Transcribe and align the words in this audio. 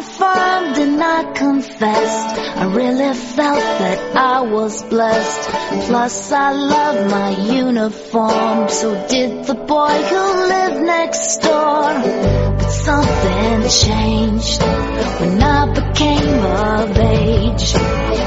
confirmed 0.00 0.78
and 0.78 1.02
I 1.02 1.32
confessed. 1.32 2.38
I 2.56 2.64
really 2.74 3.14
felt 3.14 3.58
that 3.80 4.16
I 4.16 4.40
was 4.40 4.82
blessed. 4.82 5.50
Plus, 5.88 6.32
I 6.32 6.52
love 6.52 7.10
my 7.10 7.30
uniform. 7.52 8.68
So 8.70 9.06
did 9.08 9.44
the 9.44 9.54
boy 9.54 9.96
who 10.10 10.22
lived 10.54 10.80
next 10.86 11.36
door. 11.42 11.88
But 12.58 12.70
something 12.70 13.68
changed 13.68 14.62
when 15.20 15.42
I 15.42 15.60
became 15.80 16.44
of 16.46 16.96
age. 16.96 17.74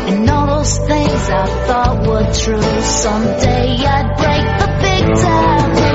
And 0.10 0.30
all 0.30 0.48
those 0.58 0.78
things 0.78 1.30
I 1.42 1.46
thought 1.66 2.08
were 2.08 2.28
true. 2.44 2.82
Someday 2.82 3.78
I'd 3.96 4.10
break 4.22 4.46
the 4.62 4.70
big 4.86 5.16
taboo 5.16 5.93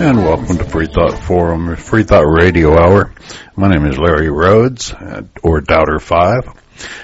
And 0.00 0.18
welcome 0.18 0.56
to 0.58 0.64
Free 0.64 0.86
Thought 0.86 1.18
Forum, 1.18 1.74
Free 1.74 2.04
Thought 2.04 2.24
Radio 2.24 2.78
Hour. 2.78 3.12
My 3.56 3.66
name 3.66 3.84
is 3.84 3.98
Larry 3.98 4.30
Rhodes, 4.30 4.92
uh, 4.92 5.22
or 5.42 5.60
Doubter 5.60 5.98
5. 5.98 6.38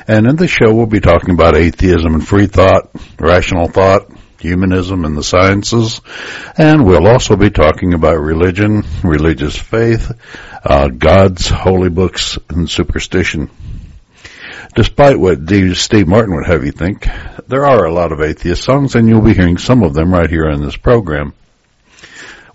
And 0.07 0.29
in 0.29 0.37
this 0.37 0.53
show 0.53 0.73
we'll 0.73 0.87
be 0.87 1.01
talking 1.01 1.35
about 1.35 1.57
atheism 1.57 2.15
and 2.15 2.27
free 2.27 2.47
thought, 2.47 2.91
rational 3.19 3.67
thought, 3.67 4.13
humanism 4.39 5.05
and 5.05 5.17
the 5.17 5.25
sciences. 5.25 6.03
And 6.57 6.87
we'll 6.87 7.09
also 7.09 7.35
be 7.35 7.51
talking 7.51 7.95
about 7.95 8.21
religion, 8.21 8.85
religious 9.03 9.59
faith, 9.59 10.13
uh, 10.65 10.87
God's 10.87 11.49
holy 11.49 11.91
books, 11.91 12.39
and 12.49 12.71
superstition. 12.71 13.51
Despite 14.77 15.19
what 15.19 15.41
Steve 15.75 16.07
Martin 16.07 16.37
would 16.37 16.47
have 16.47 16.65
you 16.65 16.71
think, 16.71 17.09
there 17.49 17.67
are 17.67 17.87
a 17.87 17.93
lot 17.93 18.13
of 18.13 18.21
atheist 18.21 18.63
songs 18.63 18.95
and 18.95 19.09
you'll 19.09 19.21
be 19.21 19.35
hearing 19.35 19.59
some 19.59 19.83
of 19.83 19.95
them 19.95 20.15
right 20.15 20.31
here 20.31 20.49
in 20.49 20.63
this 20.63 20.77
program. 20.77 21.35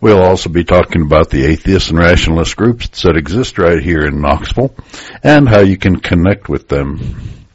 We'll 0.01 0.23
also 0.23 0.49
be 0.49 0.63
talking 0.63 1.01
about 1.01 1.29
the 1.29 1.43
atheist 1.45 1.89
and 1.89 1.99
rationalist 1.99 2.55
groups 2.55 3.01
that 3.01 3.17
exist 3.17 3.57
right 3.57 3.83
here 3.83 4.05
in 4.05 4.21
Knoxville 4.21 4.73
and 5.23 5.47
how 5.47 5.59
you 5.59 5.77
can 5.77 5.99
connect 5.99 6.47
with 6.47 6.69
them. 6.69 7.45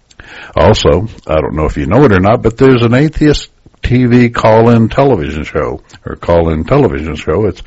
Also, 0.55 1.09
I 1.27 1.41
don't 1.41 1.55
know 1.55 1.65
if 1.65 1.79
you 1.79 1.87
know 1.87 2.05
it 2.05 2.13
or 2.13 2.21
not, 2.21 2.43
but 2.43 2.59
there's 2.59 2.83
an 2.83 2.93
atheist 2.93 3.51
TV 3.81 4.33
call-in 4.33 4.91
television 4.91 5.45
show 5.45 5.83
or 6.05 6.17
call-in 6.17 6.65
television 6.65 7.17
show. 7.17 7.47
It's 7.47 7.63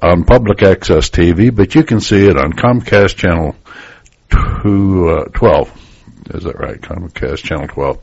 on 0.00 0.24
public 0.24 0.62
access 0.62 1.10
TV, 1.10 1.54
but 1.54 1.74
you 1.74 1.82
can 1.82 2.00
see 2.00 2.26
it 2.26 2.36
on 2.36 2.52
Comcast 2.52 3.16
channel 3.16 3.56
two, 4.62 5.08
uh, 5.08 5.24
12. 5.24 6.34
Is 6.34 6.44
that 6.44 6.58
right? 6.58 6.80
Comcast 6.80 7.42
channel 7.42 7.66
12. 7.66 8.00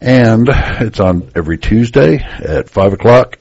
And 0.00 0.48
it's 0.48 1.00
on 1.00 1.30
every 1.34 1.58
Tuesday 1.58 2.18
at 2.18 2.68
5 2.68 2.92
o'clock 2.92 3.38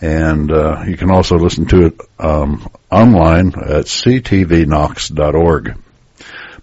and 0.00 0.50
uh, 0.50 0.82
you 0.86 0.96
can 0.96 1.10
also 1.10 1.36
listen 1.36 1.66
to 1.66 1.86
it 1.86 2.00
um, 2.18 2.68
online 2.90 3.48
at 3.48 3.84
ctvknox.org. 3.86 5.74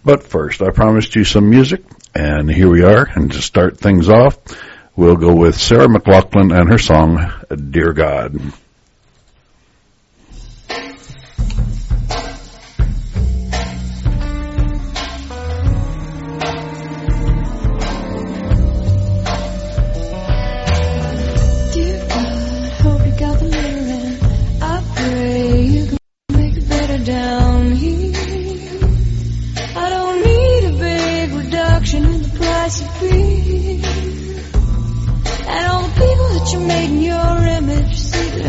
But 0.04 0.24
first, 0.24 0.62
I 0.62 0.72
promised 0.72 1.16
you 1.16 1.24
some 1.24 1.50
music, 1.50 1.84
and 2.16 2.50
here 2.50 2.70
we 2.70 2.84
are. 2.84 3.08
And 3.14 3.32
to 3.32 3.42
start 3.42 3.78
things 3.78 4.10
off, 4.10 4.38
we'll 4.96 5.18
go 5.18 5.36
with 5.36 5.58
Sarah 5.60 5.88
McLachlan 5.88 6.58
and 6.58 6.70
her 6.70 6.78
song 6.78 7.32
"Dear 7.50 7.94
God." 7.94 8.40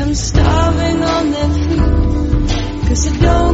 Them 0.09 0.15
starving 0.15 1.03
on 1.03 1.31
their 1.31 1.51
feet. 1.51 2.89
Cause 2.89 3.05
they 3.05 3.19
don't 3.21 3.47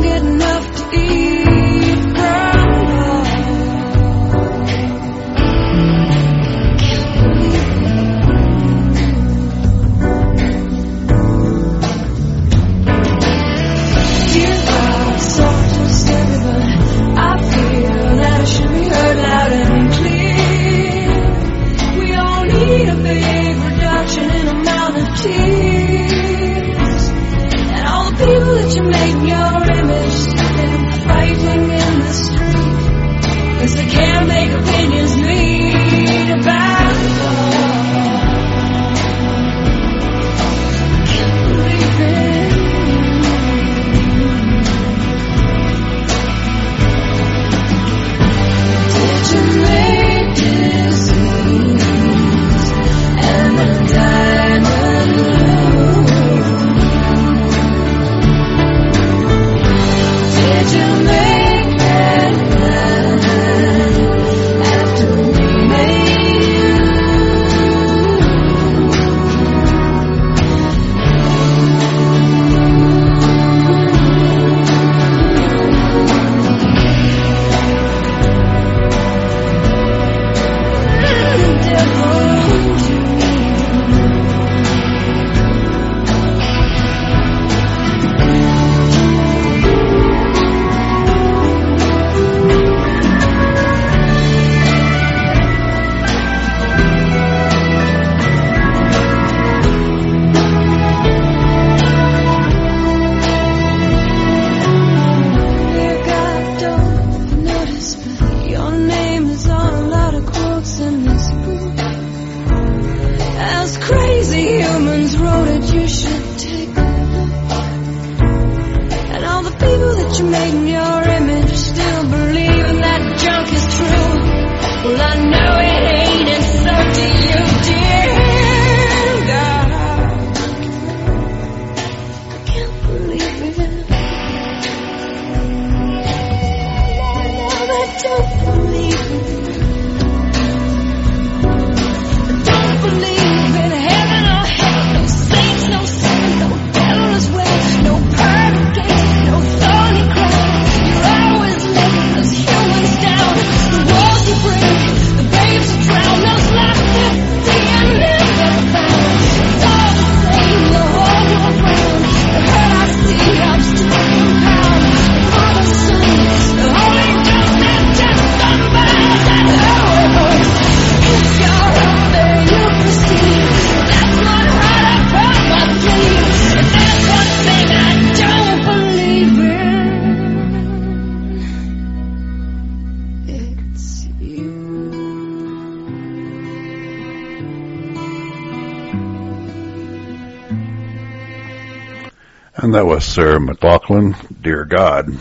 And 192.65 192.73
that 192.73 192.87
was 192.87 193.05
Sarah 193.05 193.39
McLachlan, 193.39 194.17
Dear 194.41 194.65
God. 194.65 195.15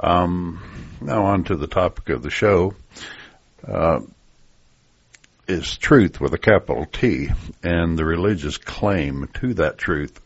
Um, 0.00 0.62
now 1.02 1.26
on 1.26 1.44
to 1.44 1.56
the 1.56 1.66
topic 1.66 2.08
of 2.08 2.22
the 2.22 2.30
show. 2.30 2.74
Uh, 3.62 4.00
is 5.46 5.76
truth 5.76 6.18
with 6.18 6.32
a 6.32 6.38
capital 6.38 6.86
T 6.86 7.28
and 7.62 7.98
the 7.98 8.06
religious 8.06 8.56
claim 8.56 9.28
to 9.34 9.52
that 9.52 9.76
truth. 9.76 10.18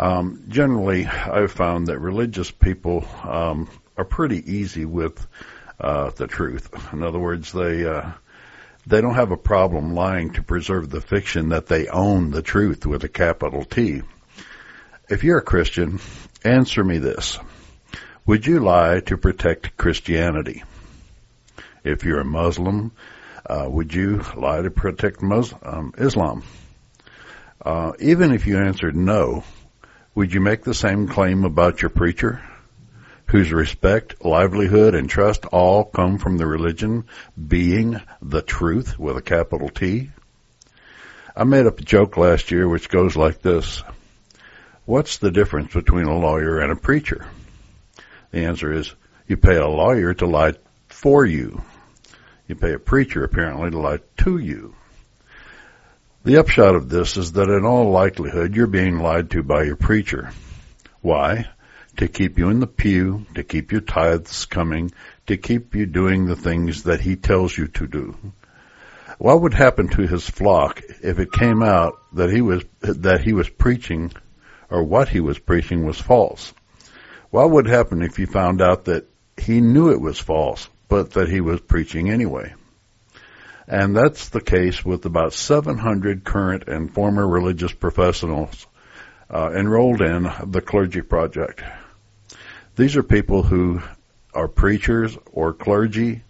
Um, 0.00 0.44
generally, 0.48 1.04
I've 1.04 1.52
found 1.52 1.88
that 1.88 1.98
religious 1.98 2.50
people 2.50 3.06
um, 3.24 3.68
are 3.98 4.06
pretty 4.06 4.50
easy 4.50 4.86
with 4.86 5.26
uh, 5.78 6.12
the 6.12 6.28
truth. 6.28 6.70
In 6.94 7.02
other 7.02 7.18
words, 7.18 7.52
they 7.52 7.84
uh, 7.84 8.12
they 8.86 9.02
don't 9.02 9.16
have 9.16 9.32
a 9.32 9.36
problem 9.36 9.92
lying 9.94 10.32
to 10.32 10.42
preserve 10.42 10.88
the 10.88 11.02
fiction 11.02 11.50
that 11.50 11.66
they 11.66 11.88
own 11.88 12.30
the 12.30 12.40
truth 12.40 12.86
with 12.86 13.04
a 13.04 13.08
capital 13.10 13.62
T. 13.62 14.00
If 15.08 15.22
you're 15.22 15.38
a 15.38 15.42
Christian, 15.42 16.00
answer 16.44 16.82
me 16.82 16.98
this. 16.98 17.38
Would 18.26 18.44
you 18.44 18.58
lie 18.58 19.00
to 19.06 19.16
protect 19.16 19.76
Christianity? 19.76 20.64
If 21.84 22.04
you're 22.04 22.20
a 22.20 22.24
Muslim, 22.24 22.90
uh, 23.48 23.66
would 23.68 23.94
you 23.94 24.24
lie 24.34 24.62
to 24.62 24.70
protect 24.72 25.22
Muslim, 25.22 25.60
um, 25.62 25.94
Islam? 25.96 26.42
Uh, 27.64 27.92
even 28.00 28.32
if 28.32 28.48
you 28.48 28.58
answered 28.58 28.96
no, 28.96 29.44
would 30.16 30.34
you 30.34 30.40
make 30.40 30.64
the 30.64 30.74
same 30.74 31.06
claim 31.06 31.44
about 31.44 31.82
your 31.82 31.90
preacher? 31.90 32.42
whose 33.28 33.52
respect, 33.52 34.24
livelihood, 34.24 34.94
and 34.94 35.10
trust 35.10 35.46
all 35.46 35.84
come 35.84 36.16
from 36.18 36.36
the 36.36 36.46
religion 36.46 37.04
being 37.36 38.00
the 38.22 38.40
truth 38.40 38.98
with 38.98 39.16
a 39.16 39.22
capital 39.22 39.68
T? 39.68 40.10
I 41.34 41.44
made 41.44 41.66
up 41.66 41.80
a 41.80 41.84
joke 41.84 42.16
last 42.16 42.50
year 42.50 42.68
which 42.68 42.88
goes 42.88 43.16
like 43.16 43.42
this. 43.42 43.82
What's 44.86 45.18
the 45.18 45.30
difference 45.30 45.74
between 45.74 46.06
a 46.06 46.18
lawyer 46.18 46.60
and 46.60 46.72
a 46.72 46.76
preacher? 46.76 47.26
The 48.30 48.44
answer 48.44 48.72
is 48.72 48.94
you 49.26 49.36
pay 49.36 49.56
a 49.56 49.68
lawyer 49.68 50.14
to 50.14 50.26
lie 50.26 50.54
for 50.88 51.26
you. 51.26 51.62
You 52.48 52.54
pay 52.54 52.72
a 52.72 52.78
preacher 52.78 53.24
apparently 53.24 53.70
to 53.70 53.78
lie 53.78 53.98
to 54.18 54.38
you. 54.38 54.74
The 56.24 56.38
upshot 56.38 56.74
of 56.74 56.88
this 56.88 57.16
is 57.16 57.32
that 57.32 57.50
in 57.50 57.64
all 57.64 57.90
likelihood 57.90 58.56
you're 58.56 58.66
being 58.66 58.98
lied 58.98 59.30
to 59.32 59.42
by 59.42 59.64
your 59.64 59.76
preacher. 59.76 60.30
Why? 61.02 61.46
to 61.96 62.08
keep 62.08 62.38
you 62.38 62.50
in 62.50 62.60
the 62.60 62.66
pew, 62.66 63.26
to 63.34 63.42
keep 63.42 63.72
your 63.72 63.80
tithes 63.80 64.46
coming, 64.46 64.92
to 65.26 65.36
keep 65.36 65.74
you 65.74 65.86
doing 65.86 66.26
the 66.26 66.36
things 66.36 66.84
that 66.84 67.00
he 67.00 67.16
tells 67.16 67.56
you 67.56 67.66
to 67.68 67.86
do. 67.86 68.16
What 69.18 69.40
would 69.40 69.54
happen 69.54 69.88
to 69.88 70.06
his 70.06 70.28
flock 70.28 70.82
if 71.02 71.18
it 71.18 71.32
came 71.32 71.62
out 71.62 71.94
that 72.12 72.30
he 72.30 72.42
was, 72.42 72.64
that 72.80 73.22
he 73.22 73.32
was 73.32 73.48
preaching 73.48 74.12
or 74.70 74.82
what 74.82 75.08
he 75.08 75.20
was 75.20 75.38
preaching 75.38 75.84
was 75.84 76.00
false? 76.00 76.52
What 77.30 77.50
would 77.50 77.66
happen 77.66 78.02
if 78.02 78.18
you 78.18 78.26
found 78.26 78.62
out 78.62 78.86
that 78.86 79.08
he 79.36 79.60
knew 79.60 79.90
it 79.90 80.00
was 80.00 80.18
false, 80.18 80.68
but 80.88 81.12
that 81.12 81.28
he 81.28 81.40
was 81.40 81.60
preaching 81.60 82.10
anyway? 82.10 82.54
And 83.68 83.96
that's 83.96 84.28
the 84.28 84.40
case 84.40 84.84
with 84.84 85.04
about 85.06 85.32
700 85.32 86.24
current 86.24 86.68
and 86.68 86.92
former 86.92 87.26
religious 87.26 87.72
professionals 87.72 88.66
uh, 89.28 89.50
enrolled 89.52 90.00
in 90.00 90.30
the 90.46 90.60
Clergy 90.60 91.02
Project. 91.02 91.62
These 92.76 92.96
are 92.96 93.02
people 93.02 93.42
who 93.42 93.82
are 94.34 94.48
preachers 94.48 95.16
or 95.32 95.52
clergy 95.52 96.22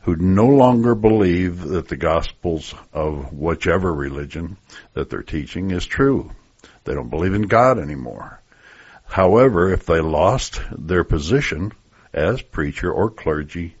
who 0.00 0.16
no 0.16 0.48
longer 0.48 0.94
believe 0.94 1.60
that 1.62 1.88
the 1.88 1.96
gospels 1.96 2.74
of 2.92 3.32
whichever 3.32 3.92
religion 3.92 4.58
that 4.92 5.08
they're 5.08 5.22
teaching 5.22 5.70
is 5.70 5.86
true. 5.86 6.30
They 6.84 6.94
don't 6.94 7.10
believe 7.10 7.34
in 7.34 7.42
God 7.42 7.78
anymore. 7.78 8.40
However, 9.06 9.72
if 9.72 9.86
they 9.86 10.00
lost 10.00 10.60
their 10.76 11.04
position 11.04 11.72
as 12.12 12.42
preacher 12.42 12.92
or 12.92 13.10
clergy, 13.10 13.76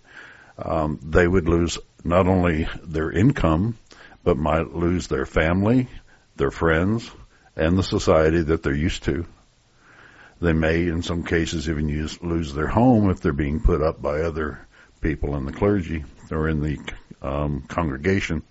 um, 0.58 0.98
they 1.02 1.26
would 1.26 1.48
lose 1.48 1.78
not 2.04 2.26
only 2.26 2.68
their 2.82 3.10
income, 3.10 3.78
but 4.22 4.36
might 4.36 4.74
lose 4.74 5.06
their 5.06 5.26
family, 5.26 5.88
their 6.36 6.50
friends, 6.50 7.10
and 7.56 7.78
the 7.78 7.82
society 7.82 8.42
that 8.42 8.62
they're 8.62 8.74
used 8.74 9.04
to. 9.04 9.26
They 10.40 10.52
may, 10.52 10.88
in 10.88 11.02
some 11.02 11.24
cases, 11.24 11.68
even 11.68 11.88
use, 11.88 12.20
lose 12.22 12.52
their 12.52 12.66
home 12.66 13.10
if 13.10 13.20
they're 13.20 13.32
being 13.32 13.60
put 13.60 13.82
up 13.82 14.02
by 14.02 14.20
other 14.20 14.66
people 15.00 15.36
in 15.36 15.46
the 15.46 15.52
clergy 15.52 16.04
or 16.30 16.48
in 16.48 16.60
the 16.60 16.78
um, 17.22 17.62
congregation. 17.62 18.42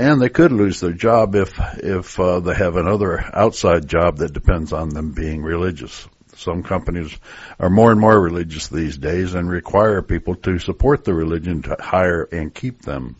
And 0.00 0.18
they 0.18 0.30
could 0.30 0.50
lose 0.50 0.80
their 0.80 0.94
job 0.94 1.34
if 1.34 1.60
if 1.76 2.18
uh, 2.18 2.40
they 2.40 2.54
have 2.54 2.76
another 2.76 3.22
outside 3.34 3.86
job 3.86 4.16
that 4.16 4.32
depends 4.32 4.72
on 4.72 4.88
them 4.88 5.12
being 5.12 5.42
religious. 5.42 6.08
Some 6.36 6.62
companies 6.62 7.14
are 7.58 7.68
more 7.68 7.92
and 7.92 8.00
more 8.00 8.18
religious 8.18 8.68
these 8.68 8.96
days 8.96 9.34
and 9.34 9.50
require 9.50 10.00
people 10.00 10.36
to 10.36 10.58
support 10.58 11.04
the 11.04 11.12
religion 11.12 11.60
to 11.64 11.76
hire 11.78 12.22
and 12.32 12.54
keep 12.54 12.80
them. 12.80 13.16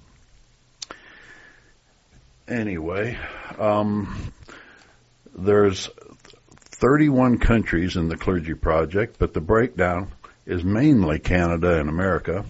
Anyway, 2.49 3.19
um, 3.59 4.33
there's 5.37 5.91
31 6.57 7.41
countries 7.41 7.97
in 7.97 8.09
the 8.09 8.17
Clergy 8.17 8.55
Project, 8.55 9.17
but 9.19 9.35
the 9.35 9.43
breakdown 9.43 10.13
is 10.47 10.65
mainly 10.65 11.19
Canada 11.19 11.79
and 11.79 11.91
America, 11.91 12.47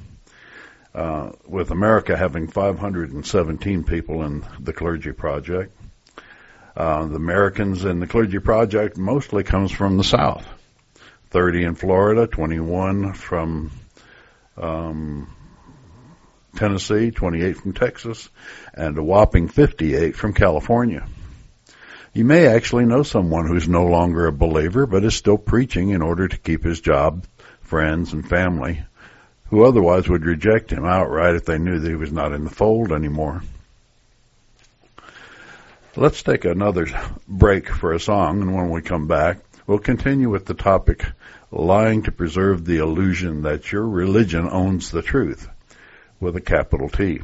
uh, 0.94 1.32
with 1.46 1.70
America 1.70 2.16
having 2.16 2.48
517 2.48 3.84
people 3.84 4.22
in 4.22 4.44
the 4.58 4.72
Clergy 4.72 5.12
Project. 5.12 5.76
Uh, 6.76 7.06
the 7.06 7.16
Americans 7.16 7.84
in 7.84 8.00
the 8.00 8.06
Clergy 8.06 8.38
Project 8.38 8.96
mostly 8.96 9.44
comes 9.44 9.72
from 9.72 9.96
the 9.96 10.04
South. 10.04 10.46
30 11.30 11.64
in 11.64 11.74
Florida, 11.74 12.26
21 12.26 13.12
from 13.12 13.70
um, 14.56 15.34
Tennessee, 16.56 17.10
28 17.10 17.56
from 17.56 17.72
Texas, 17.72 18.28
and 18.74 18.98
a 18.98 19.02
whopping 19.02 19.48
58 19.48 20.16
from 20.16 20.32
California. 20.32 21.06
You 22.12 22.24
may 22.24 22.48
actually 22.48 22.86
know 22.86 23.04
someone 23.04 23.46
who's 23.46 23.68
no 23.68 23.86
longer 23.86 24.26
a 24.26 24.32
believer 24.32 24.86
but 24.86 25.04
is 25.04 25.14
still 25.14 25.38
preaching 25.38 25.90
in 25.90 26.02
order 26.02 26.26
to 26.26 26.38
keep 26.38 26.64
his 26.64 26.80
job, 26.80 27.24
friends, 27.60 28.12
and 28.12 28.28
family, 28.28 28.82
who 29.50 29.64
otherwise 29.64 30.08
would 30.08 30.24
reject 30.24 30.70
him 30.70 30.84
outright 30.84 31.34
if 31.34 31.44
they 31.44 31.58
knew 31.58 31.78
that 31.78 31.88
he 31.88 31.96
was 31.96 32.12
not 32.12 32.32
in 32.32 32.44
the 32.44 32.50
fold 32.50 32.92
anymore. 32.92 33.42
Let's 35.96 36.22
take 36.22 36.44
another 36.44 36.86
break 37.26 37.68
for 37.68 37.92
a 37.92 38.00
song, 38.00 38.42
and 38.42 38.54
when 38.54 38.70
we 38.70 38.80
come 38.80 39.08
back, 39.08 39.38
we'll 39.66 39.80
continue 39.80 40.30
with 40.30 40.46
the 40.46 40.54
topic 40.54 41.04
lying 41.50 42.04
to 42.04 42.12
preserve 42.12 42.64
the 42.64 42.78
illusion 42.78 43.42
that 43.42 43.72
your 43.72 43.88
religion 43.88 44.48
owns 44.48 44.92
the 44.92 45.02
truth 45.02 45.48
with 46.20 46.36
a 46.36 46.40
capital 46.40 46.88
T. 46.88 47.20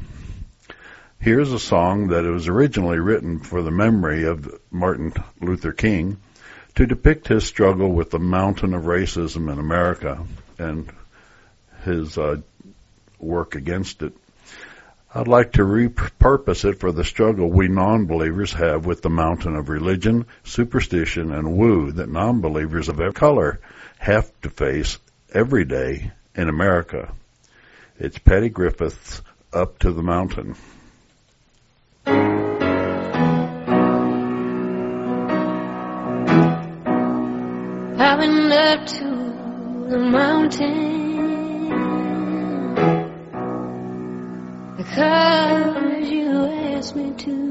Here's 1.19 1.53
a 1.53 1.59
song 1.59 2.07
that 2.09 2.25
was 2.25 2.49
originally 2.49 2.99
written 2.99 3.39
for 3.39 3.61
the 3.61 3.71
memory 3.71 4.25
of 4.25 4.53
Martin 4.69 5.13
Luther 5.39 5.71
King 5.71 6.17
to 6.75 6.85
depict 6.85 7.29
his 7.29 7.45
struggle 7.45 7.89
with 7.89 8.11
the 8.11 8.19
mountain 8.19 8.73
of 8.73 8.83
racism 8.83 9.51
in 9.51 9.59
America 9.59 10.25
and 10.59 10.91
his 11.87 12.17
uh, 12.17 12.37
work 13.19 13.55
against 13.55 14.01
it. 14.03 14.13
I'd 15.13 15.27
like 15.27 15.53
to 15.53 15.63
repurpose 15.63 16.65
it 16.65 16.79
for 16.79 16.91
the 16.91 17.03
struggle 17.03 17.49
we 17.49 17.69
non-believers 17.69 18.53
have 18.53 18.85
with 18.85 19.01
the 19.01 19.09
mountain 19.09 19.55
of 19.55 19.69
religion, 19.69 20.25
superstition, 20.43 21.31
and 21.31 21.57
woo 21.57 21.91
that 21.93 22.09
non-believers 22.09 22.89
of 22.89 22.99
every 22.99 23.13
color 23.13 23.59
have 23.97 24.29
to 24.41 24.49
face 24.49 24.99
every 25.33 25.65
day 25.65 26.11
in 26.35 26.49
America. 26.49 27.13
It's 27.97 28.19
Patty 28.19 28.49
Griffin's 28.49 29.21
Up 29.51 29.79
to 29.79 29.91
the 29.91 30.03
Mountain. 30.03 30.55
Up 38.69 38.85
to 38.85 39.05
the 39.89 39.97
mountain 39.97 41.06
because 44.89 46.09
you 46.09 46.45
asked 46.45 46.95
me 46.95 47.11
to. 47.11 47.47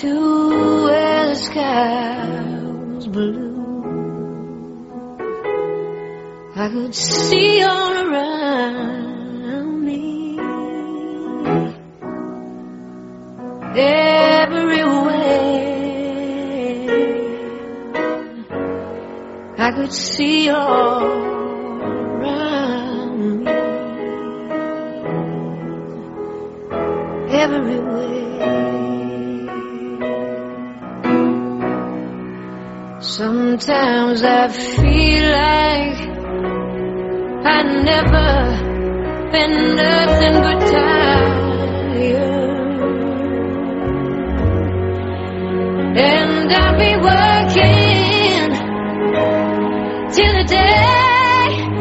to 0.00 0.84
where 0.84 1.28
the 1.28 1.34
sky 1.34 2.28
was 2.94 3.06
blue. 3.08 3.50
I 6.54 6.68
could 6.68 6.94
see 6.94 7.62
all 7.62 7.92
around 8.06 9.84
me 9.84 10.38
every 13.74 14.11
I 19.64 19.70
could 19.70 19.92
see 19.92 20.48
all 20.48 21.04
around 21.84 23.18
me, 23.44 23.50
everywhere. 27.30 28.40
Sometimes 33.00 34.24
I 34.24 34.48
feel 34.48 35.30
like 35.30 36.00
I've 37.54 37.72
never 37.92 38.30
been 39.30 39.54
nothing 39.76 40.36
but 40.42 40.58
tired, 40.72 42.02
and 45.96 46.52
I'll 46.52 46.76
be 46.76 46.96
worried. 47.00 47.31
Day 50.52 51.71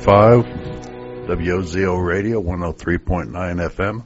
104.5 0.00 1.26
WOZO 1.26 2.06
Radio, 2.06 2.42
103.9 2.42 3.30
FM, 3.30 4.04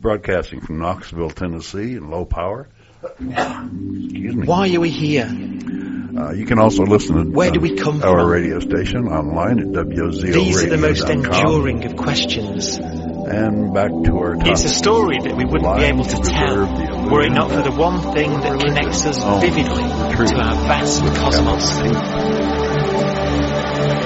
broadcasting 0.00 0.60
from 0.60 0.78
Knoxville, 0.78 1.30
Tennessee, 1.30 1.96
in 1.96 2.10
low 2.10 2.24
power. 2.24 2.68
Excuse 3.02 4.36
me. 4.36 4.46
Why 4.46 4.72
are 4.72 4.80
we 4.80 4.90
here? 4.90 5.24
Uh, 5.26 6.32
you 6.32 6.46
can 6.46 6.58
also 6.60 6.84
listen 6.84 7.16
to 7.16 7.30
Where 7.30 7.50
do 7.50 7.60
we 7.60 7.78
uh, 7.78 7.82
come 7.82 8.02
our 8.02 8.20
from? 8.20 8.30
radio 8.30 8.60
station 8.60 9.08
online 9.08 9.58
at 9.58 9.66
WOZO 9.66 10.32
These 10.32 10.62
are 10.62 10.68
the 10.70 10.78
most 10.78 11.08
enduring 11.08 11.84
of 11.84 11.96
questions. 11.96 12.78
And 12.78 13.74
back 13.74 13.90
to 13.90 14.18
our 14.18 14.34
topic. 14.36 14.52
It's 14.52 14.64
a 14.64 14.68
story 14.68 15.18
that 15.18 15.36
we 15.36 15.44
wouldn't 15.44 15.76
be 15.76 15.84
able 15.84 16.04
to 16.04 16.18
tell 16.22 17.10
were 17.10 17.22
it 17.22 17.32
not 17.32 17.50
for 17.50 17.62
the 17.62 17.72
one 17.72 18.14
thing 18.14 18.30
that 18.30 18.60
connects 18.60 19.04
us 19.04 19.18
oh, 19.20 19.40
vividly 19.40 19.82
to 19.82 20.40
our 20.40 20.54
vast 20.54 21.02
cosmos. 21.16 22.65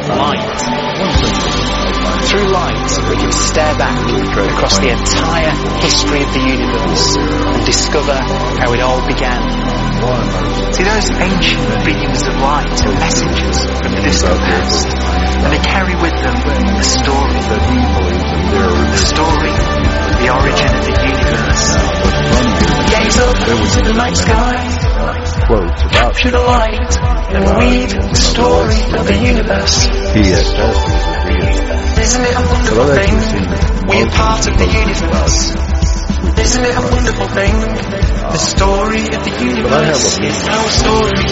Light. 0.09 0.41
Through 2.25 2.49
light, 2.49 2.89
we 3.11 3.17
can 3.17 3.33
stare 3.33 3.77
back 3.77 3.99
across 4.01 4.79
the 4.79 4.89
entire 4.89 5.51
history 5.81 6.23
of 6.23 6.33
the 6.33 6.41
universe 6.41 7.17
and 7.17 7.67
discover 7.67 8.15
how 8.15 8.73
it 8.73 8.81
all 8.81 9.07
began. 9.07 9.43
See, 10.73 10.85
those 10.85 11.11
ancient 11.11 11.85
beams 11.85 12.23
of 12.27 12.35
light 12.41 12.87
are 12.87 12.97
messengers 12.97 13.61
from 13.61 13.93
the 13.93 14.01
distant 14.01 14.41
past, 14.41 14.89
and 14.89 15.53
they 15.53 15.59
carry 15.59 15.95
with 16.01 16.17
them 16.17 16.37
a 16.81 16.83
story. 16.83 17.37
The 18.91 18.97
story 18.97 19.53
of 19.53 20.17
the 20.17 20.29
origin 20.33 20.73
of 20.73 20.85
the 20.89 20.97
universe. 21.05 21.77
Gaze 22.89 23.19
up 23.21 23.37
into 23.37 23.81
the 23.85 23.95
night 23.95 24.17
sky, 24.17 24.57
quotes 25.51 25.83
capture 25.83 26.31
the 26.31 26.39
light, 26.39 26.95
and 27.35 27.43
weave 27.59 27.91
the 27.91 28.15
story 28.15 28.83
of 28.95 29.05
the 29.05 29.19
universe. 29.19 29.89
PSS. 30.15 30.77
Isn't 31.99 32.25
it 32.25 32.37
a 32.39 32.45
wonderful 32.55 32.87
thing? 32.95 33.15
We're 33.91 34.11
part 34.15 34.47
of 34.47 34.55
the 34.63 34.71
universe. 34.71 35.51
Isn't 36.39 36.65
it 36.65 36.77
a 36.77 36.85
wonderful 36.95 37.29
thing? 37.35 37.55
The 38.31 38.39
story 38.39 39.03
of 39.03 39.25
the 39.27 39.35
universe 39.43 40.19
is 40.23 40.49
our 40.49 40.69
story. 40.71 41.27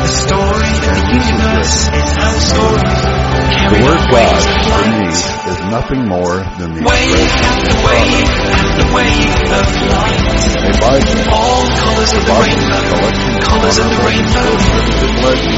The 0.00 0.12
story 0.24 0.72
of 0.72 0.96
the 0.96 1.20
universe 1.20 1.76
is 2.00 2.10
our 2.16 2.40
story. 2.40 3.19
The 3.50 3.78
word 3.82 4.02
God 4.10 4.42
for 4.70 4.82
me 4.90 5.06
is 5.10 5.58
nothing 5.70 6.02
more 6.06 6.38
than 6.58 6.74
the 6.74 6.82
Wave 6.86 7.30
after 7.42 7.76
wave 7.86 8.30
of 9.50 9.66
light. 9.90 10.22
a 10.60 10.74
Bible, 10.78 11.18
All 11.34 11.66
colors 11.66 12.12
of 12.14 12.22
the 12.26 12.36
rainbow. 12.38 12.82
Colors 13.42 13.78
of 13.78 13.86
the 13.90 14.00
rainbow. 14.06 14.50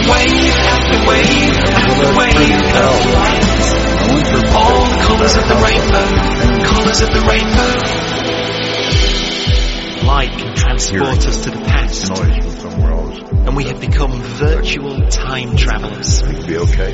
Wave 0.08 0.56
after 0.72 0.98
wave 1.08 1.56
after 1.72 2.08
wave 2.16 2.64
of 2.80 2.96
light. 3.12 3.44
All 4.56 4.84
colors 5.04 5.34
of 5.36 5.44
the 5.48 5.58
rainbow. 5.60 6.08
Colors 6.72 7.00
of 7.02 7.10
the 7.12 7.20
rainbow. 7.28 7.72
Light 10.06 10.32
can 10.38 10.54
transport 10.56 11.26
us 11.26 11.44
to 11.44 11.50
the 11.50 11.60
past, 11.60 12.08
noise 12.10 12.36
from 12.44 12.70
somewhere 12.70 12.92
else. 12.92 13.18
and 13.46 13.56
we 13.56 13.64
have 13.64 13.80
become 13.80 14.12
virtual 14.22 15.06
time 15.08 15.56
travelers. 15.56 16.22
It'd 16.22 16.46
be 16.46 16.56
okay. 16.58 16.92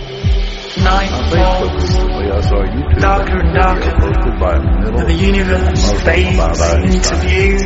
Night 0.84 1.10
falls, 1.32 1.94
I 1.94 2.40
saw 2.40 2.56
a 2.56 2.66
YouTube 2.66 3.00
Darker 3.00 3.38
and 3.38 3.54
darker. 3.54 3.90
posted 3.98 4.38
by 4.38 4.56
a 4.56 4.62
middle 4.62 5.00
and 5.00 5.08
the 5.08 5.14
universe 5.14 5.92
fades 6.02 6.38
into 6.38 7.14
view. 7.26 7.58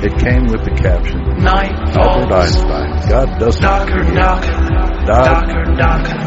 It 0.00 0.14
came 0.18 0.46
with 0.46 0.64
the 0.64 0.74
caption, 0.76 1.18
Night 1.42 1.74
falls. 1.94 2.26
Einstein, 2.30 3.08
God 3.08 3.38
doesn't 3.38 3.62
Darker 3.62 4.00
and 4.00 4.14
darker. 4.14 4.52
Darker 5.06 5.62
and 5.62 5.76
darker. 5.78 6.18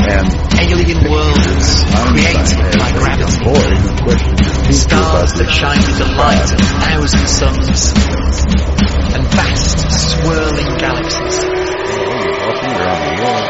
And 0.00 0.28
Alien 0.58 1.10
worlds 1.10 1.84
created 2.08 2.78
by 2.78 2.90
gravity. 2.92 3.44
boy, 3.44 3.74
who 3.76 3.90
questioned 4.04 4.40
his 4.40 4.86
teacher 4.86 4.96
about 4.96 5.28
Stars 5.28 5.32
that 5.34 5.50
shine 5.50 5.78
with 5.78 5.98
the 5.98 6.06
light 6.16 6.52
of 6.52 6.60
thousand 6.80 7.26
suns. 7.28 8.19
And 8.32 9.26
vast, 9.26 9.90
swirling 9.90 10.78
galaxies. 10.78 11.38
walking 11.40 12.70
around 12.78 13.00
the 13.06 13.14
world. 13.22 13.46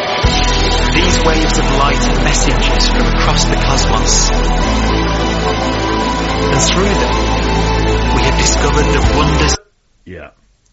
These 0.95 1.17
waves 1.25 1.59
of 1.59 1.65
light 1.77 2.01
are 2.09 2.25
messengers 2.25 2.89
from 2.89 3.07
across 3.07 3.45
the 3.45 3.57
cosmos. 3.57 4.31
And 6.51 6.61
through 6.63 6.95
them, 6.97 7.15
we 8.17 8.23
have 8.23 8.39
discovered 8.39 8.85
the 8.85 9.15
wonders 9.17 9.57
Yeah. 10.07 10.31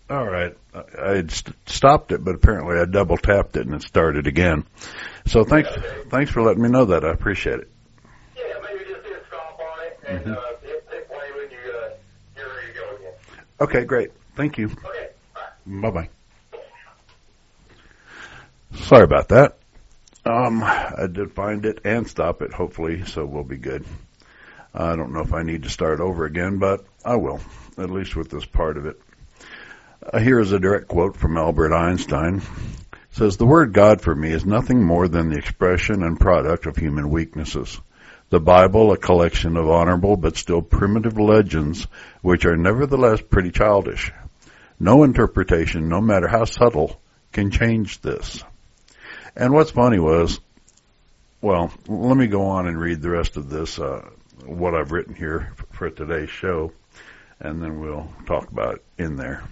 All 0.10 0.26
right. 0.26 0.56
I 0.74 0.84
I 1.02 1.16
had 1.18 1.32
stopped 1.66 2.12
it, 2.14 2.24
but 2.24 2.36
apparently 2.36 2.80
I 2.80 2.86
double 2.86 3.18
tapped 3.18 3.58
it 3.58 3.66
and 3.66 3.76
it 3.76 3.84
started 3.84 4.26
again. 4.28 4.64
So 5.26 5.44
thanks, 5.44 5.70
thanks 6.10 6.32
for 6.32 6.42
letting 6.42 6.64
me 6.64 6.70
know 6.70 6.86
that. 6.86 7.04
I 7.04 7.12
appreciate 7.12 7.60
it. 7.60 7.70
Yeah, 8.38 8.44
maybe 8.64 8.86
just 8.90 9.06
hit 9.06 9.22
stop 9.28 9.60
on 9.60 9.86
it 9.86 10.00
and 10.08 10.34
uh, 10.34 10.42
hit, 10.62 10.88
hit 10.90 11.08
play 11.10 11.32
when 11.36 11.52
you 11.52 11.58
uh, 11.58 11.90
you're 12.38 12.48
ready 12.48 12.68
to 12.68 12.80
go 12.80 12.96
again. 12.96 13.14
Okay, 13.60 13.86
great. 13.86 14.12
Thank 14.36 14.58
you. 14.58 14.68
Okay, 14.68 15.10
bye. 15.66 15.90
Bye. 15.90 16.10
Sorry 18.76 19.04
about 19.04 19.30
that. 19.30 19.58
Um, 20.26 20.62
I 20.64 21.08
did 21.12 21.32
find 21.32 21.66
it 21.66 21.80
and 21.86 22.08
stop 22.08 22.42
it, 22.42 22.54
hopefully, 22.54 23.06
so 23.06 23.26
we'll 23.26 23.44
be 23.44 23.58
good. 23.58 23.86
I 24.74 24.96
don't 24.96 25.14
know 25.14 25.22
if 25.22 25.34
I 25.34 25.42
need 25.44 25.64
to 25.64 25.70
start 25.70 26.02
over 26.02 26.26
again, 26.26 26.58
but 26.60 26.86
I 27.04 27.16
will, 27.16 27.40
at 27.78 27.90
least 27.90 28.16
with 28.16 28.30
this 28.30 28.46
part 28.46 28.78
of 28.78 28.86
it. 28.86 29.02
Uh, 30.14 30.20
here 30.20 30.40
is 30.40 30.52
a 30.52 30.60
direct 30.60 30.88
quote 30.88 31.16
from 31.16 31.38
Albert 31.38 31.74
Einstein. 31.74 32.38
It 32.38 33.00
says, 33.12 33.38
The 33.38 33.46
word 33.46 33.74
God 33.74 34.02
for 34.02 34.14
me 34.14 34.32
is 34.32 34.46
nothing 34.46 34.84
more 34.84 35.08
than 35.08 35.30
the 35.30 35.38
expression 35.38 36.04
and 36.04 36.20
product 36.20 36.68
of 36.68 36.76
human 36.76 37.10
weaknesses. 37.10 37.80
The 38.30 38.40
Bible, 38.42 38.92
a 38.92 38.98
collection 38.98 39.56
of 39.56 39.70
honorable 39.70 40.18
but 40.18 40.36
still 40.36 40.62
primitive 40.62 41.18
legends, 41.18 41.88
which 42.22 42.46
are 42.46 42.58
nevertheless 42.58 43.22
pretty 43.22 43.52
childish. 43.52 44.12
No 44.80 45.04
interpretation, 45.04 45.88
no 45.88 46.02
matter 46.02 46.28
how 46.28 46.44
subtle, 46.44 47.00
can 47.32 47.52
change 47.52 48.02
this. 48.02 48.44
And 49.36 49.54
what's 49.54 49.72
funny 49.72 50.00
was, 50.00 50.40
well, 51.42 51.72
let 51.88 52.18
me 52.18 52.28
go 52.28 52.48
on 52.48 52.68
and 52.68 52.80
read 52.80 53.02
the 53.02 53.12
rest 53.12 53.38
of 53.38 53.50
this, 53.50 53.80
uh, 53.80 54.10
what 54.46 54.76
I've 54.76 54.92
written 54.92 55.16
here 55.16 55.54
for 55.72 55.90
today's 55.90 56.30
show, 56.30 56.74
and 57.40 57.62
then 57.62 57.80
we'll 57.80 58.12
talk 58.26 58.50
about 58.52 58.76
it 58.76 58.84
in 58.98 59.16
there. 59.16 59.44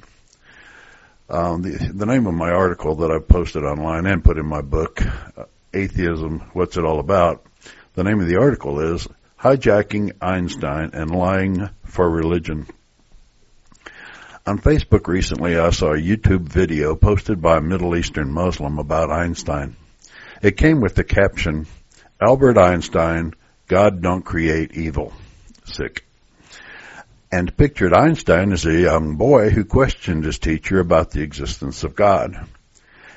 Um, 1.29 1.61
the, 1.61 1.91
the 1.93 2.05
name 2.05 2.27
of 2.27 2.33
my 2.33 2.51
article 2.51 2.95
that 2.95 3.11
I've 3.11 3.27
posted 3.27 3.63
online 3.63 4.05
and 4.05 4.23
put 4.23 4.37
in 4.37 4.45
my 4.45 4.61
book, 4.61 5.01
uh, 5.37 5.45
Atheism, 5.73 6.39
What's 6.53 6.77
It 6.77 6.85
All 6.85 6.99
About? 6.99 7.45
The 7.95 8.03
name 8.03 8.19
of 8.19 8.27
the 8.27 8.41
article 8.41 8.81
is 8.93 9.07
Hijacking 9.39 10.17
Einstein 10.19 10.89
and 10.91 11.09
Lying 11.09 11.69
for 11.85 12.09
Religion. 12.09 12.67
On 14.45 14.59
Facebook 14.59 15.07
recently, 15.07 15.57
I 15.57 15.69
saw 15.69 15.93
a 15.93 15.97
YouTube 15.97 16.41
video 16.41 16.97
posted 16.97 17.41
by 17.41 17.59
a 17.59 17.61
Middle 17.61 17.95
Eastern 17.95 18.33
Muslim 18.33 18.79
about 18.79 19.11
Einstein. 19.11 19.77
It 20.41 20.57
came 20.57 20.81
with 20.81 20.95
the 20.95 21.05
caption, 21.05 21.67
Albert 22.19 22.57
Einstein, 22.57 23.33
God 23.67 24.01
don't 24.01 24.25
create 24.25 24.73
evil. 24.73 25.13
Sick. 25.63 26.05
And 27.31 27.55
pictured 27.55 27.93
Einstein 27.93 28.51
as 28.51 28.65
a 28.65 28.73
young 28.73 29.15
boy 29.15 29.51
who 29.51 29.63
questioned 29.63 30.25
his 30.25 30.37
teacher 30.37 30.81
about 30.81 31.11
the 31.11 31.21
existence 31.21 31.85
of 31.85 31.95
God. 31.95 32.45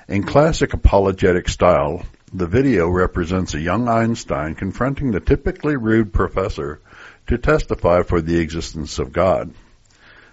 In 0.07 0.23
classic 0.23 0.73
apologetic 0.73 1.49
style, 1.49 2.05
the 2.33 2.47
video 2.47 2.89
represents 2.89 3.55
a 3.55 3.61
young 3.61 3.89
Einstein 3.89 4.55
confronting 4.55 5.11
the 5.11 5.21
typically 5.21 5.77
rude 5.77 6.13
professor 6.13 6.81
to 7.27 7.39
testify 7.39 8.03
for 8.03 8.21
the 8.21 8.39
existence 8.39 8.99
of 8.99 9.13
God. 9.13 9.53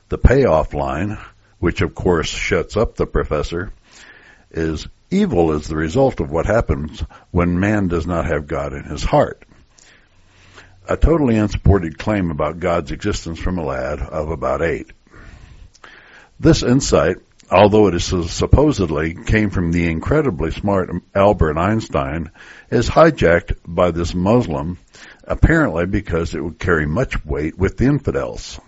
The 0.10 0.18
payoff 0.18 0.74
line, 0.74 1.18
which 1.60 1.82
of 1.82 1.96
course 1.96 2.28
shuts 2.28 2.78
up 2.78 2.96
the 2.96 3.06
professor, 3.06 3.72
is 4.52 4.88
evil 5.10 5.54
is 5.54 5.68
the 5.68 5.76
result 5.76 6.20
of 6.20 6.32
what 6.32 6.46
happens 6.46 7.04
when 7.32 7.60
man 7.60 7.88
does 7.88 8.06
not 8.06 8.26
have 8.26 8.48
God 8.48 8.74
in 8.74 8.84
his 8.84 9.04
heart. 9.04 9.44
A 10.88 10.98
totally 10.98 11.38
unsupported 11.38 11.98
claim 11.98 12.30
about 12.30 12.60
God's 12.60 12.92
existence 12.92 13.40
from 13.40 13.58
a 13.58 13.66
lad 13.66 14.00
of 14.00 14.30
about 14.30 14.62
eight. 14.62 14.92
This 16.40 16.62
insight, 16.62 17.18
although 17.52 17.88
it 17.88 17.96
is 17.96 18.32
supposedly 18.32 19.14
came 19.14 19.50
from 19.50 19.72
the 19.72 19.90
incredibly 19.90 20.52
smart 20.52 20.90
Albert 21.14 21.58
Einstein, 21.58 22.32
is 22.70 22.90
hijacked 22.90 23.58
by 23.66 23.92
this 23.92 24.14
Muslim, 24.14 24.78
apparently 25.24 25.86
because 25.86 26.34
it 26.34 26.44
would 26.44 26.60
carry 26.60 26.86
much 26.86 27.24
weight 27.26 27.58
with 27.58 27.78
the 27.78 27.86
infidels. 27.86 28.60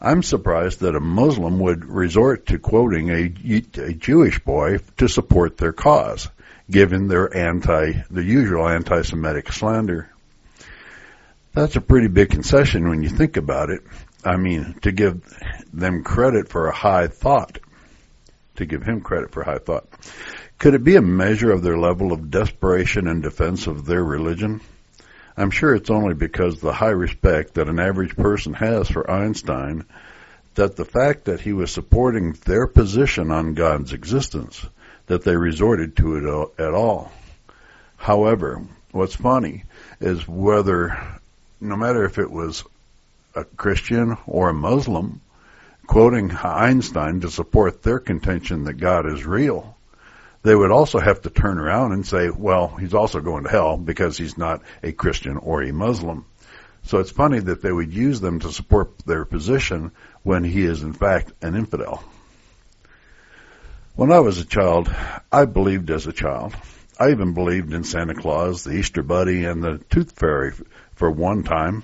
I'm 0.00 0.22
surprised 0.22 0.80
that 0.80 0.96
a 0.96 1.00
Muslim 1.00 1.58
would 1.60 1.84
resort 1.84 2.46
to 2.46 2.58
quoting 2.58 3.10
a, 3.10 3.32
a 3.80 3.92
Jewish 3.92 4.38
boy 4.38 4.78
to 4.96 5.08
support 5.08 5.58
their 5.58 5.72
cause, 5.72 6.28
given 6.70 7.08
their 7.08 7.36
anti, 7.36 8.02
the 8.10 8.22
usual 8.22 8.66
anti-Semitic 8.66 9.52
slander. 9.52 10.10
That's 11.52 11.76
a 11.76 11.82
pretty 11.82 12.08
big 12.08 12.30
concession 12.30 12.88
when 12.88 13.02
you 13.02 13.10
think 13.10 13.36
about 13.36 13.70
it. 13.70 13.80
I 14.24 14.36
mean, 14.36 14.76
to 14.82 14.92
give 14.92 15.22
them 15.72 16.04
credit 16.04 16.48
for 16.48 16.68
a 16.68 16.74
high 16.74 17.08
thought, 17.08 17.58
to 18.60 18.66
give 18.66 18.82
him 18.82 19.00
credit 19.00 19.32
for 19.32 19.42
high 19.42 19.58
thought. 19.58 19.88
Could 20.58 20.74
it 20.74 20.84
be 20.84 20.96
a 20.96 21.02
measure 21.02 21.50
of 21.50 21.62
their 21.62 21.76
level 21.76 22.12
of 22.12 22.30
desperation 22.30 23.08
in 23.08 23.20
defense 23.20 23.66
of 23.66 23.84
their 23.84 24.04
religion? 24.04 24.60
I'm 25.36 25.50
sure 25.50 25.74
it's 25.74 25.90
only 25.90 26.14
because 26.14 26.60
the 26.60 26.72
high 26.72 26.90
respect 26.90 27.54
that 27.54 27.68
an 27.68 27.80
average 27.80 28.14
person 28.16 28.52
has 28.54 28.88
for 28.88 29.10
Einstein 29.10 29.84
that 30.54 30.76
the 30.76 30.84
fact 30.84 31.24
that 31.24 31.40
he 31.40 31.52
was 31.52 31.70
supporting 31.70 32.32
their 32.44 32.66
position 32.66 33.30
on 33.30 33.54
God's 33.54 33.92
existence 33.92 34.64
that 35.06 35.24
they 35.24 35.36
resorted 35.36 35.96
to 35.96 36.16
it 36.16 36.60
at 36.60 36.74
all. 36.74 37.10
However, 37.96 38.62
what's 38.92 39.14
funny 39.14 39.64
is 40.00 40.26
whether, 40.28 40.98
no 41.60 41.76
matter 41.76 42.04
if 42.04 42.18
it 42.18 42.30
was 42.30 42.64
a 43.34 43.44
Christian 43.44 44.18
or 44.26 44.50
a 44.50 44.54
Muslim, 44.54 45.20
quoting 45.90 46.30
Einstein 46.30 47.20
to 47.20 47.28
support 47.28 47.82
their 47.82 47.98
contention 47.98 48.62
that 48.62 48.74
God 48.74 49.12
is 49.12 49.26
real, 49.26 49.76
they 50.44 50.54
would 50.54 50.70
also 50.70 51.00
have 51.00 51.20
to 51.22 51.30
turn 51.30 51.58
around 51.58 51.90
and 51.90 52.06
say, 52.06 52.30
well, 52.30 52.68
he's 52.68 52.94
also 52.94 53.18
going 53.18 53.42
to 53.42 53.50
hell 53.50 53.76
because 53.76 54.16
he's 54.16 54.38
not 54.38 54.62
a 54.84 54.92
Christian 54.92 55.36
or 55.36 55.64
a 55.64 55.72
Muslim. 55.72 56.26
So 56.84 56.98
it's 56.98 57.10
funny 57.10 57.40
that 57.40 57.60
they 57.60 57.72
would 57.72 57.92
use 57.92 58.20
them 58.20 58.38
to 58.38 58.52
support 58.52 59.00
their 59.00 59.24
position 59.24 59.90
when 60.22 60.44
he 60.44 60.62
is 60.62 60.84
in 60.84 60.92
fact 60.92 61.32
an 61.42 61.56
infidel. 61.56 62.04
When 63.96 64.12
I 64.12 64.20
was 64.20 64.38
a 64.38 64.44
child, 64.44 64.88
I 65.32 65.44
believed 65.44 65.90
as 65.90 66.06
a 66.06 66.12
child. 66.12 66.54
I 67.00 67.10
even 67.10 67.34
believed 67.34 67.74
in 67.74 67.82
Santa 67.82 68.14
Claus, 68.14 68.62
the 68.62 68.74
Easter 68.74 69.02
Bunny, 69.02 69.44
and 69.44 69.60
the 69.60 69.78
Tooth 69.90 70.12
Fairy 70.12 70.52
for 70.94 71.10
one 71.10 71.42
time. 71.42 71.82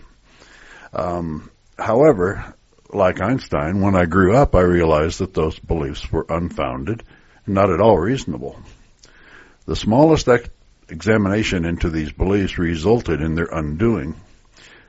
Um, 0.92 1.51
however, 1.77 2.55
like 2.92 3.20
Einstein, 3.20 3.81
when 3.81 3.96
I 3.96 4.07
grew 4.07 4.37
up, 4.37 4.55
I 4.55 4.61
realized 4.61 5.20
that 5.20 5.35
those 5.35 5.59
beliefs 5.59 6.11
were 6.11 6.27
unfounded 6.29 7.03
and 7.44 7.55
not 7.55 7.70
at 7.70 7.81
all 7.81 7.99
reasonable. 7.99 8.59
The 9.66 9.77
smallest 9.77 10.29
ex- 10.29 10.49
examination 10.88 11.64
into 11.64 11.90
these 11.90 12.12
beliefs 12.12 12.59
resulted 12.59 13.20
in 13.20 13.35
their 13.35 13.49
undoing. 13.51 14.14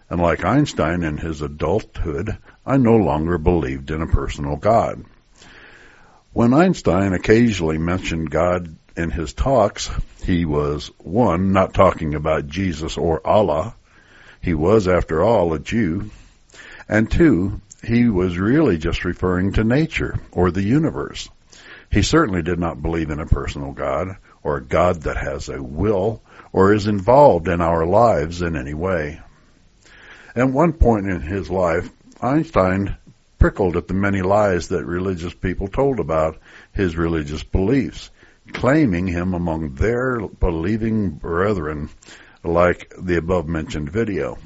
And 0.09 0.21
like 0.21 0.45
Einstein 0.45 1.03
in 1.03 1.17
his 1.17 1.41
adulthood, 1.41 2.37
I 2.65 2.77
no 2.77 2.95
longer 2.95 3.37
believed 3.37 3.91
in 3.91 4.01
a 4.01 4.07
personal 4.07 4.55
God. 4.55 5.03
When 6.33 6.53
Einstein 6.53 7.13
occasionally 7.13 7.77
mentioned 7.77 8.29
God 8.29 8.75
in 8.95 9.09
his 9.09 9.33
talks, 9.33 9.89
he 10.23 10.45
was, 10.45 10.91
one, 10.99 11.51
not 11.51 11.73
talking 11.73 12.13
about 12.13 12.47
Jesus 12.47 12.97
or 12.97 13.25
Allah. 13.25 13.75
He 14.41 14.53
was, 14.53 14.87
after 14.87 15.23
all, 15.23 15.53
a 15.53 15.59
Jew. 15.59 16.11
And 16.87 17.09
two, 17.09 17.59
he 17.83 18.09
was 18.09 18.37
really 18.37 18.77
just 18.77 19.05
referring 19.05 19.53
to 19.53 19.63
nature 19.63 20.19
or 20.31 20.51
the 20.51 20.63
universe. 20.63 21.29
He 21.91 22.01
certainly 22.01 22.41
did 22.41 22.59
not 22.59 22.81
believe 22.81 23.09
in 23.09 23.19
a 23.19 23.25
personal 23.25 23.71
God 23.71 24.17
or 24.43 24.57
a 24.57 24.63
God 24.63 25.03
that 25.03 25.17
has 25.17 25.49
a 25.49 25.61
will 25.61 26.21
or 26.51 26.73
is 26.73 26.87
involved 26.87 27.47
in 27.47 27.61
our 27.61 27.85
lives 27.85 28.41
in 28.41 28.55
any 28.55 28.73
way. 28.73 29.21
At 30.35 30.49
one 30.49 30.73
point 30.73 31.07
in 31.07 31.21
his 31.21 31.49
life, 31.49 31.89
Einstein 32.21 32.97
prickled 33.39 33.77
at 33.77 33.87
the 33.87 33.93
many 33.93 34.21
lies 34.21 34.69
that 34.69 34.85
religious 34.85 35.33
people 35.33 35.67
told 35.67 35.99
about 35.99 36.39
his 36.73 36.97
religious 36.97 37.43
beliefs, 37.43 38.09
claiming 38.53 39.07
him 39.07 39.33
among 39.33 39.75
their 39.75 40.19
believing 40.27 41.11
brethren 41.11 41.89
like 42.43 42.93
the 42.99 43.17
above 43.17 43.47
mentioned 43.47 43.89
video. 43.89 44.37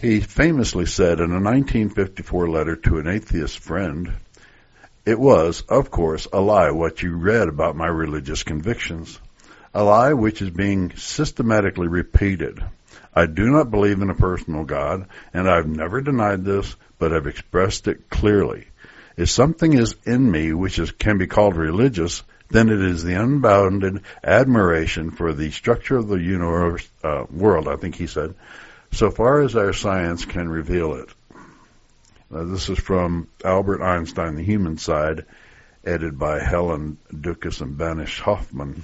He 0.00 0.20
famously 0.20 0.84
said 0.84 1.20
in 1.20 1.30
a 1.30 1.40
1954 1.40 2.50
letter 2.50 2.76
to 2.76 2.98
an 2.98 3.08
atheist 3.08 3.58
friend, 3.58 4.12
It 5.06 5.18
was, 5.18 5.62
of 5.62 5.90
course, 5.90 6.28
a 6.30 6.40
lie 6.40 6.70
what 6.70 7.02
you 7.02 7.16
read 7.16 7.48
about 7.48 7.76
my 7.76 7.86
religious 7.86 8.42
convictions. 8.42 9.18
A 9.72 9.82
lie 9.82 10.12
which 10.12 10.42
is 10.42 10.50
being 10.50 10.94
systematically 10.96 11.88
repeated. 11.88 12.62
I 13.14 13.24
do 13.24 13.46
not 13.46 13.70
believe 13.70 14.02
in 14.02 14.10
a 14.10 14.14
personal 14.14 14.64
God, 14.64 15.06
and 15.32 15.48
I've 15.48 15.66
never 15.66 16.02
denied 16.02 16.44
this, 16.44 16.76
but 16.98 17.12
have 17.12 17.26
expressed 17.26 17.88
it 17.88 18.10
clearly. 18.10 18.66
If 19.16 19.30
something 19.30 19.72
is 19.72 19.94
in 20.04 20.30
me 20.30 20.52
which 20.52 20.78
is, 20.78 20.90
can 20.90 21.16
be 21.16 21.26
called 21.26 21.56
religious, 21.56 22.22
then 22.50 22.68
it 22.68 22.82
is 22.82 23.02
the 23.02 23.14
unbounded 23.14 24.02
admiration 24.22 25.10
for 25.10 25.32
the 25.32 25.50
structure 25.52 25.96
of 25.96 26.08
the 26.08 26.20
universe, 26.20 26.86
uh, 27.02 27.24
world, 27.30 27.66
I 27.66 27.76
think 27.76 27.94
he 27.94 28.06
said, 28.06 28.34
so 28.92 29.10
far 29.10 29.42
as 29.42 29.56
our 29.56 29.72
science 29.72 30.24
can 30.24 30.48
reveal 30.48 30.94
it. 30.94 31.08
Now, 32.30 32.44
this 32.44 32.68
is 32.68 32.78
from 32.78 33.28
Albert 33.44 33.82
Einstein, 33.82 34.34
The 34.34 34.42
Human 34.42 34.78
Side, 34.78 35.26
edited 35.84 36.18
by 36.18 36.40
Helen 36.40 36.98
Dukas 37.18 37.60
and 37.60 37.78
Banesh 37.78 38.20
Hoffmann. 38.20 38.82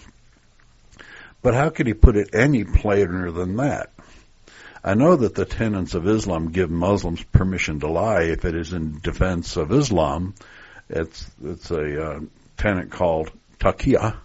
But 1.43 1.55
how 1.55 1.71
could 1.71 1.89
he 1.89 1.95
put 1.95 2.17
it 2.17 2.35
any 2.35 2.63
plainer 2.65 3.33
than 3.33 3.57
that? 3.57 3.91
I 4.85 4.95
know 4.95 5.17
that 5.17 5.35
the 5.35 5.45
tenets 5.45 5.95
of 5.95 6.09
Islam 6.09 6.51
give 6.51 6.71
Muslims 6.71 7.23
permission 7.23 7.81
to 7.81 7.89
lie 7.89 8.23
if 8.23 8.45
it 8.45 8.55
is 8.55 8.73
in 8.73 9.01
defense 9.01 9.57
of 9.57 9.73
Islam. 9.73 10.35
It's 10.89 11.29
it's 11.43 11.71
a 11.71 12.05
uh, 12.05 12.21
tenet 12.57 12.91
called 12.91 13.31
taqiyya. 13.61 14.17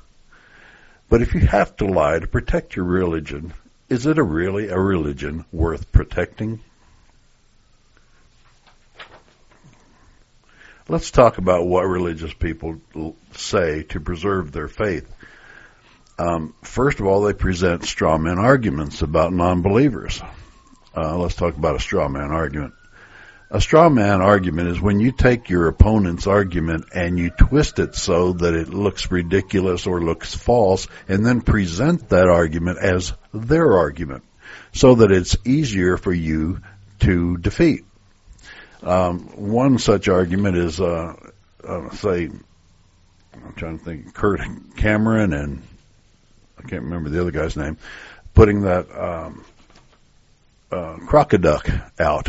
But 1.10 1.22
if 1.22 1.34
you 1.36 1.42
have 1.42 1.76
to 1.78 1.86
lie 1.86 2.20
to 2.20 2.28
protect 2.28 2.76
your 2.76 2.86
religion, 2.86 3.54
is 3.90 4.06
it 4.06 4.18
a 4.18 4.24
really 4.24 4.70
a 4.70 4.80
religion 4.80 5.46
worth 5.52 5.92
protecting? 5.92 6.60
Let's 10.90 11.12
talk 11.12 11.38
about 11.38 11.66
what 11.66 11.82
religious 11.82 12.34
people 12.34 12.80
say 13.34 13.84
to 13.84 14.00
preserve 14.00 14.52
their 14.52 14.70
faith. 14.70 15.14
Um, 16.18 16.54
first 16.64 17.00
of 17.00 17.06
all, 17.06 17.22
they 17.22 17.34
present 17.34 17.84
straw 17.84 18.18
man 18.18 18.40
arguments 18.40 19.02
about 19.02 19.34
non-believers. 19.34 20.22
Uh, 20.96 21.18
let's 21.18 21.36
talk 21.36 21.56
about 21.58 21.76
a 21.76 21.80
straw 21.80 22.08
man 22.08 22.32
argument. 22.32 22.74
A 23.50 23.62
straw 23.62 23.88
man 23.88 24.22
argument 24.22 24.68
is 24.70 24.82
when 24.82 25.00
you 25.00 25.14
take 25.14 25.50
your 25.50 25.70
opponent's 25.70 26.28
argument 26.28 26.88
and 26.94 27.18
you 27.18 27.30
twist 27.30 27.80
it 27.80 27.96
so 27.96 28.34
that 28.34 28.54
it 28.54 28.68
looks 28.68 29.10
ridiculous 29.10 29.88
or 29.88 30.02
looks 30.02 30.36
false 30.36 30.90
and 31.08 31.26
then 31.26 31.40
present 31.40 32.10
that 32.10 32.28
argument 32.28 32.80
as 32.80 33.14
their 33.34 33.78
argument 33.78 34.26
so 34.74 34.96
that 34.96 35.14
it's 35.14 35.38
easier 35.46 35.96
for 35.96 36.12
you 36.12 36.60
to 37.00 37.38
defeat. 37.38 37.86
Um, 38.84 39.20
one 39.36 39.78
such 39.78 40.10
argument 40.10 40.58
is, 40.58 40.82
uh, 40.82 41.16
uh, 41.66 41.90
say, 41.92 42.30
I'm 43.34 43.54
trying 43.56 43.80
to 43.80 43.86
think, 43.86 44.14
Kirk 44.14 44.42
Cameron 44.76 45.32
and 45.32 45.62
I 46.58 46.64
can't 46.64 46.84
remember 46.84 47.10
the 47.10 47.22
other 47.22 47.32
guy's 47.32 47.56
name, 47.56 47.78
putting 48.34 48.64
that 48.64 48.92
um, 48.92 49.46
uh, 50.70 50.98
crocoduck 50.98 51.92
out. 51.98 52.28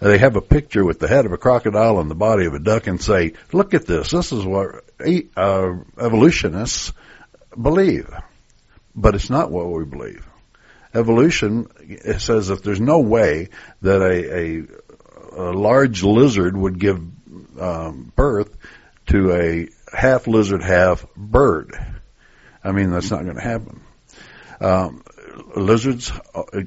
They 0.00 0.18
have 0.18 0.36
a 0.36 0.40
picture 0.40 0.84
with 0.84 0.98
the 0.98 1.08
head 1.08 1.26
of 1.26 1.32
a 1.32 1.38
crocodile 1.38 2.00
and 2.00 2.10
the 2.10 2.16
body 2.16 2.46
of 2.46 2.54
a 2.54 2.58
duck 2.58 2.86
and 2.86 3.00
say, 3.00 3.34
look 3.52 3.74
at 3.74 3.86
this. 3.86 4.10
This 4.10 4.32
is 4.32 4.44
what 4.44 4.84
uh, 5.36 5.74
evolutionists 5.98 6.92
believe. 7.60 8.12
But 8.94 9.14
it's 9.14 9.30
not 9.30 9.50
what 9.50 9.70
we 9.70 9.84
believe. 9.84 10.26
Evolution 10.94 11.68
says 12.18 12.48
that 12.48 12.62
there's 12.62 12.80
no 12.80 12.98
way 12.98 13.48
that 13.80 14.02
a, 14.02 14.38
a, 14.38 15.50
a 15.50 15.52
large 15.52 16.02
lizard 16.02 16.56
would 16.56 16.78
give 16.78 17.00
um, 17.58 18.12
birth 18.14 18.54
to 19.06 19.32
a 19.32 19.68
half 19.96 20.26
lizard, 20.26 20.62
half 20.62 21.06
bird. 21.16 21.78
I 22.62 22.72
mean, 22.72 22.90
that's 22.90 23.10
not 23.10 23.24
going 23.24 23.36
to 23.36 23.42
happen. 23.42 23.80
Um, 24.60 25.02
lizards, 25.56 26.12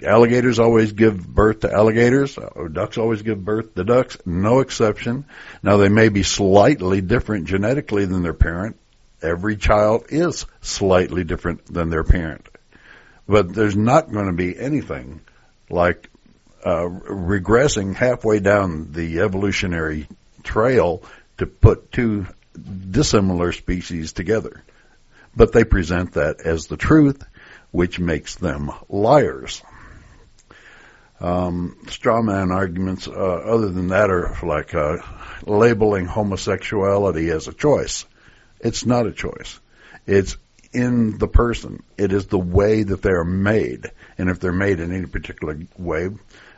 alligators 0.04 0.60
always 0.60 0.94
give 0.94 1.26
birth 1.26 1.62
to 1.62 1.72
alligators. 1.72 2.38
Or 2.38 2.70
ducks 2.70 2.98
always 2.98 3.22
give 3.22 3.44
birth 3.44 3.76
to 3.76 3.84
ducks. 3.84 4.18
No 4.26 4.60
exception. 4.60 5.26
Now 5.64 5.78
they 5.78 5.90
may 5.90 6.10
be 6.10 6.24
slightly 6.24 7.02
different 7.02 7.46
genetically 7.46 8.06
than 8.06 8.24
their 8.24 8.34
parent. 8.34 8.78
Every 9.22 9.58
child 9.58 10.06
is 10.10 10.46
slightly 10.62 11.24
different 11.24 11.66
than 11.66 11.90
their 11.90 12.04
parent. 12.04 12.48
But 13.28 13.54
there's 13.54 13.76
not 13.76 14.12
going 14.12 14.28
to 14.28 14.34
be 14.34 14.58
anything 14.58 15.22
like 15.70 16.10
uh, 16.64 16.88
regressing 16.88 17.96
halfway 17.96 18.40
down 18.40 18.92
the 18.92 19.22
evolutionary 19.22 20.08
trail 20.44 21.04
to 21.38 21.46
put 21.46 21.92
two 21.92 22.28
dissimilar 22.92 23.52
species 23.52 24.14
together. 24.14 24.64
But 25.36 25.52
they 25.52 25.64
present 25.64 26.14
that 26.14 26.42
as 26.42 26.68
the 26.68 26.78
truth 26.78 27.24
which 27.76 28.00
makes 28.00 28.36
them 28.36 28.72
liars. 28.88 29.62
Um, 31.20 31.78
straw 31.90 32.22
man 32.22 32.52
arguments, 32.52 33.06
uh, 33.06 33.12
other 33.12 33.70
than 33.70 33.90
that, 33.90 34.10
are 34.10 34.38
like 34.44 34.74
uh, 34.74 34.98
labeling 35.46 36.06
homosexuality 36.06 37.30
as 37.32 37.50
a 37.50 37.54
choice. 37.54 38.06
It's 38.62 38.86
not 38.86 39.08
a 39.08 39.12
choice. 39.12 39.60
It's 40.08 40.38
in 40.72 41.18
the 41.18 41.28
person. 41.28 41.84
It 41.98 42.14
is 42.14 42.28
the 42.28 42.40
way 42.40 42.84
that 42.84 43.02
they 43.02 43.12
are 43.12 43.26
made. 43.26 43.92
And 44.18 44.30
if 44.30 44.40
they're 44.40 44.54
made 44.54 44.80
in 44.80 44.94
any 44.94 45.08
particular 45.08 45.60
way, 45.78 46.12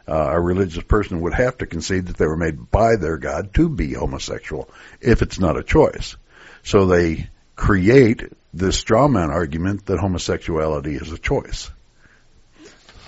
uh, 0.08 0.13
a 0.13 0.39
religious 0.39 0.84
person 0.84 1.21
would 1.21 1.34
have 1.34 1.58
to 1.58 1.65
concede 1.65 2.08
that 2.08 2.17
they 2.17 2.27
were 2.27 2.38
made 2.38 2.69
by 2.69 2.95
their 2.95 3.17
God 3.17 3.56
to 3.56 3.69
be 3.69 3.93
homosexual 3.93 4.69
if 5.01 5.23
it's 5.23 5.39
not 5.39 5.58
a 5.58 5.63
choice. 5.63 6.15
So 6.62 6.86
they 6.86 7.30
create 7.56 8.21
the 8.53 8.71
straw 8.71 9.07
man 9.07 9.29
argument 9.29 9.86
that 9.86 9.99
homosexuality 9.99 10.95
is 10.95 11.12
a 11.12 11.17
choice. 11.17 11.69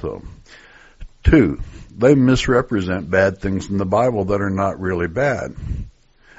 So, 0.02 0.24
two, 1.24 1.62
they 1.96 2.16
misrepresent 2.16 3.10
bad 3.10 3.40
things 3.40 3.70
in 3.70 3.78
the 3.78 3.86
Bible 3.86 4.26
that 4.26 4.42
are 4.42 4.50
not 4.50 4.80
really 4.80 5.08
bad. 5.08 5.56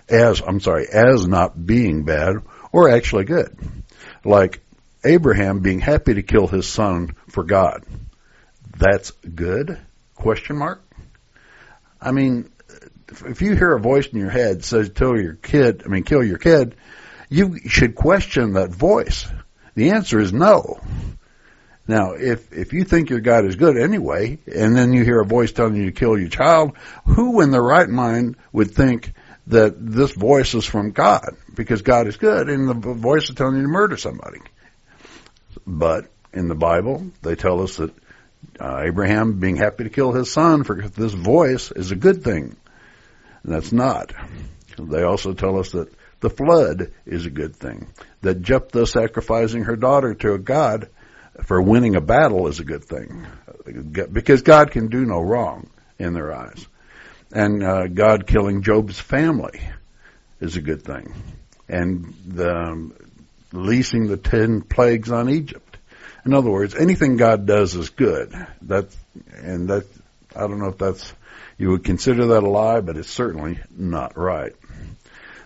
As, 0.09 0.41
I'm 0.41 0.61
sorry, 0.61 0.87
as 0.89 1.27
not 1.27 1.67
being 1.67 2.05
bad 2.05 2.37
or 2.73 2.91
actually 2.91 3.25
good. 3.25 3.57
Like 4.25 4.61
Abraham 5.05 5.61
being 5.61 5.81
happy 5.81 6.15
to 6.15 6.23
kill 6.23 6.47
his 6.47 6.67
son 6.67 7.15
for 7.29 7.45
God. 7.45 7.85
That's 8.77 9.11
good? 9.11 9.79
Question 10.15 10.57
mark? 10.57 10.83
I 12.01 12.13
mean, 12.13 12.51
if 13.27 13.43
you 13.43 13.55
hear 13.55 13.73
a 13.73 13.81
voice 13.81 14.07
in 14.07 14.19
your 14.19 14.31
head 14.31 14.65
says, 14.65 14.91
"Kill 14.91 15.21
your 15.21 15.35
kid," 15.35 15.83
I 15.85 15.89
mean, 15.89 16.05
kill 16.05 16.25
your 16.25 16.39
kid, 16.39 16.77
you 17.31 17.61
should 17.69 17.95
question 17.95 18.55
that 18.55 18.71
voice. 18.71 19.27
The 19.75 19.91
answer 19.91 20.21
is 20.21 20.33
no. 20.33 20.81
Now, 21.87 22.13
if, 22.13 22.53
if 22.53 22.73
you 22.73 22.85
think 22.85 23.11
your 23.11 23.21
God 23.21 23.47
is 23.47 23.57
good 23.57 23.77
anyway, 23.77 24.39
and 24.47 24.77
then 24.77 24.93
you 24.93 25.05
hear 25.05 25.21
a 25.21 25.27
voice 25.27 25.53
telling 25.53 25.77
you 25.77 25.87
to 25.87 25.93
kill 25.93 26.19
your 26.19 26.29
child, 26.29 26.77
who 27.07 27.41
in 27.41 27.51
their 27.51 27.63
right 27.63 27.89
mind 27.89 28.37
would 28.53 28.73
think 28.73 29.13
that 29.47 29.75
this 29.79 30.13
voice 30.13 30.55
is 30.55 30.65
from 30.65 30.91
God? 30.91 31.37
Because 31.55 31.83
God 31.83 32.07
is 32.07 32.17
good 32.17 32.49
and 32.49 32.69
the 32.69 32.75
voice 32.75 33.29
is 33.29 33.35
telling 33.35 33.57
you 33.57 33.63
to 33.63 33.69
murder 33.69 33.97
somebody. 33.97 34.41
But 35.67 36.11
in 36.33 36.49
the 36.49 36.55
Bible, 36.55 37.11
they 37.23 37.35
tell 37.35 37.63
us 37.63 37.77
that 37.77 37.93
uh, 38.61 38.83
Abraham 38.85 39.41
being 39.41 39.57
happy 39.57 39.85
to 39.85 39.91
kill 39.91 40.13
his 40.13 40.31
son 40.31 40.65
for 40.65 40.81
this 40.81 41.13
voice 41.13 41.71
is 41.73 41.91
a 41.91 41.97
good 41.97 42.23
thing. 42.23 42.57
And 43.43 43.53
that's 43.53 43.73
not. 43.73 44.13
They 44.79 45.03
also 45.03 45.33
tell 45.33 45.59
us 45.59 45.71
that 45.73 45.93
the 46.21 46.31
flood 46.31 46.93
is 47.07 47.27
a 47.27 47.31
good 47.31 47.57
thing. 47.57 47.89
That 48.23 48.43
Jephthah 48.43 48.87
sacrificing 48.87 49.65
her 49.65 49.77
daughter 49.77 50.15
to 50.15 50.35
a 50.35 50.39
god 50.39 50.89
for 51.45 51.61
winning 51.61 51.97
a 51.97 52.01
battle 52.01 52.47
is 52.49 52.61
a 52.61 52.65
good 52.65 52.85
thing. 52.85 53.27
Because 54.13 54.43
God 54.43 54.71
can 54.71 54.89
do 54.89 55.05
no 55.05 55.21
wrong 55.21 55.71
in 55.99 56.13
their 56.13 56.35
eyes. 56.35 56.67
And 57.33 57.63
uh, 57.63 57.87
God 57.87 58.27
killing 58.27 58.63
Job's 58.63 58.99
family 58.99 59.61
is 60.41 60.57
a 60.57 60.63
good 60.63 60.83
thing. 60.83 61.15
And 61.69 62.15
the, 62.27 62.51
um, 62.51 62.95
leasing 63.53 64.09
the 64.09 64.17
ten 64.17 64.63
plagues 64.63 65.11
on 65.11 65.31
Egypt. 65.31 65.79
In 66.27 66.35
other 66.35 66.51
words, 66.51 66.75
anything 66.75 67.17
God 67.17 67.47
does 67.47 67.75
is 67.75 67.91
good. 67.91 68.35
That 68.63 68.95
and 69.35 69.69
that 69.69 69.87
I 70.35 70.41
don't 70.41 70.59
know 70.59 70.69
if 70.69 70.79
that's 70.79 71.13
you 71.57 71.71
would 71.71 71.85
consider 71.85 72.27
that 72.27 72.43
a 72.43 72.49
lie, 72.49 72.81
but 72.81 72.97
it's 72.97 73.11
certainly 73.11 73.59
not 73.71 74.17
right. 74.17 74.55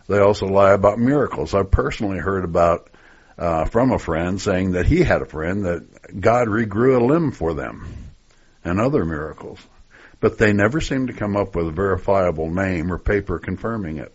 They 0.07 0.19
also 0.19 0.47
lie 0.47 0.73
about 0.73 0.99
miracles. 0.99 1.55
I've 1.55 1.71
personally 1.71 2.19
heard 2.19 2.45
about 2.45 2.90
uh, 3.38 3.64
from 3.64 3.90
a 3.90 3.99
friend 3.99 4.40
saying 4.40 4.73
that 4.73 4.87
he 4.87 5.03
had 5.03 5.23
a 5.23 5.27
friend 5.27 5.64
that 5.64 6.21
God 6.21 6.49
regrew 6.49 7.01
a 7.01 7.05
limb 7.05 7.33
for 7.33 7.55
them 7.55 7.87
and 8.64 8.81
other 8.81 9.05
miracles. 9.05 9.59
But 10.21 10.38
they 10.38 10.53
never 10.53 10.81
seem 10.81 11.09
to 11.09 11.12
come 11.12 11.37
up 11.37 11.55
with 11.57 11.69
a 11.69 11.73
verifiable 11.73 12.51
name 12.51 12.93
or 12.93 12.99
paper 12.99 13.38
confirming 13.38 13.99
it. 13.99 14.14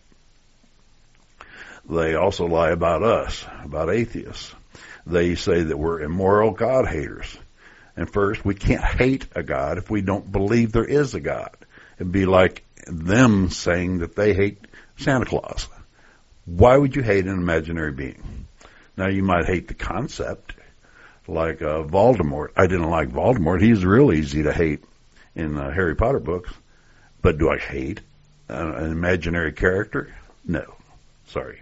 They 1.89 2.15
also 2.15 2.45
lie 2.45 2.69
about 2.69 3.03
us, 3.03 3.45
about 3.63 3.93
atheists. 3.93 4.53
They 5.05 5.35
say 5.35 5.63
that 5.63 5.77
we're 5.77 6.01
immoral 6.01 6.51
God 6.51 6.87
haters. 6.87 7.35
And 7.95 8.09
first, 8.09 8.45
we 8.45 8.53
can't 8.55 8.83
hate 8.83 9.25
a 9.35 9.43
God 9.43 9.77
if 9.77 9.89
we 9.89 10.01
don't 10.01 10.31
believe 10.31 10.71
there 10.71 10.85
is 10.85 11.15
a 11.15 11.19
God. 11.19 11.55
It'd 11.97 12.11
be 12.11 12.25
like 12.25 12.63
them 12.85 13.49
saying 13.49 13.99
that 13.99 14.15
they 14.15 14.33
hate 14.33 14.59
Santa 14.97 15.25
Claus. 15.25 15.67
Why 16.49 16.77
would 16.77 16.95
you 16.95 17.03
hate 17.03 17.25
an 17.25 17.37
imaginary 17.37 17.91
being? 17.91 18.47
Now 18.97 19.07
you 19.07 19.21
might 19.21 19.45
hate 19.45 19.67
the 19.67 19.75
concept, 19.75 20.55
like 21.27 21.61
uh, 21.61 21.83
Voldemort. 21.83 22.49
I 22.57 22.65
didn't 22.65 22.89
like 22.89 23.09
Voldemort. 23.09 23.61
He's 23.61 23.85
real 23.85 24.11
easy 24.11 24.43
to 24.43 24.51
hate 24.51 24.83
in 25.35 25.53
the 25.53 25.71
Harry 25.71 25.95
Potter 25.95 26.19
books. 26.19 26.51
But 27.21 27.37
do 27.37 27.49
I 27.49 27.57
hate 27.59 28.01
an, 28.47 28.71
an 28.71 28.91
imaginary 28.91 29.53
character? 29.53 30.15
No. 30.43 30.75
Sorry. 31.27 31.61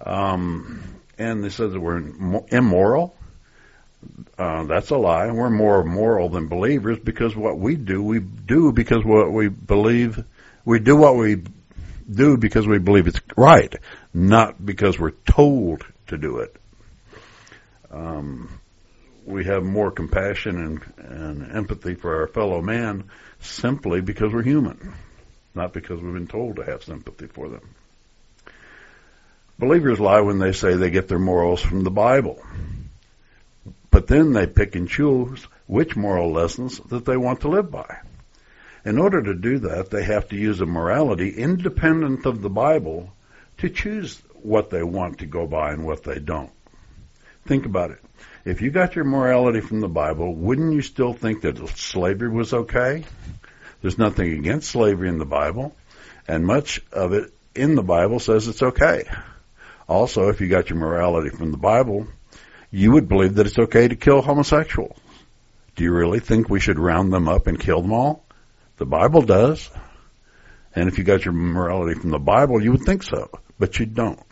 Um, 0.00 0.82
and 1.18 1.42
they 1.42 1.50
says 1.50 1.72
that 1.72 1.80
we're 1.80 1.98
immoral. 2.48 3.16
Uh, 4.38 4.64
that's 4.64 4.90
a 4.90 4.96
lie. 4.96 5.30
We're 5.32 5.50
more 5.50 5.82
moral 5.84 6.28
than 6.28 6.46
believers 6.46 6.98
because 7.00 7.34
what 7.34 7.58
we 7.58 7.74
do, 7.74 8.02
we 8.02 8.20
do 8.20 8.70
because 8.70 9.04
what 9.04 9.32
we 9.32 9.48
believe, 9.48 10.24
we 10.64 10.78
do 10.78 10.96
what 10.96 11.16
we 11.16 11.42
do 12.10 12.36
because 12.36 12.66
we 12.66 12.78
believe 12.78 13.06
it's 13.06 13.20
right, 13.36 13.74
not 14.12 14.64
because 14.64 14.98
we're 14.98 15.10
told 15.10 15.84
to 16.08 16.18
do 16.18 16.38
it. 16.38 16.56
Um, 17.90 18.60
we 19.24 19.44
have 19.44 19.62
more 19.62 19.90
compassion 19.90 20.56
and, 20.96 21.08
and 21.10 21.52
empathy 21.56 21.94
for 21.94 22.20
our 22.20 22.26
fellow 22.26 22.60
man 22.60 23.04
simply 23.40 24.00
because 24.00 24.32
we're 24.32 24.42
human, 24.42 24.94
not 25.54 25.72
because 25.72 26.00
we've 26.00 26.14
been 26.14 26.26
told 26.26 26.56
to 26.56 26.64
have 26.64 26.84
sympathy 26.84 27.26
for 27.26 27.48
them. 27.48 27.74
Believers 29.58 30.00
lie 30.00 30.20
when 30.20 30.38
they 30.38 30.52
say 30.52 30.74
they 30.74 30.90
get 30.90 31.08
their 31.08 31.18
morals 31.18 31.60
from 31.60 31.84
the 31.84 31.90
Bible. 31.90 32.42
But 33.90 34.06
then 34.06 34.32
they 34.32 34.46
pick 34.46 34.74
and 34.74 34.88
choose 34.88 35.46
which 35.66 35.96
moral 35.96 36.32
lessons 36.32 36.78
that 36.88 37.04
they 37.04 37.16
want 37.16 37.42
to 37.42 37.48
live 37.48 37.70
by. 37.70 37.98
In 38.84 38.98
order 38.98 39.22
to 39.22 39.34
do 39.34 39.58
that, 39.60 39.90
they 39.90 40.04
have 40.04 40.28
to 40.28 40.36
use 40.36 40.60
a 40.60 40.66
morality 40.66 41.30
independent 41.30 42.24
of 42.24 42.40
the 42.40 42.48
Bible 42.48 43.12
to 43.58 43.68
choose 43.68 44.22
what 44.42 44.70
they 44.70 44.82
want 44.82 45.18
to 45.18 45.26
go 45.26 45.46
by 45.46 45.72
and 45.72 45.84
what 45.84 46.02
they 46.02 46.18
don't. 46.18 46.50
Think 47.46 47.66
about 47.66 47.90
it. 47.90 47.98
If 48.44 48.62
you 48.62 48.70
got 48.70 48.96
your 48.96 49.04
morality 49.04 49.60
from 49.60 49.80
the 49.80 49.88
Bible, 49.88 50.34
wouldn't 50.34 50.72
you 50.72 50.80
still 50.80 51.12
think 51.12 51.42
that 51.42 51.58
slavery 51.76 52.30
was 52.30 52.54
okay? 52.54 53.04
There's 53.82 53.98
nothing 53.98 54.32
against 54.32 54.70
slavery 54.70 55.08
in 55.08 55.18
the 55.18 55.26
Bible, 55.26 55.74
and 56.26 56.46
much 56.46 56.80
of 56.92 57.12
it 57.12 57.32
in 57.54 57.74
the 57.74 57.82
Bible 57.82 58.18
says 58.18 58.48
it's 58.48 58.62
okay. 58.62 59.04
Also, 59.88 60.28
if 60.28 60.40
you 60.40 60.48
got 60.48 60.70
your 60.70 60.78
morality 60.78 61.30
from 61.30 61.50
the 61.50 61.58
Bible, 61.58 62.06
you 62.70 62.92
would 62.92 63.08
believe 63.08 63.34
that 63.34 63.46
it's 63.46 63.58
okay 63.58 63.88
to 63.88 63.96
kill 63.96 64.22
homosexuals. 64.22 64.98
Do 65.76 65.84
you 65.84 65.92
really 65.92 66.20
think 66.20 66.48
we 66.48 66.60
should 66.60 66.78
round 66.78 67.12
them 67.12 67.28
up 67.28 67.46
and 67.46 67.58
kill 67.58 67.82
them 67.82 67.92
all? 67.92 68.24
The 68.80 68.86
Bible 68.86 69.20
does. 69.20 69.68
And 70.74 70.88
if 70.88 70.96
you 70.96 71.04
got 71.04 71.26
your 71.26 71.34
morality 71.34 72.00
from 72.00 72.08
the 72.08 72.18
Bible, 72.18 72.62
you 72.62 72.72
would 72.72 72.84
think 72.84 73.02
so, 73.02 73.28
but 73.58 73.78
you 73.78 73.84
don't. 73.84 74.24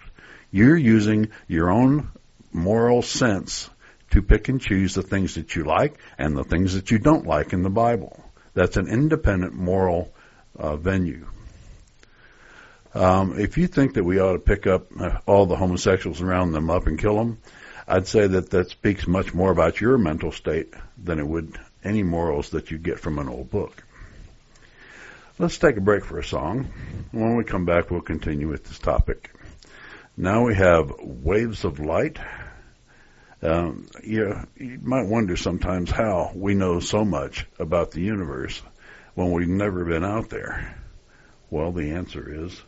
You're 0.50 0.74
using 0.74 1.28
your 1.48 1.70
own 1.70 2.08
moral 2.50 3.02
sense 3.02 3.68
to 4.12 4.22
pick 4.22 4.48
and 4.48 4.58
choose 4.58 4.94
the 4.94 5.02
things 5.02 5.34
that 5.34 5.54
you 5.54 5.64
like 5.64 5.98
and 6.16 6.34
the 6.34 6.44
things 6.44 6.72
that 6.72 6.90
you 6.90 6.98
don't 6.98 7.26
like 7.26 7.52
in 7.52 7.62
the 7.62 7.68
Bible. 7.68 8.24
That's 8.54 8.78
an 8.78 8.88
independent 8.88 9.52
moral 9.52 10.14
uh, 10.56 10.76
venue. 10.76 11.26
Um, 12.94 13.38
if 13.38 13.58
you 13.58 13.66
think 13.66 13.94
that 13.94 14.04
we 14.04 14.18
ought 14.18 14.32
to 14.32 14.38
pick 14.38 14.66
up 14.66 14.86
uh, 14.98 15.18
all 15.26 15.44
the 15.44 15.56
homosexuals 15.56 16.20
and 16.20 16.28
round 16.30 16.54
them 16.54 16.70
up 16.70 16.86
and 16.86 16.98
kill 16.98 17.16
them, 17.16 17.36
I'd 17.86 18.06
say 18.06 18.26
that 18.26 18.48
that 18.48 18.70
speaks 18.70 19.06
much 19.06 19.34
more 19.34 19.50
about 19.50 19.82
your 19.82 19.98
mental 19.98 20.32
state 20.32 20.72
than 20.96 21.18
it 21.18 21.28
would 21.28 21.58
any 21.84 22.02
morals 22.02 22.48
that 22.50 22.70
you 22.70 22.78
get 22.78 22.98
from 22.98 23.18
an 23.18 23.28
old 23.28 23.50
book. 23.50 23.84
Let's 25.40 25.58
take 25.58 25.76
a 25.76 25.80
break 25.80 26.04
for 26.04 26.18
a 26.18 26.24
song. 26.24 26.68
When 27.12 27.36
we 27.36 27.44
come 27.44 27.64
back, 27.64 27.92
we'll 27.92 28.00
continue 28.00 28.48
with 28.48 28.64
this 28.64 28.80
topic. 28.80 29.30
Now 30.16 30.44
we 30.44 30.56
have 30.56 30.92
Waves 31.00 31.64
of 31.64 31.78
Light. 31.78 32.18
Um, 33.40 33.86
you, 34.02 34.34
you 34.56 34.80
might 34.82 35.06
wonder 35.06 35.36
sometimes 35.36 35.92
how 35.92 36.32
we 36.34 36.54
know 36.54 36.80
so 36.80 37.04
much 37.04 37.46
about 37.60 37.92
the 37.92 38.00
universe 38.00 38.60
when 39.14 39.30
we've 39.30 39.46
never 39.46 39.84
been 39.84 40.04
out 40.04 40.28
there. 40.28 40.76
Well, 41.50 41.70
the 41.70 41.92
answer 41.92 42.44
is 42.46 42.60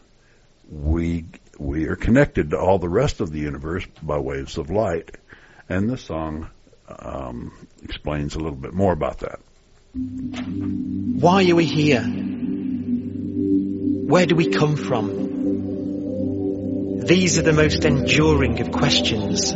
we 0.71 1.25
we 1.59 1.89
are 1.89 1.97
connected 1.97 2.51
to 2.51 2.59
all 2.61 2.79
the 2.79 2.89
rest 2.89 3.21
of 3.21 3.33
the 3.33 3.41
universe 3.41 3.85
by 4.01 4.19
waves 4.19 4.59
of 4.59 4.71
light, 4.71 5.17
and 5.69 5.91
this 5.91 6.03
song 6.03 6.49
um, 6.89 7.67
explains 7.83 8.37
a 8.37 8.39
little 8.39 8.53
bit 8.57 8.73
more 8.73 8.93
about 8.93 9.19
that. 9.19 9.41
Why 9.93 11.51
are 11.51 11.57
we 11.57 11.67
here? 11.67 12.30
Where 14.11 14.27
do 14.27 14.35
we 14.35 14.49
come 14.49 14.75
from? 14.75 15.07
These 17.07 17.39
are 17.39 17.43
the 17.43 17.53
most 17.53 17.85
enduring 17.85 18.61
of 18.61 18.73
questions. 18.73 19.55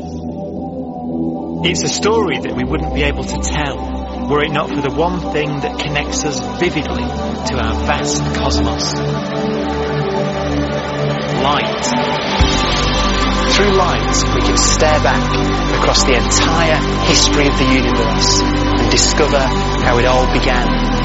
It's 1.67 1.83
a 1.83 1.89
story 1.89 2.39
that 2.39 2.55
we 2.55 2.63
wouldn't 2.63 2.95
be 2.95 3.03
able 3.03 3.25
to 3.25 3.39
tell 3.43 4.29
were 4.31 4.45
it 4.45 4.53
not 4.53 4.69
for 4.69 4.81
the 4.81 4.95
one 4.95 5.33
thing 5.33 5.49
that 5.59 5.81
connects 5.81 6.25
us 6.25 6.39
vividly 6.61 7.03
to 7.03 7.59
our 7.59 7.75
vast 7.85 8.23
cosmos. 8.37 8.95
Light. 11.43 11.85
Through 13.55 13.75
light, 13.75 14.23
we 14.37 14.41
can 14.41 14.57
stare 14.57 15.01
back 15.03 15.81
across 15.81 16.05
the 16.05 16.15
entire 16.15 16.79
history 17.09 17.49
of 17.49 17.59
the 17.59 17.75
universe 17.75 18.41
and 18.41 18.89
discover 18.93 19.41
how 19.41 19.99
it 19.99 20.05
all 20.05 20.33
began. 20.33 21.04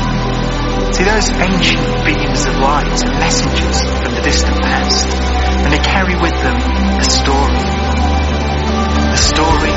See, 0.91 1.04
those 1.04 1.30
ancient 1.30 2.06
beams 2.06 2.45
of 2.45 2.56
light 2.60 3.06
are 3.06 3.19
messengers 3.19 3.80
from 4.02 4.15
the 4.15 4.21
distant 4.23 4.60
past, 4.62 5.08
and 5.63 5.71
they 5.71 5.80
carry 5.80 6.15
with 6.15 6.34
them 6.34 6.58
a 6.99 7.04
story. 7.04 7.63
A 9.10 9.17
story, 9.17 9.73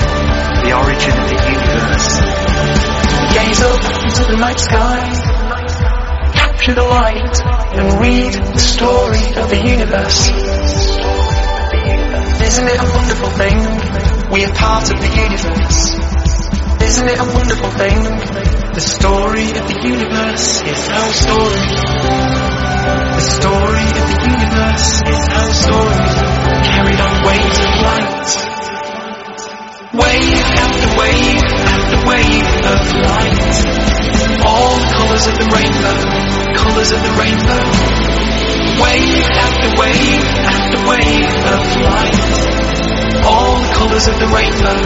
the 0.64 0.72
origin 0.72 1.14
of 1.18 1.29
the 1.29 1.38
universe. 1.53 2.09
Gaze 3.35 3.62
up 3.62 3.83
into 4.05 4.25
the 4.31 4.37
night 4.37 4.59
sky, 4.59 5.01
capture 6.33 6.75
the 6.75 6.83
light, 6.83 7.40
and 7.77 8.01
read 8.01 8.33
the 8.33 8.59
story 8.59 9.25
of 9.37 9.51
the 9.51 9.61
universe. 9.62 10.29
Isn't 12.42 12.68
it 12.68 12.81
a 12.81 12.88
wonderful 12.96 13.31
thing? 13.31 14.31
We 14.33 14.44
are 14.44 14.55
part 14.55 14.90
of 14.90 15.01
the 15.01 15.09
universe. 15.09 15.94
Isn't 16.83 17.09
it 17.09 17.18
a 17.18 17.25
wonderful 17.33 17.70
thing? 17.70 18.62
The 18.72 18.80
story 18.80 19.52
of 19.52 19.68
the 19.68 19.80
universe 19.85 20.64
is 20.64 20.88
our 20.88 21.12
story. 21.12 21.61
The 23.12 23.26
story 23.37 23.85
of 23.85 24.06
the 24.08 24.20
universe 24.32 24.88
is 25.12 25.22
our 25.28 25.52
story. 25.61 26.00
Carried 26.72 27.00
on 27.04 27.12
waves 27.20 27.61
of 27.68 27.72
light. 27.85 28.32
Wave 29.92 30.40
after 30.56 30.88
wave 30.96 31.44
after 31.68 31.98
wave 32.08 32.48
of 32.64 32.80
light. 32.96 33.52
All 34.40 34.80
colors 34.96 35.26
of 35.28 35.37
the 35.37 35.48
rainbow, 35.52 35.96
colors 36.56 36.96
of 36.96 37.00
the 37.04 37.12
rainbow. 37.20 37.61
Wave 38.80 39.28
after 39.37 39.68
wave 39.76 40.24
after 40.48 40.80
wave 40.88 41.28
of 41.44 41.61
light. 41.76 42.24
All 43.20 43.61
colors 43.76 44.08
of 44.08 44.16
the 44.16 44.32
rainbow, 44.32 44.80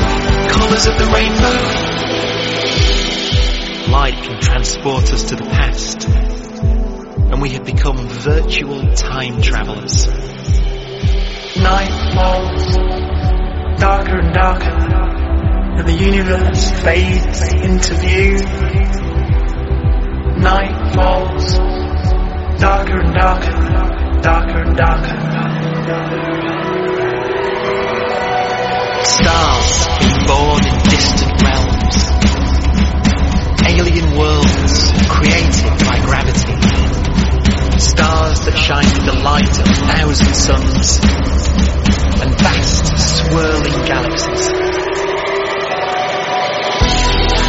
colors 0.51 0.87
of 0.91 0.99
the 0.99 1.07
rainbow. 1.07 1.96
Light 3.97 4.23
can 4.23 4.39
transport 4.43 5.11
us 5.11 5.23
to 5.31 5.37
the 5.37 5.45
past, 5.45 6.07
and 6.07 7.41
we 7.41 7.49
have 7.55 7.65
become 7.65 7.97
virtual 7.97 8.93
time 8.93 9.41
travelers. 9.41 10.07
Night 11.57 12.13
falls, 12.13 12.77
darker 13.81 14.19
and 14.19 14.35
darker, 14.35 14.69
and 15.79 15.89
the 15.89 15.95
universe 15.95 16.71
fades 16.83 17.55
into 17.55 17.95
view. 17.95 18.37
Night 20.43 20.93
falls, 20.95 21.55
darker 22.61 23.01
and 23.01 23.15
darker, 23.15 24.21
darker 24.21 24.61
and 24.61 24.77
darker. 24.77 25.21
Stars 29.05 29.87
born 30.29 30.67
in 30.67 30.83
distant 30.91 31.43
realms. 31.43 32.26
Alien 33.77 34.17
worlds 34.17 34.91
created 35.05 35.69
by 35.85 36.01
gravity. 36.01 36.57
Stars 37.77 38.41
that 38.49 38.57
shine 38.57 38.89
with 38.89 39.05
the 39.05 39.21
light 39.21 39.53
of 39.61 39.69
a 39.69 39.79
thousand 39.85 40.33
suns. 40.33 40.97
And 42.25 42.33
vast 42.41 42.89
swirling 42.97 43.77
galaxies. 43.85 44.49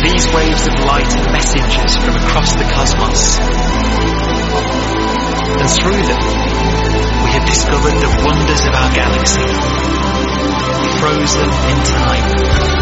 These 0.04 0.28
waves 0.36 0.68
of 0.68 0.76
light 0.84 1.08
are 1.16 1.32
messengers 1.32 1.96
from 1.96 2.16
across 2.20 2.52
the 2.60 2.68
cosmos. 2.76 3.40
And 5.64 5.70
through 5.80 6.04
them, 6.12 6.24
we 7.24 7.30
have 7.40 7.48
discovered 7.48 7.96
the 8.04 8.12
wonders 8.28 8.64
of 8.68 8.74
our 8.76 8.92
galaxy 8.92 9.48
frozen 11.00 11.48
in 11.48 11.78
time. 11.88 12.77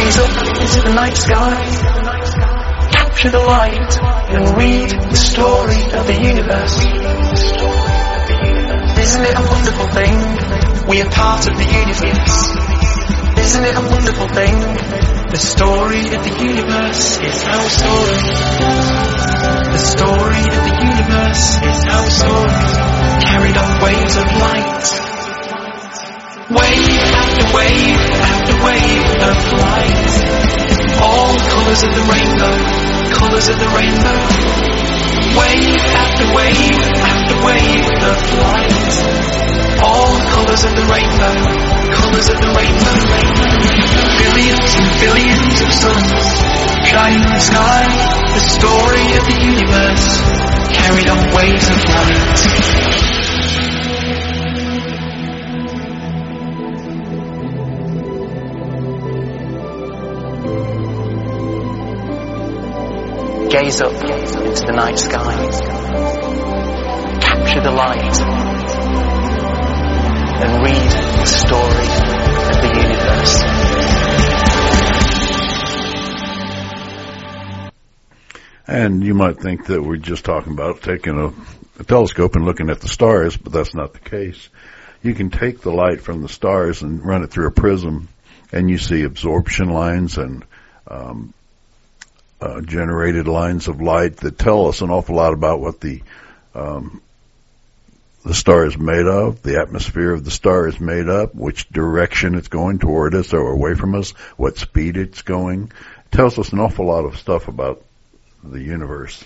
Gaze 0.00 0.18
up 0.18 0.30
into 0.30 0.80
the 0.80 0.94
night 0.94 1.14
sky. 1.14 1.60
Capture 2.90 3.28
the 3.28 3.38
light 3.38 3.98
and 4.32 4.56
read 4.56 4.88
the 4.88 5.16
story 5.16 5.82
of 5.92 6.06
the 6.06 6.16
universe. 6.16 6.80
Isn't 8.96 9.24
it 9.28 9.36
a 9.36 9.44
wonderful 9.44 9.88
thing? 9.92 10.16
We 10.88 11.02
are 11.02 11.10
part 11.10 11.46
of 11.48 11.54
the 11.54 11.68
universe. 11.68 12.38
Isn't 13.44 13.64
it 13.64 13.76
a 13.76 13.84
wonderful 13.92 14.28
thing? 14.28 14.56
The 15.28 15.36
story 15.36 16.06
of 16.16 16.24
the 16.24 16.34
universe 16.48 17.20
is 17.20 17.44
our 17.44 17.68
story. 17.68 18.20
The 19.68 19.84
story 19.84 20.44
of 20.48 20.62
the 20.64 20.76
universe 20.80 21.60
is 21.60 21.84
our 21.92 22.08
story. 22.08 22.56
Carried 23.28 23.56
on 23.58 23.82
waves 23.84 24.16
of 24.16 24.24
light. 24.24 25.09
Wave 26.50 26.98
after 27.14 27.46
wave 27.54 27.94
after 28.26 28.54
wave 28.66 29.06
of 29.22 29.38
light. 29.54 30.10
All 30.98 31.38
colours 31.46 31.82
of 31.86 31.94
the 31.94 32.02
rainbow, 32.10 32.56
colours 33.14 33.46
of 33.46 33.54
the 33.54 33.70
rainbow. 33.70 34.18
Wave 35.38 35.78
after 35.94 36.26
wave 36.34 36.82
after 37.06 37.34
wave 37.46 37.86
of 38.02 38.18
light. 38.42 38.82
All 39.78 40.18
colours 40.34 40.64
of 40.66 40.74
the 40.74 40.86
rainbow, 40.90 41.38
colours 41.94 42.26
of 42.26 42.42
the 42.42 42.50
rainbow. 42.50 42.98
Billions 44.18 44.70
and 44.74 44.90
billions 44.98 45.60
of 45.62 45.70
suns 45.70 46.50
shining 46.90 47.22
in 47.22 47.30
the 47.30 47.38
sky. 47.38 47.86
The 48.34 48.42
story 48.42 49.06
of 49.14 49.22
the 49.22 49.38
universe 49.38 50.18
carried 50.74 51.06
on 51.06 51.30
waves 51.32 51.70
of 51.70 51.78
light. 51.84 53.09
Gaze 63.60 63.82
up 63.82 63.92
into 63.92 64.64
the 64.64 64.72
night 64.72 64.98
sky. 64.98 65.34
Capture 67.20 67.60
the 67.60 67.70
light 67.70 68.20
and 70.42 70.64
read 70.64 70.90
the 71.20 71.26
story 71.26 71.88
of 72.48 72.56
the 72.62 72.70
universe. 72.80 73.36
And 78.66 79.04
you 79.04 79.12
might 79.12 79.38
think 79.38 79.66
that 79.66 79.82
we're 79.82 79.96
just 79.96 80.24
talking 80.24 80.54
about 80.54 80.80
taking 80.80 81.18
a, 81.18 81.26
a 81.80 81.84
telescope 81.84 82.36
and 82.36 82.46
looking 82.46 82.70
at 82.70 82.80
the 82.80 82.88
stars, 82.88 83.36
but 83.36 83.52
that's 83.52 83.74
not 83.74 83.92
the 83.92 83.98
case. 83.98 84.48
You 85.02 85.12
can 85.14 85.28
take 85.28 85.60
the 85.60 85.72
light 85.72 86.00
from 86.00 86.22
the 86.22 86.30
stars 86.30 86.80
and 86.80 87.04
run 87.04 87.24
it 87.24 87.30
through 87.30 87.48
a 87.48 87.52
prism, 87.52 88.08
and 88.52 88.70
you 88.70 88.78
see 88.78 89.02
absorption 89.02 89.68
lines 89.68 90.16
and 90.16 90.46
um, 90.88 91.34
uh, 92.40 92.60
generated 92.60 93.28
lines 93.28 93.68
of 93.68 93.80
light 93.80 94.16
that 94.18 94.38
tell 94.38 94.68
us 94.68 94.80
an 94.80 94.90
awful 94.90 95.16
lot 95.16 95.32
about 95.32 95.60
what 95.60 95.80
the 95.80 96.02
um, 96.54 97.00
the 98.24 98.34
star 98.34 98.66
is 98.66 98.76
made 98.76 99.06
of, 99.06 99.42
the 99.42 99.58
atmosphere 99.60 100.12
of 100.12 100.24
the 100.24 100.30
star 100.30 100.68
is 100.68 100.78
made 100.78 101.08
up, 101.08 101.34
which 101.34 101.68
direction 101.70 102.34
it's 102.34 102.48
going 102.48 102.78
toward 102.78 103.14
us 103.14 103.32
or 103.32 103.50
away 103.50 103.74
from 103.74 103.94
us, 103.94 104.10
what 104.36 104.58
speed 104.58 104.98
it's 104.98 105.22
going. 105.22 105.72
It 106.04 106.12
tells 106.12 106.38
us 106.38 106.52
an 106.52 106.58
awful 106.58 106.86
lot 106.86 107.06
of 107.06 107.18
stuff 107.18 107.48
about 107.48 107.82
the 108.44 108.62
universe. 108.62 109.24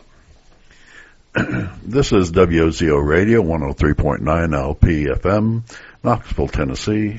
this 1.35 2.13
is 2.13 2.31
WOZO 2.31 3.05
Radio 3.05 3.43
103.9 3.43 4.57
LP 4.57 5.07
FM, 5.07 5.63
Knoxville, 6.05 6.49
Tennessee, 6.49 7.19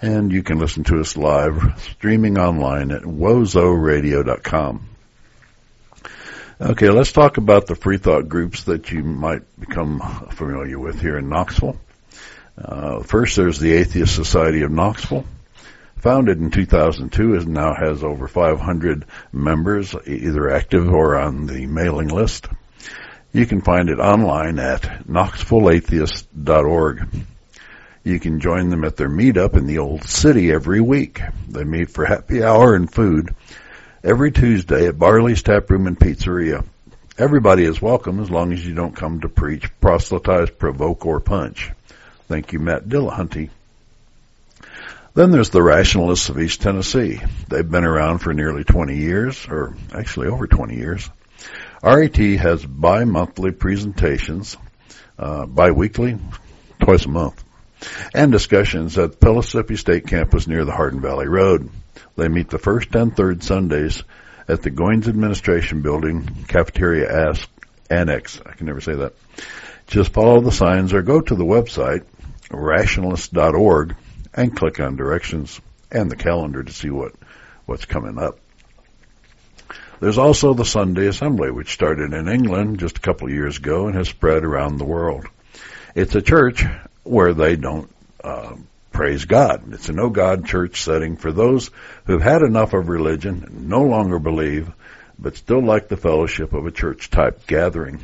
and 0.00 0.32
you 0.32 0.42
can 0.42 0.58
listen 0.58 0.84
to 0.84 1.00
us 1.00 1.18
live 1.18 1.78
streaming 1.96 2.38
online 2.38 2.90
at 2.90 3.02
wozoradio.com. 3.02 4.88
Okay, 6.64 6.88
let's 6.88 7.12
talk 7.12 7.36
about 7.36 7.66
the 7.66 7.74
free 7.74 7.98
thought 7.98 8.26
groups 8.26 8.64
that 8.64 8.90
you 8.90 9.04
might 9.04 9.42
become 9.60 10.00
familiar 10.30 10.78
with 10.78 10.98
here 10.98 11.18
in 11.18 11.28
Knoxville. 11.28 11.78
Uh, 12.56 13.02
first, 13.02 13.36
there's 13.36 13.60
the 13.60 13.74
Atheist 13.74 14.14
Society 14.14 14.62
of 14.62 14.70
Knoxville. 14.70 15.26
Founded 15.96 16.38
in 16.38 16.50
2002, 16.50 17.34
it 17.34 17.46
now 17.46 17.74
has 17.74 18.02
over 18.02 18.28
500 18.28 19.04
members, 19.30 19.94
either 20.06 20.48
active 20.48 20.88
or 20.88 21.16
on 21.16 21.44
the 21.44 21.66
mailing 21.66 22.08
list. 22.08 22.48
You 23.34 23.44
can 23.44 23.60
find 23.60 23.90
it 23.90 23.98
online 23.98 24.58
at 24.58 25.04
knoxvilleatheist.org. 25.06 27.08
You 28.04 28.18
can 28.18 28.40
join 28.40 28.70
them 28.70 28.84
at 28.84 28.96
their 28.96 29.10
meetup 29.10 29.54
in 29.54 29.66
the 29.66 29.80
Old 29.80 30.04
City 30.04 30.50
every 30.50 30.80
week. 30.80 31.20
They 31.46 31.64
meet 31.64 31.90
for 31.90 32.06
happy 32.06 32.42
hour 32.42 32.74
and 32.74 32.90
food 32.90 33.34
every 34.04 34.30
Tuesday 34.30 34.86
at 34.86 34.98
Barley's 34.98 35.42
Tap 35.42 35.70
Room 35.70 35.86
and 35.86 35.98
Pizzeria. 35.98 36.62
Everybody 37.16 37.64
is 37.64 37.80
welcome 37.80 38.20
as 38.20 38.30
long 38.30 38.52
as 38.52 38.64
you 38.64 38.74
don't 38.74 38.94
come 38.94 39.22
to 39.22 39.30
preach, 39.30 39.70
proselytize, 39.80 40.50
provoke, 40.50 41.06
or 41.06 41.20
punch. 41.20 41.70
Thank 42.28 42.52
you, 42.52 42.58
Matt 42.58 42.84
Dillahunty. 42.84 43.48
Then 45.14 45.30
there's 45.30 45.48
the 45.48 45.62
Rationalists 45.62 46.28
of 46.28 46.38
East 46.38 46.60
Tennessee. 46.60 47.18
They've 47.48 47.68
been 47.68 47.84
around 47.84 48.18
for 48.18 48.34
nearly 48.34 48.64
20 48.64 48.94
years, 48.98 49.46
or 49.48 49.74
actually 49.94 50.26
over 50.26 50.46
20 50.46 50.76
years. 50.76 51.08
RET 51.82 52.16
has 52.16 52.64
bi-monthly 52.64 53.52
presentations, 53.52 54.58
uh, 55.18 55.46
bi-weekly, 55.46 56.18
twice 56.78 57.06
a 57.06 57.08
month, 57.08 57.42
and 58.12 58.32
discussions 58.32 58.98
at 58.98 59.18
Pellissippi 59.18 59.76
State 59.76 60.06
Campus 60.06 60.46
near 60.46 60.66
the 60.66 60.72
Hardin 60.72 61.00
Valley 61.00 61.28
Road. 61.28 61.70
They 62.16 62.28
meet 62.28 62.48
the 62.48 62.58
first 62.58 62.94
and 62.94 63.16
third 63.16 63.42
Sundays 63.42 64.02
at 64.46 64.62
the 64.62 64.70
Goins 64.70 65.08
Administration 65.08 65.82
Building, 65.82 66.44
Cafeteria 66.48 67.28
Ask, 67.28 67.48
Annex. 67.90 68.40
I 68.44 68.52
can 68.52 68.66
never 68.66 68.80
say 68.80 68.94
that. 68.94 69.14
Just 69.86 70.12
follow 70.12 70.40
the 70.40 70.52
signs 70.52 70.92
or 70.92 71.02
go 71.02 71.20
to 71.20 71.34
the 71.34 71.44
website, 71.44 72.04
rationalist.org, 72.50 73.96
and 74.32 74.56
click 74.56 74.80
on 74.80 74.96
directions 74.96 75.60
and 75.90 76.10
the 76.10 76.16
calendar 76.16 76.62
to 76.62 76.72
see 76.72 76.90
what, 76.90 77.12
what's 77.66 77.84
coming 77.84 78.18
up. 78.18 78.38
There's 80.00 80.18
also 80.18 80.54
the 80.54 80.64
Sunday 80.64 81.06
Assembly, 81.06 81.50
which 81.50 81.72
started 81.72 82.12
in 82.12 82.28
England 82.28 82.78
just 82.78 82.98
a 82.98 83.00
couple 83.00 83.28
of 83.28 83.32
years 83.32 83.58
ago 83.58 83.86
and 83.86 83.96
has 83.96 84.08
spread 84.08 84.44
around 84.44 84.78
the 84.78 84.84
world. 84.84 85.26
It's 85.94 86.14
a 86.14 86.22
church 86.22 86.64
where 87.04 87.32
they 87.32 87.56
don't 87.56 87.90
uh, 88.22 88.56
praise 88.94 89.26
God. 89.26 89.74
It's 89.74 89.90
a 89.90 89.92
no 89.92 90.08
God 90.08 90.46
church 90.46 90.82
setting 90.82 91.16
for 91.16 91.32
those 91.32 91.70
who've 92.06 92.22
had 92.22 92.42
enough 92.42 92.72
of 92.72 92.88
religion, 92.88 93.66
no 93.68 93.82
longer 93.82 94.18
believe, 94.18 94.72
but 95.18 95.36
still 95.36 95.62
like 95.62 95.88
the 95.88 95.96
fellowship 95.96 96.54
of 96.54 96.64
a 96.64 96.70
church 96.70 97.10
type 97.10 97.46
gathering. 97.46 98.00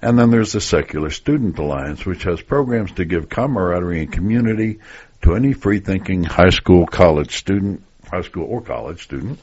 And 0.00 0.18
then 0.18 0.30
there's 0.30 0.52
the 0.52 0.60
Secular 0.60 1.10
Student 1.10 1.58
Alliance, 1.58 2.06
which 2.06 2.22
has 2.22 2.40
programs 2.40 2.92
to 2.92 3.04
give 3.04 3.28
camaraderie 3.28 4.02
and 4.02 4.12
community 4.12 4.78
to 5.22 5.34
any 5.34 5.52
free 5.52 5.80
thinking 5.80 6.22
high 6.22 6.50
school, 6.50 6.86
college 6.86 7.36
student, 7.36 7.82
high 8.10 8.22
school 8.22 8.44
or 8.44 8.62
college 8.62 9.02
student 9.02 9.40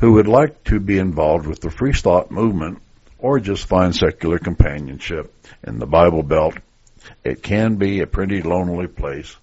who 0.00 0.14
would 0.14 0.28
like 0.28 0.64
to 0.64 0.80
be 0.80 0.98
involved 0.98 1.46
with 1.46 1.60
the 1.60 1.70
free 1.70 1.92
thought 1.92 2.30
movement 2.30 2.82
or 3.18 3.38
just 3.38 3.66
find 3.66 3.94
secular 3.94 4.38
companionship 4.38 5.32
in 5.62 5.78
the 5.78 5.86
Bible 5.86 6.22
Belt 6.22 6.56
it 7.24 7.42
can 7.42 7.76
be 7.76 8.00
a 8.00 8.06
pretty 8.06 8.42
lonely 8.42 8.86
place 8.86 9.36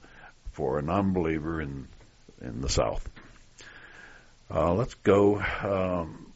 for 0.52 0.80
a 0.80 0.82
non-believer 0.82 1.62
in 1.62 1.88
in 2.42 2.62
the 2.62 2.70
South. 2.70 3.08
Uh, 4.54 4.74
let's 4.74 4.94
go 4.96 5.42
um, 5.64 6.32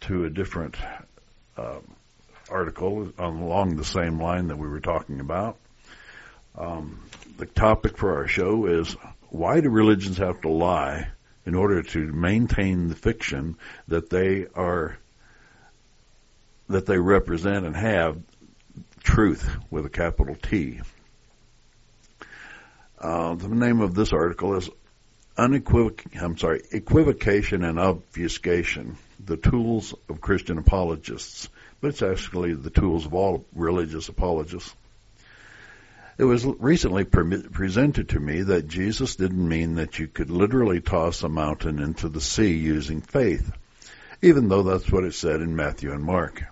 to 0.00 0.24
a 0.24 0.30
different 0.30 0.76
uh, 1.56 1.80
article 2.50 3.12
along 3.18 3.76
the 3.76 3.84
same 3.84 4.20
line 4.20 4.48
that 4.48 4.56
we 4.56 4.68
were 4.68 4.80
talking 4.80 5.20
about. 5.20 5.56
Um, 6.56 7.02
the 7.38 7.46
topic 7.46 7.96
for 7.96 8.16
our 8.16 8.28
show 8.28 8.66
is 8.66 8.92
why 9.30 9.60
do 9.60 9.70
religions 9.70 10.18
have 10.18 10.40
to 10.42 10.48
lie 10.48 11.08
in 11.44 11.54
order 11.54 11.82
to 11.82 11.98
maintain 12.12 12.88
the 12.88 12.94
fiction 12.94 13.56
that 13.88 14.10
they 14.10 14.46
are 14.54 14.96
that 16.68 16.86
they 16.86 16.98
represent 16.98 17.66
and 17.66 17.76
have 17.76 18.16
truth 19.02 19.56
with 19.70 19.86
a 19.86 19.90
capital 19.90 20.34
T. 20.34 20.80
Uh, 22.98 23.34
the 23.34 23.48
name 23.48 23.80
of 23.80 23.94
this 23.94 24.12
article 24.12 24.56
is 24.56 24.70
unequivoc 25.36 26.20
I'm 26.20 26.36
sorry, 26.38 26.62
equivocation 26.70 27.64
and 27.64 27.78
obfuscation, 27.78 28.96
the 29.24 29.36
tools 29.36 29.94
of 30.08 30.20
Christian 30.20 30.58
apologists, 30.58 31.48
but 31.80 31.88
it's 31.88 32.02
actually 32.02 32.54
the 32.54 32.70
tools 32.70 33.06
of 33.06 33.14
all 33.14 33.44
religious 33.54 34.08
apologists. 34.08 34.74
It 36.18 36.24
was 36.24 36.44
recently 36.44 37.04
pre- 37.04 37.42
presented 37.42 38.10
to 38.10 38.20
me 38.20 38.42
that 38.42 38.68
Jesus 38.68 39.16
didn't 39.16 39.48
mean 39.48 39.76
that 39.76 39.98
you 39.98 40.06
could 40.06 40.30
literally 40.30 40.80
toss 40.80 41.22
a 41.22 41.28
mountain 41.28 41.78
into 41.78 42.08
the 42.08 42.20
sea 42.20 42.52
using 42.52 43.00
faith, 43.00 43.50
even 44.20 44.48
though 44.48 44.62
that's 44.62 44.92
what 44.92 45.04
it 45.04 45.14
said 45.14 45.40
in 45.40 45.56
Matthew 45.56 45.92
and 45.92 46.04
Mark. 46.04 46.44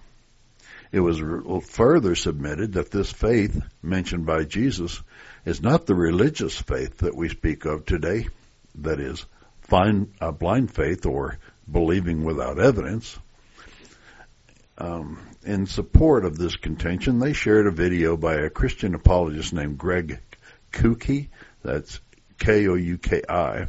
It 0.93 1.01
was 1.01 1.21
further 1.69 2.15
submitted 2.17 2.73
that 2.73 2.91
this 2.91 3.13
faith 3.13 3.63
mentioned 3.83 4.27
by 4.27 4.45
Jesus 4.45 5.01
is 5.45 5.63
not 5.63 5.87
the 5.87 5.95
religious 5.95 6.61
faith 6.61 6.99
that 6.99 7.15
we 7.15 7.29
speak 7.29 7.65
of 7.65 7.87
today, 7.87 8.29
that 8.77 8.99
is, 8.99 9.25
find 9.63 10.13
uh, 10.21 10.33
blind 10.33 10.75
faith 10.75 11.07
or 11.07 11.39
believing 11.71 12.25
without 12.25 12.59
evidence. 12.59 13.17
Um, 14.79 15.21
in 15.45 15.67
support 15.67 16.25
of 16.25 16.37
this 16.37 16.57
contention, 16.57 17.19
they 17.19 17.35
shared 17.35 17.67
a 17.67 17.71
video 17.71 18.17
by 18.17 18.35
a 18.35 18.51
Christian 18.51 18.95
apologist 18.95 19.53
named 19.53 19.79
Greg 19.79 20.19
Kouki. 20.73 21.29
That's 21.63 22.01
K-O-U-K-I. 22.39 23.67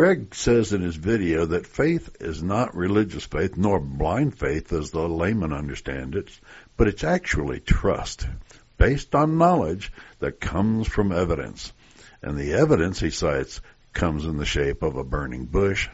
Greg 0.00 0.34
says 0.34 0.72
in 0.72 0.80
his 0.80 0.96
video 0.96 1.44
that 1.44 1.66
faith 1.66 2.16
is 2.20 2.42
not 2.42 2.74
religious 2.74 3.26
faith 3.26 3.58
nor 3.58 3.78
blind 3.78 4.34
faith 4.34 4.72
as 4.72 4.90
the 4.90 5.06
layman 5.06 5.52
understand 5.52 6.14
it, 6.14 6.30
but 6.78 6.88
it's 6.88 7.04
actually 7.04 7.60
trust 7.60 8.26
based 8.78 9.14
on 9.14 9.36
knowledge 9.36 9.92
that 10.20 10.40
comes 10.40 10.88
from 10.88 11.12
evidence. 11.12 11.74
And 12.22 12.38
the 12.38 12.54
evidence, 12.54 12.98
he 12.98 13.10
cites, 13.10 13.60
comes 13.92 14.24
in 14.24 14.38
the 14.38 14.46
shape 14.46 14.82
of 14.82 14.96
a 14.96 15.04
burning 15.04 15.44
bush, 15.44 15.90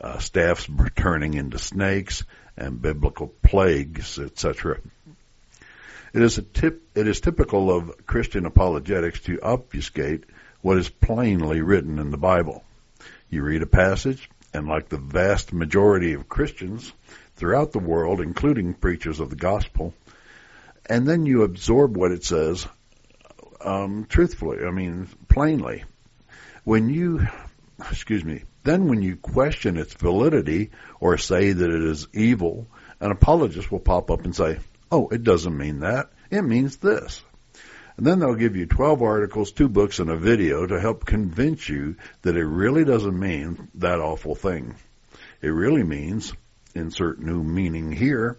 uh, 0.00 0.18
staffs 0.20 0.68
turning 0.94 1.34
into 1.34 1.58
snakes, 1.58 2.22
and 2.56 2.80
biblical 2.80 3.34
plagues, 3.42 4.16
etc. 4.16 4.78
It 6.12 6.22
is 6.22 6.38
a 6.38 6.42
tip, 6.42 6.84
it 6.94 7.08
is 7.08 7.20
typical 7.20 7.76
of 7.76 8.06
Christian 8.06 8.46
apologetics 8.46 9.22
to 9.22 9.40
obfuscate 9.42 10.22
what 10.62 10.78
is 10.78 10.88
plainly 10.88 11.62
written 11.62 11.98
in 11.98 12.12
the 12.12 12.16
Bible. 12.16 12.62
You 13.34 13.42
read 13.42 13.62
a 13.62 13.66
passage, 13.66 14.30
and 14.52 14.68
like 14.68 14.88
the 14.88 14.96
vast 14.96 15.52
majority 15.52 16.12
of 16.12 16.28
Christians 16.28 16.92
throughout 17.34 17.72
the 17.72 17.80
world, 17.80 18.20
including 18.20 18.74
preachers 18.74 19.18
of 19.18 19.28
the 19.28 19.34
gospel, 19.34 19.92
and 20.86 21.04
then 21.04 21.26
you 21.26 21.42
absorb 21.42 21.96
what 21.96 22.12
it 22.12 22.22
says 22.22 22.64
um, 23.60 24.06
truthfully, 24.08 24.64
I 24.64 24.70
mean, 24.70 25.08
plainly. 25.28 25.82
When 26.62 26.88
you, 26.88 27.26
excuse 27.80 28.24
me, 28.24 28.44
then 28.62 28.86
when 28.86 29.02
you 29.02 29.16
question 29.16 29.78
its 29.78 29.94
validity 29.94 30.70
or 31.00 31.18
say 31.18 31.50
that 31.50 31.70
it 31.70 31.82
is 31.82 32.06
evil, 32.12 32.68
an 33.00 33.10
apologist 33.10 33.72
will 33.72 33.80
pop 33.80 34.12
up 34.12 34.24
and 34.24 34.36
say, 34.36 34.60
oh, 34.92 35.08
it 35.08 35.24
doesn't 35.24 35.58
mean 35.58 35.80
that. 35.80 36.12
It 36.30 36.42
means 36.42 36.76
this. 36.76 37.20
And 37.96 38.06
then 38.06 38.18
they'll 38.18 38.34
give 38.34 38.56
you 38.56 38.66
12 38.66 39.02
articles, 39.02 39.52
two 39.52 39.68
books, 39.68 40.00
and 40.00 40.10
a 40.10 40.16
video 40.16 40.66
to 40.66 40.80
help 40.80 41.04
convince 41.04 41.68
you 41.68 41.96
that 42.22 42.36
it 42.36 42.44
really 42.44 42.84
doesn't 42.84 43.18
mean 43.18 43.68
that 43.74 44.00
awful 44.00 44.34
thing. 44.34 44.74
It 45.40 45.48
really 45.48 45.84
means, 45.84 46.32
insert 46.74 47.20
new 47.20 47.42
meaning 47.42 47.92
here, 47.92 48.38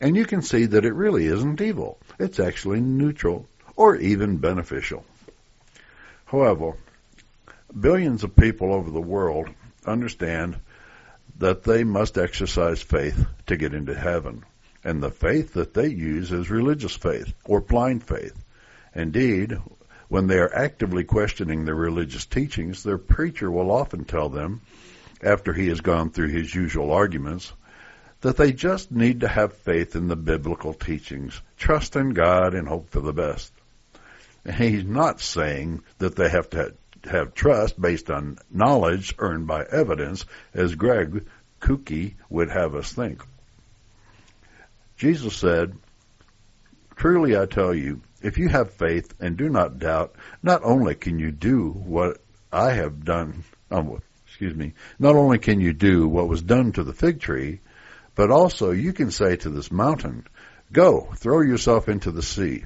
and 0.00 0.16
you 0.16 0.24
can 0.24 0.42
see 0.42 0.66
that 0.66 0.84
it 0.84 0.94
really 0.94 1.26
isn't 1.26 1.60
evil. 1.60 1.98
It's 2.18 2.40
actually 2.40 2.80
neutral 2.80 3.46
or 3.76 3.96
even 3.96 4.38
beneficial. 4.38 5.04
However, 6.24 6.76
billions 7.78 8.24
of 8.24 8.36
people 8.36 8.72
over 8.72 8.90
the 8.90 9.00
world 9.00 9.48
understand 9.86 10.56
that 11.38 11.62
they 11.64 11.84
must 11.84 12.16
exercise 12.16 12.80
faith 12.80 13.26
to 13.46 13.56
get 13.56 13.74
into 13.74 13.94
heaven. 13.94 14.44
And 14.82 15.02
the 15.02 15.10
faith 15.10 15.54
that 15.54 15.74
they 15.74 15.88
use 15.88 16.30
is 16.32 16.50
religious 16.50 16.94
faith 16.94 17.32
or 17.44 17.60
blind 17.60 18.04
faith. 18.04 18.34
Indeed, 18.94 19.58
when 20.08 20.26
they 20.26 20.38
are 20.38 20.54
actively 20.54 21.04
questioning 21.04 21.64
their 21.64 21.74
religious 21.74 22.26
teachings, 22.26 22.82
their 22.82 22.98
preacher 22.98 23.50
will 23.50 23.70
often 23.70 24.04
tell 24.04 24.28
them, 24.28 24.60
after 25.22 25.52
he 25.52 25.68
has 25.68 25.80
gone 25.80 26.10
through 26.10 26.28
his 26.28 26.54
usual 26.54 26.92
arguments, 26.92 27.52
that 28.20 28.36
they 28.36 28.52
just 28.52 28.90
need 28.90 29.20
to 29.20 29.28
have 29.28 29.52
faith 29.52 29.96
in 29.96 30.08
the 30.08 30.16
biblical 30.16 30.72
teachings, 30.72 31.40
trust 31.58 31.96
in 31.96 32.10
God, 32.10 32.54
and 32.54 32.68
hope 32.68 32.90
for 32.90 33.00
the 33.00 33.12
best. 33.12 33.52
He's 34.56 34.84
not 34.84 35.20
saying 35.20 35.82
that 35.98 36.16
they 36.16 36.28
have 36.28 36.50
to 36.50 36.74
have 37.10 37.34
trust 37.34 37.80
based 37.80 38.10
on 38.10 38.38
knowledge 38.50 39.14
earned 39.18 39.46
by 39.46 39.64
evidence, 39.64 40.24
as 40.52 40.74
Greg 40.74 41.24
Kuki 41.60 42.14
would 42.30 42.50
have 42.50 42.74
us 42.74 42.92
think. 42.92 43.22
Jesus 44.96 45.34
said, 45.36 45.76
Truly 46.96 47.36
I 47.36 47.46
tell 47.46 47.74
you, 47.74 48.00
if 48.24 48.38
you 48.38 48.48
have 48.48 48.72
faith 48.72 49.12
and 49.20 49.36
do 49.36 49.50
not 49.50 49.78
doubt, 49.78 50.16
not 50.42 50.62
only 50.64 50.94
can 50.94 51.18
you 51.18 51.30
do 51.30 51.68
what 51.70 52.22
I 52.50 52.72
have 52.72 53.04
done, 53.04 53.44
um, 53.70 54.00
excuse 54.26 54.54
me, 54.54 54.72
not 54.98 55.14
only 55.14 55.38
can 55.38 55.60
you 55.60 55.74
do 55.74 56.08
what 56.08 56.26
was 56.26 56.40
done 56.40 56.72
to 56.72 56.82
the 56.82 56.94
fig 56.94 57.20
tree, 57.20 57.60
but 58.14 58.30
also 58.30 58.70
you 58.70 58.94
can 58.94 59.10
say 59.10 59.36
to 59.36 59.50
this 59.50 59.70
mountain, 59.70 60.26
Go, 60.72 61.12
throw 61.16 61.42
yourself 61.42 61.88
into 61.88 62.10
the 62.10 62.22
sea, 62.22 62.64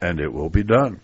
and 0.00 0.20
it 0.20 0.32
will 0.32 0.48
be 0.48 0.62
done. 0.62 1.00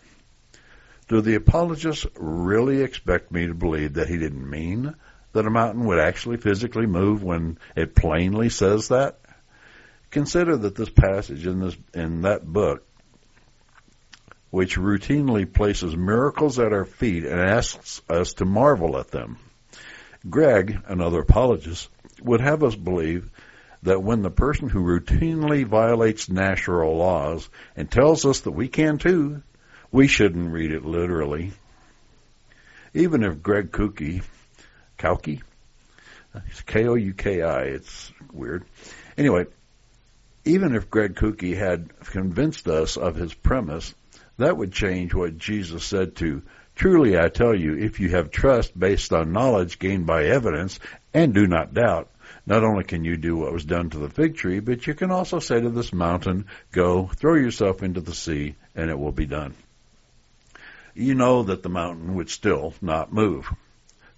Do 1.08 1.20
the 1.20 1.34
apologists 1.34 2.06
really 2.16 2.82
expect 2.82 3.30
me 3.30 3.48
to 3.48 3.54
believe 3.54 3.94
that 3.94 4.08
he 4.08 4.16
didn't 4.16 4.48
mean 4.48 4.94
that 5.32 5.46
a 5.46 5.50
mountain 5.50 5.84
would 5.84 5.98
actually 5.98 6.38
physically 6.38 6.86
move 6.86 7.22
when 7.22 7.58
it 7.76 7.94
plainly 7.94 8.48
says 8.48 8.88
that? 8.88 9.18
Consider 10.10 10.56
that 10.56 10.74
this 10.74 10.88
passage 10.88 11.46
in 11.46 11.60
this 11.60 11.76
in 11.94 12.22
that 12.22 12.44
book 12.44 12.84
which 14.50 14.76
routinely 14.76 15.50
places 15.50 15.96
miracles 15.96 16.58
at 16.58 16.72
our 16.72 16.84
feet 16.84 17.24
and 17.24 17.40
asks 17.40 18.02
us 18.08 18.34
to 18.34 18.44
marvel 18.44 18.98
at 18.98 19.10
them. 19.10 19.38
Greg, 20.28 20.80
another 20.86 21.20
apologist, 21.20 21.88
would 22.22 22.40
have 22.40 22.62
us 22.62 22.74
believe 22.74 23.30
that 23.82 24.02
when 24.02 24.22
the 24.22 24.30
person 24.30 24.68
who 24.68 24.80
routinely 24.80 25.64
violates 25.64 26.28
natural 26.28 26.96
laws 26.96 27.48
and 27.76 27.90
tells 27.90 28.26
us 28.26 28.40
that 28.40 28.50
we 28.50 28.68
can 28.68 28.98
too, 28.98 29.42
we 29.90 30.06
shouldn't 30.06 30.52
read 30.52 30.72
it 30.72 30.84
literally. 30.84 31.52
Even 32.92 33.22
if 33.22 33.42
Greg 33.42 33.72
Kuki, 33.72 34.22
Kauki, 34.98 35.40
it's 36.48 36.62
K-O-U-K-I, 36.62 37.62
it's 37.62 38.12
weird. 38.32 38.64
Anyway, 39.16 39.46
even 40.44 40.74
if 40.74 40.90
Greg 40.90 41.16
Kuki 41.16 41.54
had 41.54 41.90
convinced 42.04 42.68
us 42.68 42.96
of 42.96 43.14
his 43.14 43.32
premise, 43.32 43.94
that 44.40 44.56
would 44.56 44.72
change 44.72 45.14
what 45.14 45.38
Jesus 45.38 45.84
said 45.84 46.16
to, 46.16 46.42
Truly 46.74 47.18
I 47.18 47.28
tell 47.28 47.54
you, 47.54 47.76
if 47.76 48.00
you 48.00 48.10
have 48.10 48.30
trust 48.30 48.78
based 48.78 49.12
on 49.12 49.32
knowledge 49.32 49.78
gained 49.78 50.06
by 50.06 50.24
evidence 50.24 50.78
and 51.14 51.32
do 51.34 51.46
not 51.46 51.74
doubt, 51.74 52.08
not 52.46 52.64
only 52.64 52.84
can 52.84 53.04
you 53.04 53.16
do 53.16 53.36
what 53.36 53.52
was 53.52 53.64
done 53.64 53.90
to 53.90 53.98
the 53.98 54.08
fig 54.08 54.36
tree, 54.36 54.60
but 54.60 54.86
you 54.86 54.94
can 54.94 55.10
also 55.10 55.38
say 55.38 55.60
to 55.60 55.70
this 55.70 55.92
mountain, 55.92 56.46
Go, 56.72 57.06
throw 57.06 57.34
yourself 57.34 57.82
into 57.82 58.00
the 58.00 58.14
sea, 58.14 58.54
and 58.74 58.90
it 58.90 58.98
will 58.98 59.12
be 59.12 59.26
done 59.26 59.54
you 60.94 61.14
know 61.14 61.42
that 61.44 61.62
the 61.62 61.68
mountain 61.68 62.14
would 62.14 62.30
still 62.30 62.74
not 62.80 63.12
move. 63.12 63.52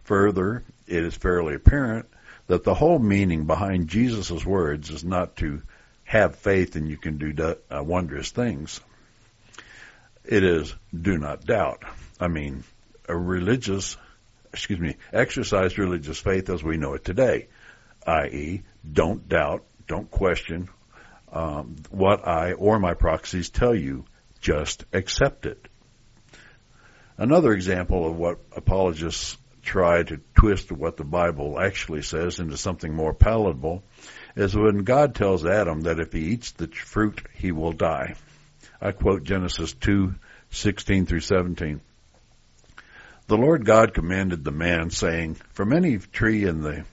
Further, 0.04 0.64
it 0.86 1.04
is 1.04 1.14
fairly 1.14 1.54
apparent 1.54 2.06
that 2.46 2.64
the 2.64 2.74
whole 2.74 2.98
meaning 2.98 3.44
behind 3.46 3.88
Jesus' 3.88 4.44
words 4.44 4.90
is 4.90 5.04
not 5.04 5.36
to 5.36 5.62
have 6.04 6.36
faith 6.36 6.76
and 6.76 6.88
you 6.88 6.96
can 6.96 7.18
do 7.18 7.56
uh, 7.70 7.82
wondrous 7.82 8.30
things. 8.30 8.80
It 10.24 10.44
is 10.44 10.74
do 10.98 11.18
not 11.18 11.44
doubt. 11.44 11.84
I 12.20 12.28
mean, 12.28 12.64
a 13.08 13.16
religious, 13.16 13.96
excuse 14.52 14.78
me, 14.78 14.96
exercise 15.12 15.78
religious 15.78 16.18
faith 16.18 16.48
as 16.48 16.62
we 16.62 16.76
know 16.76 16.94
it 16.94 17.04
today, 17.04 17.48
i.e., 18.06 18.62
don't 18.90 19.28
doubt, 19.28 19.64
don't 19.86 20.10
question 20.10 20.68
um, 21.32 21.76
what 21.90 22.26
I 22.26 22.52
or 22.52 22.78
my 22.78 22.94
proxies 22.94 23.50
tell 23.50 23.74
you. 23.74 24.04
Just 24.40 24.84
accept 24.92 25.46
it. 25.46 25.68
Another 27.16 27.52
example 27.52 28.08
of 28.08 28.16
what 28.16 28.40
apologists 28.56 29.38
try 29.62 30.02
to 30.02 30.20
twist 30.34 30.72
what 30.72 30.96
the 30.96 31.04
Bible 31.04 31.60
actually 31.60 32.02
says 32.02 32.40
into 32.40 32.56
something 32.56 32.92
more 32.92 33.14
palatable 33.14 33.84
is 34.34 34.56
when 34.56 34.78
God 34.78 35.14
tells 35.14 35.46
Adam 35.46 35.82
that 35.82 36.00
if 36.00 36.12
he 36.12 36.32
eats 36.32 36.50
the 36.52 36.66
fruit, 36.66 37.22
he 37.34 37.52
will 37.52 37.72
die. 37.72 38.16
I 38.84 38.90
quote 38.90 39.22
Genesis 39.22 39.74
2:16 39.74 41.06
through 41.06 41.20
17. 41.20 41.80
The 43.28 43.36
Lord 43.36 43.64
God 43.64 43.94
commanded 43.94 44.42
the 44.42 44.50
man, 44.50 44.90
saying, 44.90 45.36
From 45.52 45.72
any 45.72 45.98
tree 45.98 46.44
in 46.44 46.62
the 46.62 46.84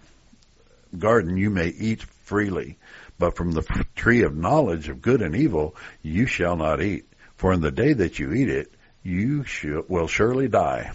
garden 0.95 1.35
you 1.35 1.49
may 1.49 1.69
eat 1.69 2.03
freely, 2.03 2.77
but 3.17 3.35
from 3.35 3.53
the 3.53 3.63
tree 3.95 4.21
of 4.21 4.37
knowledge 4.37 4.87
of 4.87 5.01
good 5.01 5.23
and 5.23 5.35
evil 5.35 5.75
you 6.03 6.27
shall 6.27 6.55
not 6.55 6.79
eat. 6.79 7.11
For 7.37 7.53
in 7.53 7.61
the 7.61 7.71
day 7.71 7.93
that 7.93 8.19
you 8.19 8.33
eat 8.33 8.49
it, 8.49 8.71
you 9.01 9.43
will 9.87 10.07
surely 10.07 10.47
die. 10.47 10.91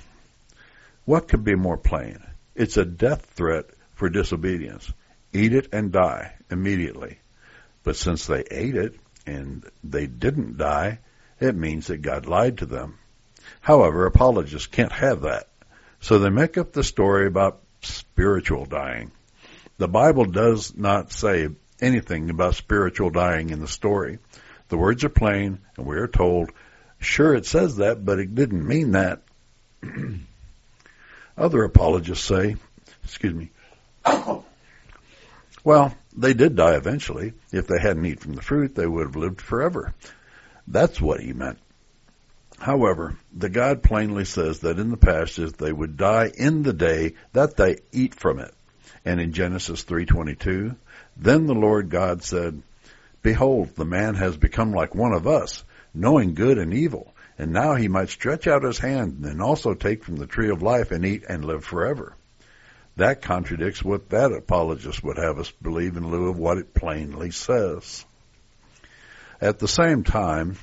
What 1.06 1.26
could 1.26 1.42
be 1.42 1.56
more 1.56 1.76
plain? 1.76 2.20
It's 2.54 2.76
a 2.76 2.84
death 2.84 3.26
threat 3.34 3.66
for 3.94 4.08
disobedience. 4.08 4.92
Eat 5.32 5.54
it 5.54 5.70
and 5.72 5.90
die 5.90 6.34
immediately. 6.52 7.18
But 7.82 7.96
since 7.96 8.26
they 8.26 8.44
ate 8.48 8.76
it 8.76 8.94
and 9.26 9.64
they 9.82 10.06
didn't 10.06 10.58
die, 10.58 10.98
it 11.40 11.54
means 11.54 11.88
that 11.88 12.02
God 12.02 12.26
lied 12.26 12.58
to 12.58 12.66
them. 12.66 12.98
However, 13.60 14.06
apologists 14.06 14.66
can't 14.66 14.92
have 14.92 15.22
that. 15.22 15.48
So 16.00 16.18
they 16.18 16.30
make 16.30 16.58
up 16.58 16.72
the 16.72 16.84
story 16.84 17.26
about 17.26 17.60
spiritual 17.82 18.66
dying. 18.66 19.10
The 19.78 19.88
Bible 19.88 20.24
does 20.24 20.76
not 20.76 21.12
say 21.12 21.48
anything 21.80 22.30
about 22.30 22.54
spiritual 22.54 23.10
dying 23.10 23.50
in 23.50 23.60
the 23.60 23.68
story. 23.68 24.18
The 24.68 24.76
words 24.76 25.04
are 25.04 25.08
plain, 25.10 25.60
and 25.76 25.86
we 25.86 25.96
are 25.96 26.08
told 26.08 26.50
Sure, 27.00 27.34
it 27.34 27.44
says 27.44 27.76
that, 27.76 28.02
but 28.02 28.18
it 28.18 28.34
didn't 28.34 28.66
mean 28.66 28.92
that. 28.92 29.20
Other 31.36 31.64
apologists 31.64 32.24
say 32.24 32.56
Excuse 33.04 33.34
me. 33.34 33.50
Well, 35.64 35.94
they 36.14 36.34
did 36.34 36.56
die 36.56 36.76
eventually. 36.76 37.32
If 37.52 37.66
they 37.66 37.80
hadn't 37.80 38.06
eaten 38.06 38.18
from 38.18 38.34
the 38.34 38.42
fruit, 38.42 38.74
they 38.74 38.86
would 38.86 39.06
have 39.06 39.16
lived 39.16 39.40
forever. 39.40 39.94
That's 40.66 41.00
what 41.00 41.20
he 41.20 41.32
meant. 41.32 41.58
However, 42.58 43.16
the 43.36 43.48
God 43.48 43.82
plainly 43.82 44.24
says 44.24 44.60
that 44.60 44.78
in 44.78 44.90
the 44.90 44.96
passages 44.96 45.52
they 45.52 45.72
would 45.72 45.96
die 45.96 46.30
in 46.34 46.62
the 46.62 46.72
day 46.72 47.14
that 47.32 47.56
they 47.56 47.78
eat 47.92 48.14
from 48.14 48.38
it. 48.38 48.54
And 49.04 49.20
in 49.20 49.32
Genesis 49.32 49.84
3:22, 49.84 50.76
then 51.16 51.46
the 51.46 51.54
Lord 51.54 51.90
God 51.90 52.22
said, 52.22 52.62
Behold, 53.22 53.74
the 53.74 53.84
man 53.84 54.14
has 54.14 54.36
become 54.36 54.72
like 54.72 54.94
one 54.94 55.12
of 55.12 55.26
us, 55.26 55.64
knowing 55.92 56.34
good 56.34 56.58
and 56.58 56.72
evil, 56.72 57.14
and 57.38 57.52
now 57.52 57.74
he 57.74 57.88
might 57.88 58.08
stretch 58.08 58.46
out 58.46 58.62
his 58.62 58.78
hand 58.78 59.24
and 59.24 59.42
also 59.42 59.74
take 59.74 60.04
from 60.04 60.16
the 60.16 60.26
tree 60.26 60.50
of 60.50 60.62
life 60.62 60.90
and 60.90 61.04
eat 61.04 61.24
and 61.28 61.44
live 61.44 61.64
forever. 61.64 62.14
That 62.96 63.22
contradicts 63.22 63.82
what 63.82 64.10
that 64.10 64.32
apologist 64.32 65.02
would 65.02 65.18
have 65.18 65.38
us 65.38 65.50
believe 65.50 65.96
in 65.96 66.10
lieu 66.10 66.28
of 66.28 66.38
what 66.38 66.58
it 66.58 66.74
plainly 66.74 67.32
says. 67.32 68.04
At 69.40 69.58
the 69.58 69.68
same 69.68 70.04
time, 70.04 70.56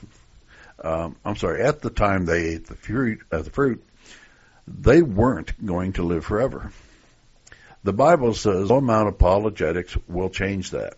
um, 0.81 1.17
I'm 1.25 1.35
sorry, 1.35 1.61
at 1.61 1.81
the 1.81 1.89
time 1.89 2.25
they 2.25 2.45
ate 2.45 2.67
the 2.67 2.75
fruit, 2.75 3.21
uh, 3.31 3.41
the 3.41 3.49
fruit, 3.49 3.83
they 4.67 5.01
weren't 5.01 5.63
going 5.65 5.93
to 5.93 6.03
live 6.03 6.25
forever. 6.25 6.71
The 7.83 7.93
Bible 7.93 8.33
says 8.33 8.69
no 8.69 8.77
amount 8.77 9.09
of 9.09 9.15
apologetics 9.15 9.97
will 10.07 10.29
change 10.29 10.71
that. 10.71 10.93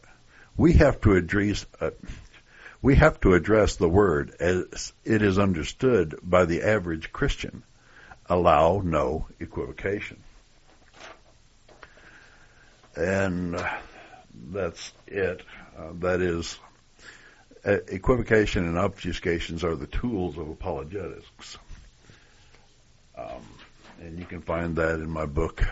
We 0.55 0.73
have 0.73 1.01
to 1.01 1.15
address, 1.15 1.65
uh, 1.81 1.91
we 2.81 2.95
have 2.95 3.19
to 3.21 3.33
address 3.33 3.75
the 3.75 3.89
word 3.89 4.35
as 4.39 4.93
it 5.03 5.21
is 5.23 5.39
understood 5.39 6.19
by 6.21 6.45
the 6.45 6.61
average 6.61 7.11
Christian. 7.11 7.63
Allow 8.27 8.81
no 8.83 9.27
equivocation. 9.39 10.17
And 12.95 13.55
uh, 13.55 13.69
that's 14.51 14.93
it. 15.07 15.41
Uh, 15.77 15.93
that 15.99 16.21
is 16.21 16.57
equivocation 17.65 18.67
and 18.67 18.75
obfuscations 18.75 19.63
are 19.63 19.75
the 19.75 19.87
tools 19.87 20.37
of 20.37 20.49
apologetics. 20.49 21.57
Um, 23.17 23.41
and 24.01 24.19
you 24.19 24.25
can 24.25 24.41
find 24.41 24.75
that 24.75 24.95
in 24.95 25.09
my 25.09 25.25
book, 25.25 25.63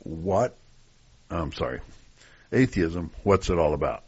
What, 0.00 0.56
I'm 1.30 1.52
sorry, 1.52 1.80
Atheism, 2.50 3.10
What's 3.22 3.48
It 3.48 3.58
All 3.58 3.74
About? 3.74 4.02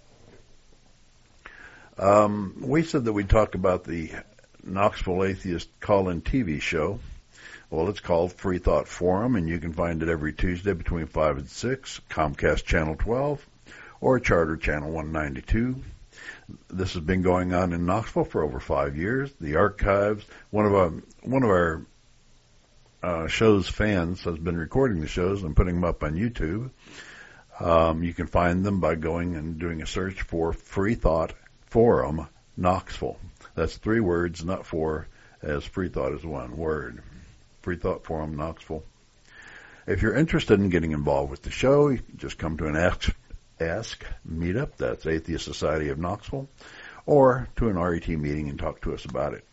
Um, 1.97 2.57
we 2.61 2.83
said 2.83 3.05
that 3.05 3.13
we'd 3.13 3.31
talk 3.31 3.55
about 3.55 3.85
the 3.85 4.11
Knoxville 4.65 5.25
Atheist 5.25 5.69
call-in 5.81 6.23
TV 6.23 6.61
show. 6.61 6.99
Well, 7.71 7.89
it's 7.89 8.01
called 8.01 8.33
Free 8.33 8.59
Thought 8.59 8.89
Forum, 8.89 9.37
and 9.37 9.49
you 9.49 9.59
can 9.59 9.73
find 9.73 10.03
it 10.03 10.09
every 10.09 10.33
Tuesday 10.33 10.75
between 10.75 11.07
5 11.07 11.39
and 11.39 11.49
6, 11.49 12.01
Comcast 12.11 12.65
Channel 12.65 12.97
12, 12.97 13.47
or 14.01 14.21
Charter 14.21 14.57
Channel 14.57 14.91
192. 14.91 15.83
This 16.69 16.93
has 16.93 17.03
been 17.03 17.23
going 17.23 17.55
on 17.55 17.73
in 17.73 17.87
Knoxville 17.87 18.25
for 18.25 18.43
over 18.43 18.61
five 18.61 18.97
years. 18.97 19.33
The 19.41 19.57
archives, 19.57 20.25
one 20.51 20.67
of 20.67 20.75
our 20.75 20.93
one 21.23 21.43
of 21.43 21.49
our 21.49 21.87
uh, 23.03 23.27
show's 23.27 23.69
fans 23.69 24.23
has 24.23 24.39
been 24.39 24.57
recording 24.57 25.01
the 25.01 25.09
shows 25.09 25.43
and 25.43 25.57
putting 25.57 25.75
them 25.75 25.85
up 25.85 26.03
on 26.03 26.15
YouTube. 26.15 26.71
Um, 27.59 28.03
you 28.03 28.13
can 28.13 28.27
find 28.27 28.65
them 28.65 28.81
by 28.81 28.95
going 28.95 29.37
and 29.37 29.59
doing 29.59 29.83
a 29.83 29.87
search 29.87 30.23
for 30.23 30.53
Free 30.53 30.95
Thought 30.95 31.33
Forum 31.67 32.29
Knoxville. 32.57 33.19
That's 33.55 33.77
three 33.77 34.01
words, 34.01 34.45
not 34.45 34.67
four, 34.67 35.09
as 35.43 35.65
Free 35.65 35.89
Thought 35.89 36.13
is 36.13 36.25
one 36.25 36.57
word. 36.57 37.03
Free 37.65 37.77
Thought 37.79 38.05
Forum 38.05 38.37
Knoxville. 38.37 38.85
If 39.87 40.03
you're 40.03 40.15
interested 40.15 40.61
in 40.61 40.69
getting 40.69 40.93
involved 40.93 41.31
with 41.31 41.41
the 41.41 41.51
show, 41.51 41.89
you 41.89 42.03
just 42.15 42.37
come 42.37 42.59
to 42.59 42.67
an 42.67 42.77
Ask 42.77 43.17
Ask 43.59 44.05
meetup. 44.31 44.77
That's 44.77 45.07
Atheist 45.07 45.47
Society 45.47 45.89
of 45.89 45.99
Knoxville, 45.99 46.47
or 47.07 47.49
to 47.57 47.71
an 47.71 47.79
RET 47.79 48.07
meeting 48.07 48.51
and 48.51 48.59
talk 48.59 48.83
to 48.83 48.93
us 48.93 49.07
about 49.07 49.33
it. 49.33 49.47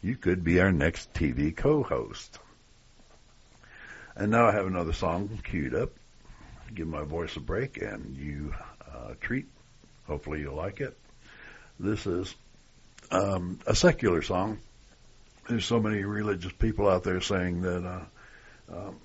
You 0.00 0.16
could 0.16 0.44
be 0.44 0.62
our 0.62 0.72
next 0.72 1.12
TV 1.12 1.54
co-host. 1.54 2.38
And 4.16 4.30
now 4.30 4.46
I 4.46 4.52
have 4.52 4.66
another 4.66 4.94
song 4.94 5.38
queued 5.44 5.74
up. 5.74 5.90
Give 6.74 6.88
my 6.88 7.02
voice 7.02 7.36
a 7.36 7.40
break 7.40 7.82
and 7.82 8.16
you 8.16 8.54
uh, 8.90 9.12
treat. 9.20 9.44
Hopefully 10.06 10.40
you'll 10.40 10.56
like 10.56 10.80
it. 10.80 10.96
This 11.78 12.06
is 12.06 12.34
um, 13.10 13.60
a 13.66 13.74
secular 13.74 14.22
song. 14.22 14.58
There's 15.48 15.64
so 15.64 15.80
many 15.80 16.04
religious 16.04 16.52
people 16.52 16.88
out 16.88 17.04
there 17.04 17.20
saying 17.20 17.62
that 17.62 17.84
uh, 17.84 18.74
um, 18.74 18.96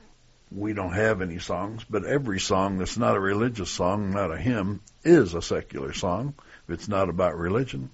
we 0.51 0.73
don't 0.73 0.93
have 0.93 1.21
any 1.21 1.39
songs, 1.39 1.83
but 1.89 2.05
every 2.05 2.39
song 2.39 2.77
that's 2.77 2.97
not 2.97 3.15
a 3.15 3.19
religious 3.19 3.69
song, 3.69 4.11
not 4.11 4.31
a 4.31 4.37
hymn, 4.37 4.81
is 5.03 5.33
a 5.33 5.41
secular 5.41 5.93
song. 5.93 6.35
It's 6.67 6.87
not 6.87 7.09
about 7.09 7.37
religion, 7.37 7.89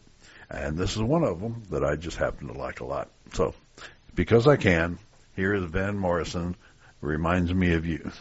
and 0.50 0.78
this 0.78 0.96
is 0.96 1.02
one 1.02 1.24
of 1.24 1.40
them 1.40 1.64
that 1.70 1.84
I 1.84 1.96
just 1.96 2.18
happen 2.18 2.48
to 2.48 2.54
like 2.54 2.80
a 2.80 2.86
lot. 2.86 3.10
So, 3.34 3.54
because 4.16 4.48
I 4.48 4.58
can, 4.58 4.98
here 5.36 5.54
is 5.54 5.64
Van 5.66 5.98
Morrison. 5.98 6.56
Reminds 7.02 7.54
me 7.54 7.74
of 7.74 7.86
you. 7.86 8.12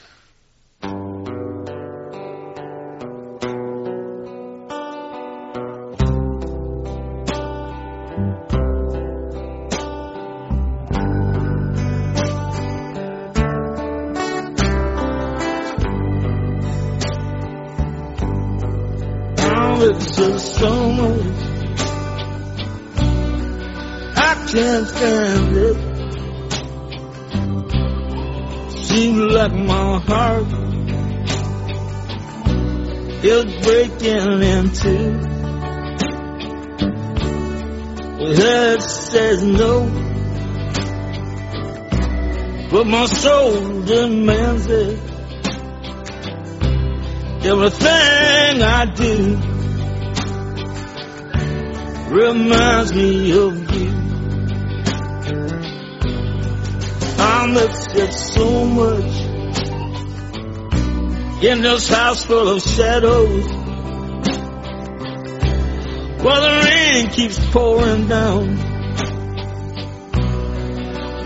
Is 33.29 33.45
breaking 33.63 34.43
in 34.43 34.71
two. 34.73 35.13
The 38.35 38.81
says 38.81 39.43
no, 39.45 39.87
but 42.71 42.87
my 42.87 43.07
soul 43.07 43.83
demands 43.83 44.67
it. 44.67 44.99
Everything 47.45 48.63
I 48.63 48.85
do 48.95 49.37
reminds 52.11 52.95
me 52.95 53.33
of 53.33 53.77
you. 53.77 53.91
I 57.21 57.47
miss 57.47 57.87
it 57.95 58.13
so 58.13 58.65
much 58.65 59.18
in 61.43 61.63
this 61.63 61.89
house 61.89 62.25
full 62.25 62.49
of 62.49 62.63
shadows. 62.63 63.45
While 66.23 66.43
the 66.43 66.65
rain 66.67 67.11
keeps 67.11 67.39
pouring 67.51 68.09
down 68.09 68.57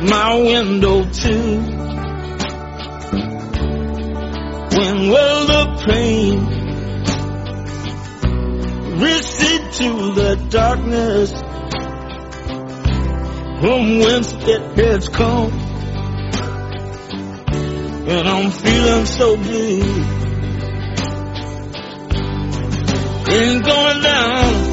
my 0.06 0.34
window 0.34 1.04
too. 1.10 1.60
When 4.76 5.08
will 5.08 5.46
the 5.46 5.82
pain 5.86 6.46
recede 8.98 9.72
to 9.72 10.14
the 10.14 10.36
darkness 10.50 11.32
from 13.60 13.98
whence 14.00 14.32
it 14.32 14.78
has 14.78 15.08
come? 15.08 15.61
And 18.04 18.28
I'm 18.28 18.50
feeling 18.50 19.06
so 19.06 19.36
blue. 19.36 19.82
Ain't 23.30 23.64
going 23.64 24.02
down 24.02 24.72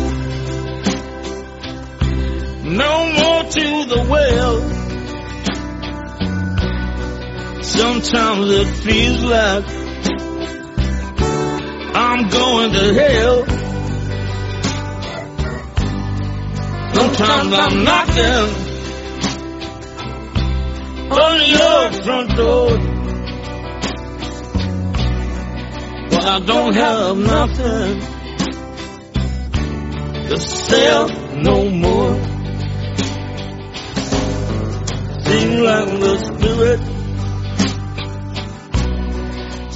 no 2.75 3.11
more 3.13 3.43
to 3.43 3.85
the 3.85 4.05
well. 4.09 4.79
Sometimes 7.63 8.49
it 8.49 8.67
feels 8.67 9.23
like 9.23 9.65
I'm 11.95 12.29
going 12.29 12.71
to 12.73 12.93
hell. 12.93 13.45
Sometimes 16.93 17.53
I'm 17.53 17.83
knocking 17.83 18.49
on 21.11 21.49
your 21.49 21.91
front 22.03 22.35
door. 22.35 22.98
I 26.31 26.39
don't 26.41 26.75
have 26.75 27.17
nothing 27.17 27.99
to 30.27 30.39
sell 30.39 31.09
no 31.37 31.67
more. 31.71 32.13
Seems 35.25 35.59
like 35.69 35.89
the 36.05 36.17
spirit 36.27 36.81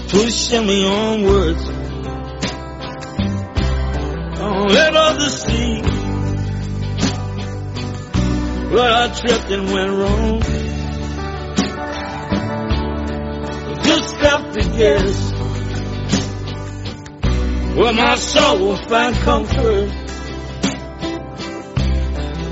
pushing 0.09 0.67
me 0.67 0.85
onwards. 0.85 1.69
On 4.39 4.67
river 4.67 5.09
the 5.17 5.29
sea, 5.31 5.81
where 8.69 8.93
I 8.93 9.07
tripped 9.07 9.49
and 9.49 9.65
went 9.73 9.91
wrong. 9.91 10.41
Just 13.83 14.15
have 14.17 14.53
to 14.53 14.61
guess 14.77 15.32
where 17.75 17.93
my 17.93 18.15
soul 18.15 18.59
will 18.59 18.75
find 18.75 19.15
comfort. 19.15 19.89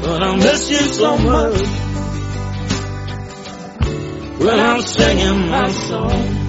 But 0.01 0.23
I 0.23 0.35
miss 0.35 0.71
you 0.71 0.77
so 0.77 1.17
much 1.17 1.61
when 4.39 4.59
I'm 4.59 4.81
singing 4.81 5.49
my 5.49 5.71
song. 5.71 6.40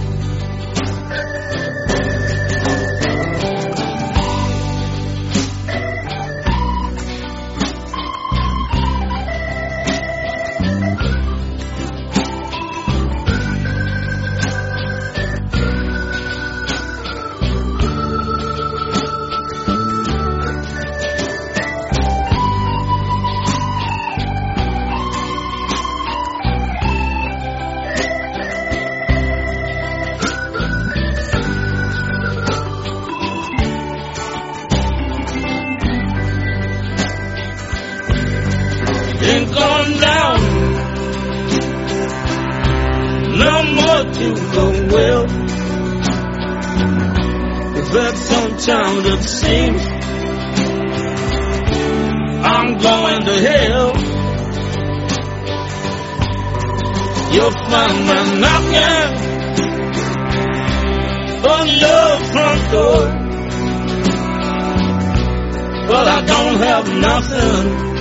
Nothing 67.00 67.92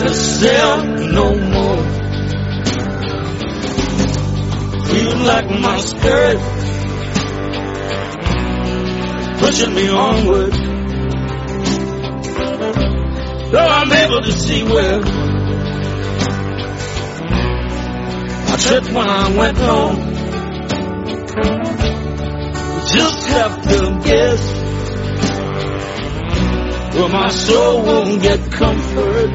to 0.00 0.14
sell 0.14 0.84
no 0.84 1.34
more. 1.34 1.82
Feel 4.86 5.16
like 5.26 5.50
my 5.60 5.78
spirit 5.80 6.38
pushing 9.38 9.74
me 9.74 9.88
onward. 9.88 10.52
Though 13.52 13.68
I'm 13.78 13.92
able 13.92 14.22
to 14.22 14.32
see 14.32 14.62
where 14.62 15.00
I 18.48 18.56
tripped 18.58 18.92
when 18.92 19.08
I 19.08 19.36
went 19.36 19.58
home. 19.58 19.96
Just 22.86 23.26
have 23.28 23.62
to 23.62 24.00
guess 24.04 24.55
where 26.96 27.08
my 27.10 27.28
soul 27.28 27.82
won't 27.82 28.22
get 28.22 28.40
comfort. 28.50 29.30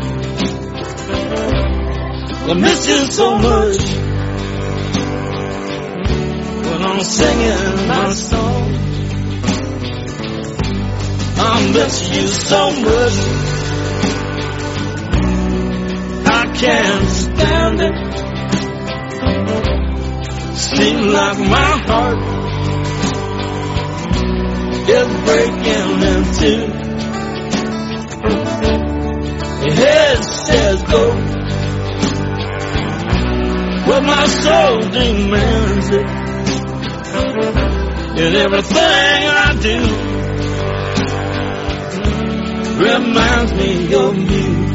I 2.50 2.54
miss 2.56 2.88
you 2.88 3.06
so 3.06 3.38
much 3.38 3.78
when 6.66 6.82
I'm 6.82 7.04
singing 7.04 7.88
my 7.88 8.14
song. 8.14 8.76
I 11.38 11.72
miss 11.72 12.10
you 12.16 12.28
so 12.28 12.72
much. 12.72 13.18
I 16.28 16.46
can't 16.62 17.10
stand 17.10 17.82
it. 17.82 17.96
Seems 20.58 21.06
like 21.14 21.38
my 21.38 21.72
heart 21.90 22.20
is 24.90 25.10
breaking 25.26 26.02
in 26.12 26.24
two. 26.40 26.81
My 34.06 34.26
soul 34.28 34.80
demands 34.82 35.90
it. 35.90 36.08
And 38.22 38.36
everything 38.36 38.80
I 38.80 39.54
do 39.62 39.78
reminds 42.84 43.54
me 43.54 43.94
of 43.94 44.18
you. 44.18 44.72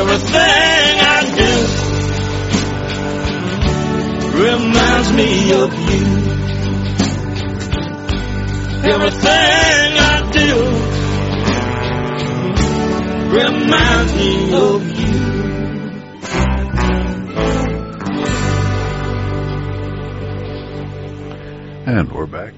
Everything 0.00 0.94
I 1.04 1.20
do 1.36 1.52
reminds 4.42 5.12
me 5.12 5.52
of 5.52 5.70
you. 5.90 6.04
Everything 8.84 9.98
I 9.98 10.30
do 10.32 10.50
reminds 13.36 14.12
me 14.16 14.54
of 14.54 14.80
you. 15.00 15.41
And 21.84 22.12
we're 22.12 22.26
back. 22.26 22.54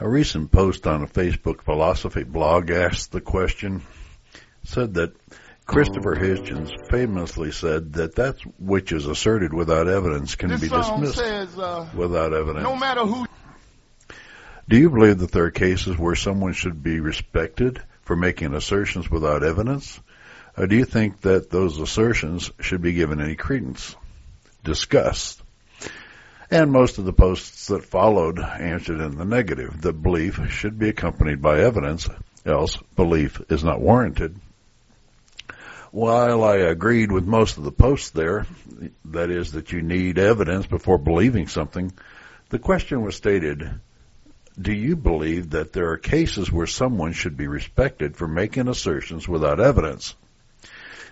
A 0.00 0.08
recent 0.08 0.50
post 0.50 0.86
on 0.86 1.02
a 1.02 1.06
Facebook 1.06 1.60
philosophy 1.60 2.24
blog 2.24 2.70
asked 2.70 3.12
the 3.12 3.20
question, 3.20 3.82
said 4.64 4.94
that 4.94 5.14
Christopher 5.66 6.16
Hitchens 6.16 6.70
famously 6.90 7.52
said 7.52 7.92
that 7.94 8.16
that 8.16 8.36
which 8.58 8.92
is 8.92 9.06
asserted 9.06 9.52
without 9.52 9.88
evidence 9.88 10.36
can 10.36 10.48
This 10.48 10.62
be 10.62 10.68
dismissed 10.68 11.16
says, 11.16 11.58
uh, 11.58 11.86
without 11.94 12.32
evidence. 12.32 12.64
no 12.64 12.76
matter 12.76 13.02
who 13.02 13.26
Do 14.66 14.78
you 14.78 14.88
believe 14.88 15.18
that 15.18 15.30
there 15.30 15.44
are 15.44 15.50
cases 15.50 15.98
where 15.98 16.16
someone 16.16 16.54
should 16.54 16.82
be 16.82 17.00
respected 17.00 17.82
for 18.02 18.16
making 18.16 18.54
assertions 18.54 19.10
without 19.10 19.44
evidence? 19.44 20.00
Or 20.56 20.66
do 20.66 20.76
you 20.76 20.86
think 20.86 21.20
that 21.20 21.50
those 21.50 21.78
assertions 21.78 22.50
should 22.60 22.80
be 22.80 22.94
given 22.94 23.20
any 23.20 23.36
credence? 23.36 23.94
Discussed. 24.64 25.42
And 26.52 26.72
most 26.72 26.98
of 26.98 27.04
the 27.04 27.12
posts 27.12 27.68
that 27.68 27.84
followed 27.84 28.40
answered 28.40 29.00
in 29.00 29.16
the 29.16 29.24
negative, 29.24 29.82
that 29.82 30.02
belief 30.02 30.40
should 30.50 30.80
be 30.80 30.88
accompanied 30.88 31.40
by 31.40 31.60
evidence, 31.60 32.08
else 32.44 32.76
belief 32.96 33.40
is 33.48 33.62
not 33.62 33.80
warranted. 33.80 34.34
While 35.92 36.42
I 36.42 36.56
agreed 36.56 37.12
with 37.12 37.24
most 37.24 37.56
of 37.56 37.62
the 37.62 37.70
posts 37.70 38.10
there, 38.10 38.46
that 39.06 39.30
is 39.30 39.52
that 39.52 39.70
you 39.70 39.82
need 39.82 40.18
evidence 40.18 40.66
before 40.66 40.98
believing 40.98 41.46
something, 41.46 41.92
the 42.48 42.58
question 42.58 43.02
was 43.02 43.14
stated, 43.14 43.70
do 44.60 44.72
you 44.72 44.96
believe 44.96 45.50
that 45.50 45.72
there 45.72 45.90
are 45.90 45.96
cases 45.96 46.50
where 46.50 46.66
someone 46.66 47.12
should 47.12 47.36
be 47.36 47.46
respected 47.46 48.16
for 48.16 48.26
making 48.26 48.66
assertions 48.66 49.28
without 49.28 49.60
evidence? 49.60 50.16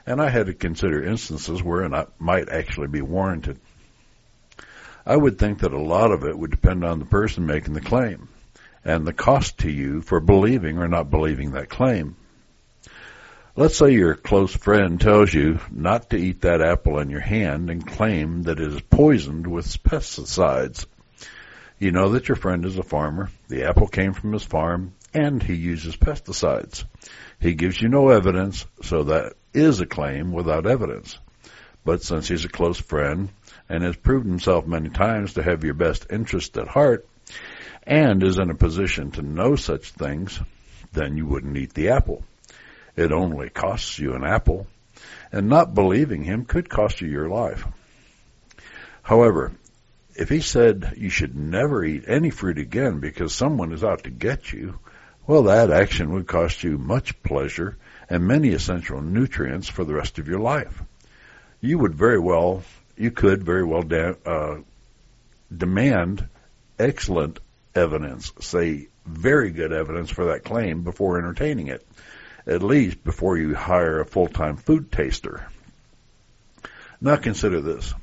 And 0.04 0.20
I 0.20 0.30
had 0.30 0.46
to 0.46 0.54
consider 0.54 1.04
instances 1.04 1.62
where 1.62 1.84
it 1.84 2.08
might 2.18 2.48
actually 2.48 2.88
be 2.88 3.02
warranted. 3.02 3.60
I 5.08 5.16
would 5.16 5.38
think 5.38 5.60
that 5.60 5.72
a 5.72 5.80
lot 5.80 6.10
of 6.10 6.24
it 6.24 6.38
would 6.38 6.50
depend 6.50 6.84
on 6.84 6.98
the 6.98 7.06
person 7.06 7.46
making 7.46 7.72
the 7.72 7.80
claim 7.80 8.28
and 8.84 9.06
the 9.06 9.14
cost 9.14 9.56
to 9.60 9.70
you 9.70 10.02
for 10.02 10.20
believing 10.20 10.76
or 10.76 10.86
not 10.86 11.10
believing 11.10 11.52
that 11.52 11.70
claim. 11.70 12.14
Let's 13.56 13.78
say 13.78 13.92
your 13.92 14.14
close 14.14 14.54
friend 14.54 15.00
tells 15.00 15.32
you 15.32 15.60
not 15.70 16.10
to 16.10 16.18
eat 16.18 16.42
that 16.42 16.60
apple 16.60 16.98
in 16.98 17.08
your 17.08 17.22
hand 17.22 17.70
and 17.70 17.86
claim 17.86 18.42
that 18.42 18.60
it 18.60 18.70
is 18.70 18.82
poisoned 18.82 19.46
with 19.46 19.82
pesticides. 19.82 20.84
You 21.78 21.90
know 21.90 22.10
that 22.10 22.28
your 22.28 22.36
friend 22.36 22.66
is 22.66 22.76
a 22.76 22.82
farmer, 22.82 23.30
the 23.48 23.64
apple 23.64 23.88
came 23.88 24.12
from 24.12 24.34
his 24.34 24.44
farm, 24.44 24.92
and 25.14 25.42
he 25.42 25.54
uses 25.54 25.96
pesticides. 25.96 26.84
He 27.40 27.54
gives 27.54 27.80
you 27.80 27.88
no 27.88 28.10
evidence, 28.10 28.66
so 28.82 29.04
that 29.04 29.32
is 29.54 29.80
a 29.80 29.86
claim 29.86 30.32
without 30.32 30.66
evidence. 30.66 31.18
But 31.82 32.02
since 32.02 32.28
he's 32.28 32.44
a 32.44 32.50
close 32.50 32.78
friend 32.78 33.30
and 33.68 33.82
has 33.82 33.96
proved 33.96 34.26
himself 34.26 34.66
many 34.66 34.88
times 34.88 35.34
to 35.34 35.42
have 35.42 35.64
your 35.64 35.74
best 35.74 36.06
interest 36.10 36.56
at 36.56 36.68
heart 36.68 37.06
and 37.84 38.22
is 38.22 38.38
in 38.38 38.50
a 38.50 38.54
position 38.54 39.10
to 39.12 39.22
know 39.22 39.56
such 39.56 39.92
things, 39.92 40.40
then 40.92 41.16
you 41.16 41.26
wouldn't 41.26 41.56
eat 41.56 41.74
the 41.74 41.90
apple. 41.90 42.22
It 42.96 43.12
only 43.12 43.48
costs 43.48 43.98
you 43.98 44.14
an 44.14 44.24
apple, 44.24 44.66
and 45.32 45.48
not 45.48 45.74
believing 45.74 46.24
him 46.24 46.44
could 46.44 46.68
cost 46.68 47.00
you 47.00 47.08
your 47.08 47.28
life. 47.28 47.66
However, 49.02 49.52
if 50.14 50.28
he 50.28 50.40
said 50.40 50.94
you 50.96 51.08
should 51.10 51.36
never 51.36 51.84
eat 51.84 52.04
any 52.08 52.30
fruit 52.30 52.58
again 52.58 52.98
because 52.98 53.34
someone 53.34 53.72
is 53.72 53.84
out 53.84 54.04
to 54.04 54.10
get 54.10 54.52
you, 54.52 54.78
well, 55.26 55.44
that 55.44 55.70
action 55.70 56.12
would 56.12 56.26
cost 56.26 56.64
you 56.64 56.76
much 56.76 57.22
pleasure 57.22 57.76
and 58.10 58.26
many 58.26 58.50
essential 58.50 59.00
nutrients 59.00 59.68
for 59.68 59.84
the 59.84 59.94
rest 59.94 60.18
of 60.18 60.26
your 60.26 60.40
life. 60.40 60.82
You 61.60 61.78
would 61.78 61.94
very 61.94 62.18
well, 62.18 62.62
you 62.98 63.10
could 63.10 63.44
very 63.44 63.64
well 63.64 63.82
da- 63.82 64.14
uh, 64.26 64.56
demand 65.54 66.28
excellent 66.78 67.38
evidence, 67.74 68.32
say 68.40 68.88
very 69.06 69.50
good 69.50 69.72
evidence 69.72 70.10
for 70.10 70.26
that 70.26 70.44
claim 70.44 70.82
before 70.82 71.18
entertaining 71.18 71.68
it, 71.68 71.86
at 72.46 72.62
least 72.62 73.02
before 73.04 73.36
you 73.36 73.54
hire 73.54 74.00
a 74.00 74.06
full-time 74.06 74.56
food 74.56 74.90
taster. 74.90 75.48
Now 77.00 77.16
consider 77.16 77.60
this. 77.60 77.94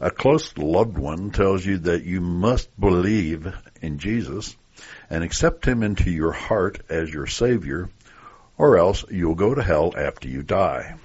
A 0.00 0.10
close 0.10 0.56
loved 0.56 0.98
one 0.98 1.30
tells 1.30 1.64
you 1.64 1.78
that 1.78 2.04
you 2.04 2.20
must 2.20 2.68
believe 2.80 3.54
in 3.80 3.98
Jesus 3.98 4.56
and 5.10 5.22
accept 5.22 5.64
him 5.64 5.82
into 5.82 6.10
your 6.10 6.32
heart 6.32 6.80
as 6.88 7.12
your 7.12 7.26
savior, 7.26 7.88
or 8.58 8.78
else 8.78 9.04
you'll 9.10 9.34
go 9.34 9.54
to 9.54 9.62
hell 9.62 9.92
after 9.96 10.28
you 10.28 10.42
die. 10.42 10.96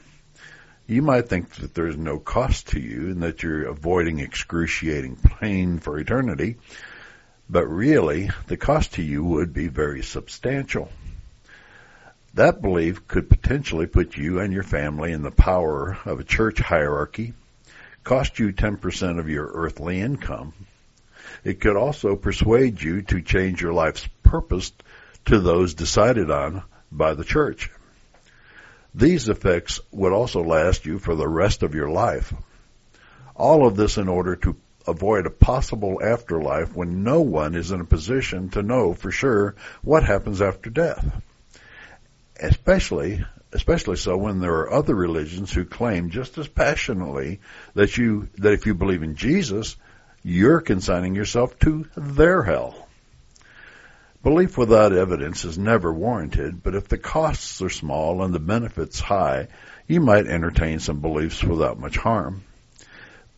You 0.88 1.02
might 1.02 1.28
think 1.28 1.54
that 1.56 1.74
there's 1.74 1.98
no 1.98 2.18
cost 2.18 2.70
to 2.70 2.80
you 2.80 3.12
and 3.12 3.22
that 3.22 3.44
you're 3.44 3.68
avoiding 3.68 4.20
excruciating 4.20 5.18
pain 5.18 5.80
for 5.80 6.00
eternity, 6.00 6.56
but 7.50 7.68
really 7.68 8.30
the 8.48 8.56
cost 8.56 8.94
to 8.94 9.02
you 9.02 9.22
would 9.22 9.54
be 9.54 9.68
very 9.68 10.02
substantial. 10.02 10.90
That 12.36 12.62
belief 12.62 13.06
could 13.06 13.30
potentially 13.30 13.86
put 13.86 14.16
you 14.16 14.40
and 14.40 14.54
your 14.54 14.64
family 14.64 15.12
in 15.12 15.24
the 15.24 15.32
power 15.32 15.98
of 16.06 16.22
a 16.22 16.24
church 16.24 16.60
hierarchy, 16.60 17.34
cost 18.06 18.40
you 18.40 18.54
10% 18.54 19.20
of 19.20 19.28
your 19.28 19.46
earthly 19.46 20.00
income. 20.00 20.54
It 21.44 21.60
could 21.60 21.76
also 21.76 22.16
persuade 22.16 22.82
you 22.82 23.02
to 23.04 23.22
change 23.22 23.62
your 23.62 23.74
life's 23.74 24.08
purpose 24.24 24.72
to 25.26 25.42
those 25.42 25.74
decided 25.74 26.32
on 26.32 26.64
by 26.94 27.14
the 27.14 27.26
church. 27.26 27.72
These 28.98 29.30
effects 29.30 29.80
would 29.92 30.12
also 30.12 30.44
last 30.44 30.88
you 30.88 30.98
for 30.98 31.14
the 31.16 31.28
rest 31.28 31.62
of 31.62 31.76
your 31.76 31.88
life. 31.88 32.34
All 33.36 33.68
of 33.68 33.76
this 33.76 34.00
in 34.00 34.08
order 34.08 34.36
to 34.38 34.56
avoid 34.88 35.28
a 35.28 35.30
possible 35.30 36.02
afterlife 36.04 36.76
when 36.76 37.04
no 37.04 37.22
one 37.22 37.54
is 37.54 37.70
in 37.70 37.80
a 37.80 37.86
position 37.86 38.50
to 38.50 38.64
know 38.64 38.96
for 38.96 39.12
sure 39.12 39.54
what 39.84 40.04
happens 40.04 40.42
after 40.42 40.72
death. 40.72 41.22
Especially, 42.42 43.24
especially 43.52 43.98
so 43.98 44.18
when 44.18 44.40
there 44.40 44.56
are 44.62 44.74
other 44.74 44.96
religions 44.96 45.54
who 45.54 45.64
claim 45.64 46.10
just 46.10 46.36
as 46.40 46.48
passionately 46.48 47.40
that 47.76 48.00
you, 48.00 48.30
that 48.40 48.54
if 48.54 48.66
you 48.66 48.74
believe 48.74 49.04
in 49.04 49.14
Jesus, 49.14 49.76
you're 50.24 50.62
consigning 50.62 51.14
yourself 51.14 51.60
to 51.60 51.88
their 51.96 52.42
hell. 52.42 52.87
Belief 54.28 54.58
without 54.58 54.92
evidence 54.92 55.46
is 55.46 55.58
never 55.58 55.94
warranted, 55.94 56.62
but 56.62 56.76
if 56.76 56.90
the 56.90 56.98
costs 56.98 57.62
are 57.62 57.70
small 57.70 58.22
and 58.22 58.36
the 58.36 58.42
benefits 58.42 59.00
high, 59.00 59.48
you 59.88 60.02
might 60.02 60.28
entertain 60.28 60.80
some 60.80 61.00
beliefs 61.00 61.42
without 61.46 61.80
much 61.80 61.96
harm. 61.96 62.44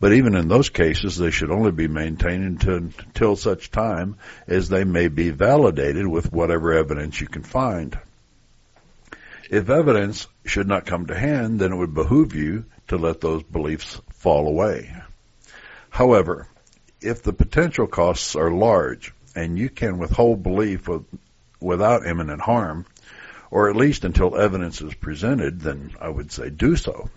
But 0.00 0.14
even 0.14 0.34
in 0.34 0.48
those 0.48 0.68
cases, 0.68 1.16
they 1.16 1.30
should 1.30 1.52
only 1.52 1.70
be 1.70 1.86
maintained 1.86 2.64
until, 2.64 3.36
such 3.36 3.70
time 3.70 4.16
as 4.48 4.68
they 4.68 4.82
may 4.82 5.06
be 5.06 5.30
validated 5.30 6.08
with 6.08 6.32
whatever 6.32 6.72
evidence 6.72 7.20
you 7.20 7.28
can 7.28 7.44
find. 7.44 7.96
If 9.48 9.70
evidence 9.70 10.26
should 10.44 10.66
not 10.66 10.86
come 10.86 11.06
to 11.06 11.16
hand, 11.16 11.60
then 11.60 11.72
it 11.72 11.76
would 11.76 11.94
behoove 11.94 12.34
you 12.34 12.64
to 12.88 12.96
let 12.96 13.20
those 13.20 13.44
beliefs 13.44 14.00
fall 14.14 14.48
away. 14.48 14.92
However, 15.88 16.48
if 17.00 17.22
the 17.22 17.32
potential 17.32 17.86
costs 17.86 18.34
are 18.34 18.50
large 18.50 19.14
and 19.34 19.58
you 19.58 19.68
can 19.68 19.98
withhold 19.98 20.42
belief 20.42 20.88
with, 20.88 21.04
without 21.60 22.06
imminent 22.06 22.40
harm, 22.40 22.86
or 23.50 23.68
at 23.68 23.76
least 23.76 24.04
until 24.04 24.36
evidence 24.36 24.80
is 24.80 24.94
presented, 24.94 25.60
then 25.60 25.92
I 26.00 26.08
would 26.08 26.32
say 26.32 26.50
do 26.50 26.76
so. 26.76 27.10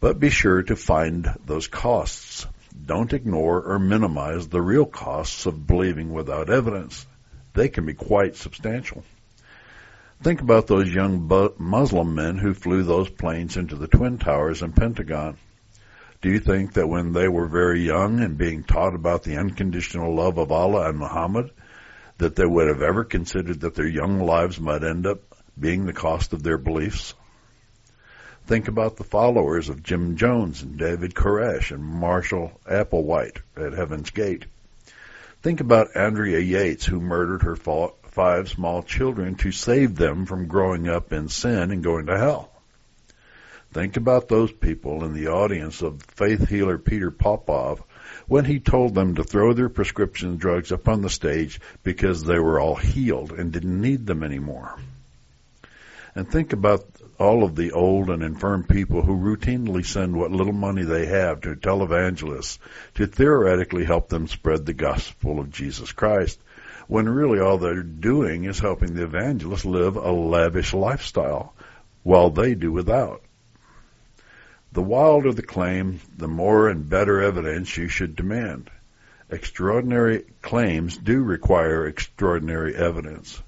But 0.00 0.18
be 0.18 0.30
sure 0.30 0.62
to 0.64 0.76
find 0.76 1.32
those 1.46 1.68
costs. 1.68 2.46
Don't 2.86 3.12
ignore 3.12 3.62
or 3.62 3.78
minimize 3.78 4.48
the 4.48 4.60
real 4.60 4.86
costs 4.86 5.46
of 5.46 5.66
believing 5.66 6.12
without 6.12 6.50
evidence. 6.50 7.06
They 7.54 7.68
can 7.68 7.86
be 7.86 7.94
quite 7.94 8.36
substantial. 8.36 9.04
Think 10.22 10.40
about 10.40 10.66
those 10.66 10.92
young 10.92 11.28
Muslim 11.58 12.14
men 12.14 12.38
who 12.38 12.54
flew 12.54 12.82
those 12.82 13.10
planes 13.10 13.56
into 13.56 13.76
the 13.76 13.88
Twin 13.88 14.18
Towers 14.18 14.62
and 14.62 14.74
Pentagon. 14.74 15.36
Do 16.22 16.30
you 16.30 16.38
think 16.38 16.74
that 16.74 16.88
when 16.88 17.12
they 17.12 17.26
were 17.26 17.48
very 17.48 17.80
young 17.82 18.20
and 18.20 18.38
being 18.38 18.62
taught 18.62 18.94
about 18.94 19.24
the 19.24 19.38
unconditional 19.38 20.14
love 20.14 20.38
of 20.38 20.52
Allah 20.52 20.88
and 20.88 20.96
Muhammad, 20.96 21.50
that 22.18 22.36
they 22.36 22.46
would 22.46 22.68
have 22.68 22.80
ever 22.80 23.02
considered 23.02 23.62
that 23.62 23.74
their 23.74 23.88
young 23.88 24.20
lives 24.20 24.60
might 24.60 24.84
end 24.84 25.04
up 25.04 25.18
being 25.58 25.84
the 25.84 25.92
cost 25.92 26.32
of 26.32 26.44
their 26.44 26.58
beliefs? 26.58 27.14
Think 28.46 28.68
about 28.68 28.96
the 28.96 29.04
followers 29.04 29.68
of 29.68 29.82
Jim 29.82 30.16
Jones 30.16 30.62
and 30.62 30.78
David 30.78 31.12
Koresh 31.12 31.72
and 31.72 31.82
Marshall 31.82 32.52
Applewhite 32.70 33.38
at 33.56 33.72
Heaven's 33.72 34.10
Gate. 34.10 34.46
Think 35.42 35.60
about 35.60 35.96
Andrea 35.96 36.38
Yates 36.38 36.86
who 36.86 37.00
murdered 37.00 37.42
her 37.42 37.56
five 37.56 38.48
small 38.48 38.84
children 38.84 39.34
to 39.36 39.50
save 39.50 39.96
them 39.96 40.26
from 40.26 40.46
growing 40.46 40.88
up 40.88 41.12
in 41.12 41.28
sin 41.28 41.72
and 41.72 41.82
going 41.82 42.06
to 42.06 42.16
hell. 42.16 42.51
Think 43.72 43.96
about 43.96 44.28
those 44.28 44.52
people 44.52 45.02
in 45.02 45.14
the 45.14 45.28
audience 45.28 45.80
of 45.80 46.02
faith 46.02 46.46
healer 46.46 46.76
Peter 46.76 47.10
Popoff 47.10 47.80
when 48.26 48.44
he 48.44 48.60
told 48.60 48.94
them 48.94 49.14
to 49.14 49.24
throw 49.24 49.54
their 49.54 49.70
prescription 49.70 50.36
drugs 50.36 50.72
up 50.72 50.88
on 50.88 51.00
the 51.00 51.08
stage 51.08 51.58
because 51.82 52.22
they 52.22 52.38
were 52.38 52.60
all 52.60 52.74
healed 52.74 53.32
and 53.32 53.50
didn't 53.50 53.80
need 53.80 54.04
them 54.04 54.22
anymore. 54.22 54.78
And 56.14 56.30
think 56.30 56.52
about 56.52 56.84
all 57.18 57.44
of 57.44 57.56
the 57.56 57.72
old 57.72 58.10
and 58.10 58.22
infirm 58.22 58.64
people 58.64 59.00
who 59.00 59.16
routinely 59.16 59.86
send 59.86 60.14
what 60.16 60.30
little 60.30 60.52
money 60.52 60.82
they 60.82 61.06
have 61.06 61.40
to 61.40 61.54
televangelists 61.54 62.58
to 62.96 63.06
theoretically 63.06 63.86
help 63.86 64.10
them 64.10 64.28
spread 64.28 64.66
the 64.66 64.74
gospel 64.74 65.40
of 65.40 65.50
Jesus 65.50 65.92
Christ 65.92 66.38
when 66.88 67.08
really 67.08 67.40
all 67.40 67.56
they're 67.56 67.82
doing 67.82 68.44
is 68.44 68.58
helping 68.58 68.94
the 68.94 69.04
evangelists 69.04 69.64
live 69.64 69.96
a 69.96 70.12
lavish 70.12 70.74
lifestyle 70.74 71.54
while 72.02 72.28
they 72.28 72.54
do 72.54 72.70
without. 72.70 73.22
The 74.74 74.82
wilder 74.82 75.34
the 75.34 75.42
claim, 75.42 76.00
the 76.16 76.28
more 76.28 76.70
and 76.70 76.88
better 76.88 77.20
evidence 77.20 77.76
you 77.76 77.88
should 77.88 78.16
demand. 78.16 78.70
Extraordinary 79.28 80.24
claims 80.40 80.96
do 80.96 81.22
require 81.22 81.86
extraordinary 81.86 82.74
evidence. 82.74 83.42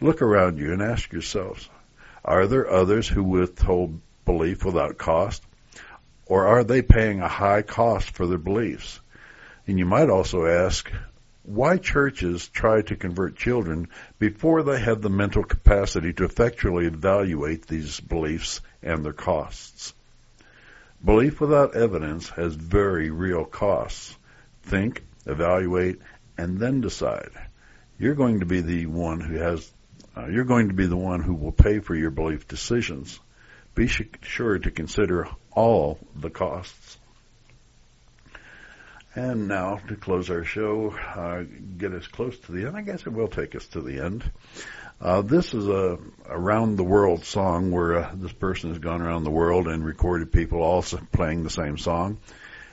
Look 0.00 0.22
around 0.22 0.58
you 0.58 0.72
and 0.72 0.80
ask 0.80 1.12
yourselves, 1.12 1.68
are 2.24 2.46
there 2.46 2.70
others 2.70 3.08
who 3.08 3.24
withhold 3.24 4.00
belief 4.24 4.64
without 4.64 4.96
cost? 4.96 5.42
Or 6.26 6.46
are 6.46 6.62
they 6.62 6.82
paying 6.82 7.20
a 7.20 7.26
high 7.26 7.62
cost 7.62 8.10
for 8.10 8.28
their 8.28 8.38
beliefs? 8.38 9.00
And 9.66 9.76
you 9.76 9.86
might 9.86 10.08
also 10.08 10.46
ask, 10.46 10.88
why 11.42 11.78
churches 11.78 12.46
try 12.46 12.82
to 12.82 12.94
convert 12.94 13.34
children 13.34 13.88
before 14.20 14.62
they 14.62 14.78
have 14.78 15.02
the 15.02 15.10
mental 15.10 15.42
capacity 15.42 16.12
to 16.12 16.24
effectually 16.24 16.86
evaluate 16.86 17.66
these 17.66 17.98
beliefs 17.98 18.60
and 18.84 19.04
their 19.04 19.12
costs. 19.12 19.94
Belief 21.04 21.40
without 21.40 21.74
evidence 21.74 22.28
has 22.30 22.54
very 22.54 23.10
real 23.10 23.44
costs. 23.44 24.16
Think, 24.64 25.02
evaluate, 25.26 25.98
and 26.36 26.58
then 26.58 26.80
decide. 26.80 27.30
You're 27.98 28.14
going 28.14 28.40
to 28.40 28.46
be 28.46 28.60
the 28.60 28.86
one 28.86 29.20
who 29.20 29.36
has, 29.36 29.70
uh, 30.16 30.26
you're 30.26 30.44
going 30.44 30.68
to 30.68 30.74
be 30.74 30.86
the 30.86 30.96
one 30.96 31.22
who 31.22 31.34
will 31.34 31.52
pay 31.52 31.80
for 31.80 31.94
your 31.94 32.10
belief 32.10 32.48
decisions. 32.48 33.18
Be 33.74 33.88
sure 33.88 34.58
to 34.58 34.70
consider 34.70 35.28
all 35.52 35.98
the 36.14 36.30
costs. 36.30 36.98
And 39.14 39.48
now, 39.48 39.80
to 39.88 39.96
close 39.96 40.30
our 40.30 40.44
show, 40.44 40.90
uh, 40.90 41.44
get 41.78 41.92
us 41.92 42.06
close 42.06 42.38
to 42.40 42.52
the 42.52 42.66
end. 42.66 42.76
I 42.76 42.82
guess 42.82 43.06
it 43.06 43.12
will 43.12 43.28
take 43.28 43.56
us 43.56 43.66
to 43.68 43.80
the 43.80 44.00
end. 44.00 44.30
Uh, 45.00 45.22
this 45.22 45.54
is 45.54 45.66
a 45.66 45.98
around 46.28 46.76
the 46.76 46.84
world 46.84 47.24
song 47.24 47.70
where 47.70 48.00
uh, 48.00 48.10
this 48.16 48.32
person 48.32 48.68
has 48.68 48.78
gone 48.78 49.00
around 49.00 49.24
the 49.24 49.30
world 49.30 49.66
and 49.66 49.82
recorded 49.82 50.30
people 50.30 50.60
all 50.60 50.82
playing 51.10 51.42
the 51.42 51.48
same 51.48 51.78
song, 51.78 52.18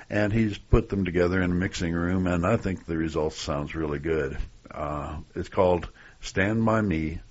and 0.10 0.34
he's 0.34 0.58
put 0.58 0.90
them 0.90 1.06
together 1.06 1.42
in 1.42 1.52
a 1.52 1.56
mixing 1.56 1.94
room, 1.94 2.28
and 2.28 2.46
I 2.46 2.58
think 2.58 2.86
the 2.86 2.98
result 2.98 3.32
sounds 3.32 3.76
really 3.76 4.00
good. 4.00 4.38
Uh, 4.70 5.20
it's 5.36 5.48
called 5.48 5.88
"Stand 6.20 6.66
by 6.66 6.82
Me," 6.82 7.22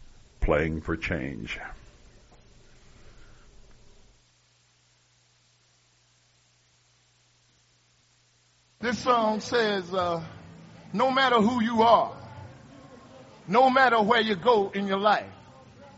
playing 0.40 0.80
for 0.80 0.96
change. 0.96 1.58
This 8.80 8.98
song 8.98 9.40
says, 9.40 9.92
uh, 9.92 10.22
no 10.94 11.10
matter 11.10 11.36
who 11.36 11.62
you 11.62 11.82
are, 11.82 12.12
no 13.48 13.70
matter 13.70 14.00
where 14.00 14.20
you 14.20 14.36
go 14.36 14.70
in 14.74 14.86
your 14.86 14.98
life, 14.98 15.26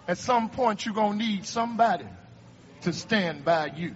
at 0.07 0.19
some 0.19 0.49
point 0.49 0.85
you're 0.85 0.95
going 0.95 1.19
to 1.19 1.25
need 1.25 1.47
somebody 1.47 2.07
to 2.83 2.93
stand 2.93 3.45
by 3.45 3.67
you. 3.77 3.95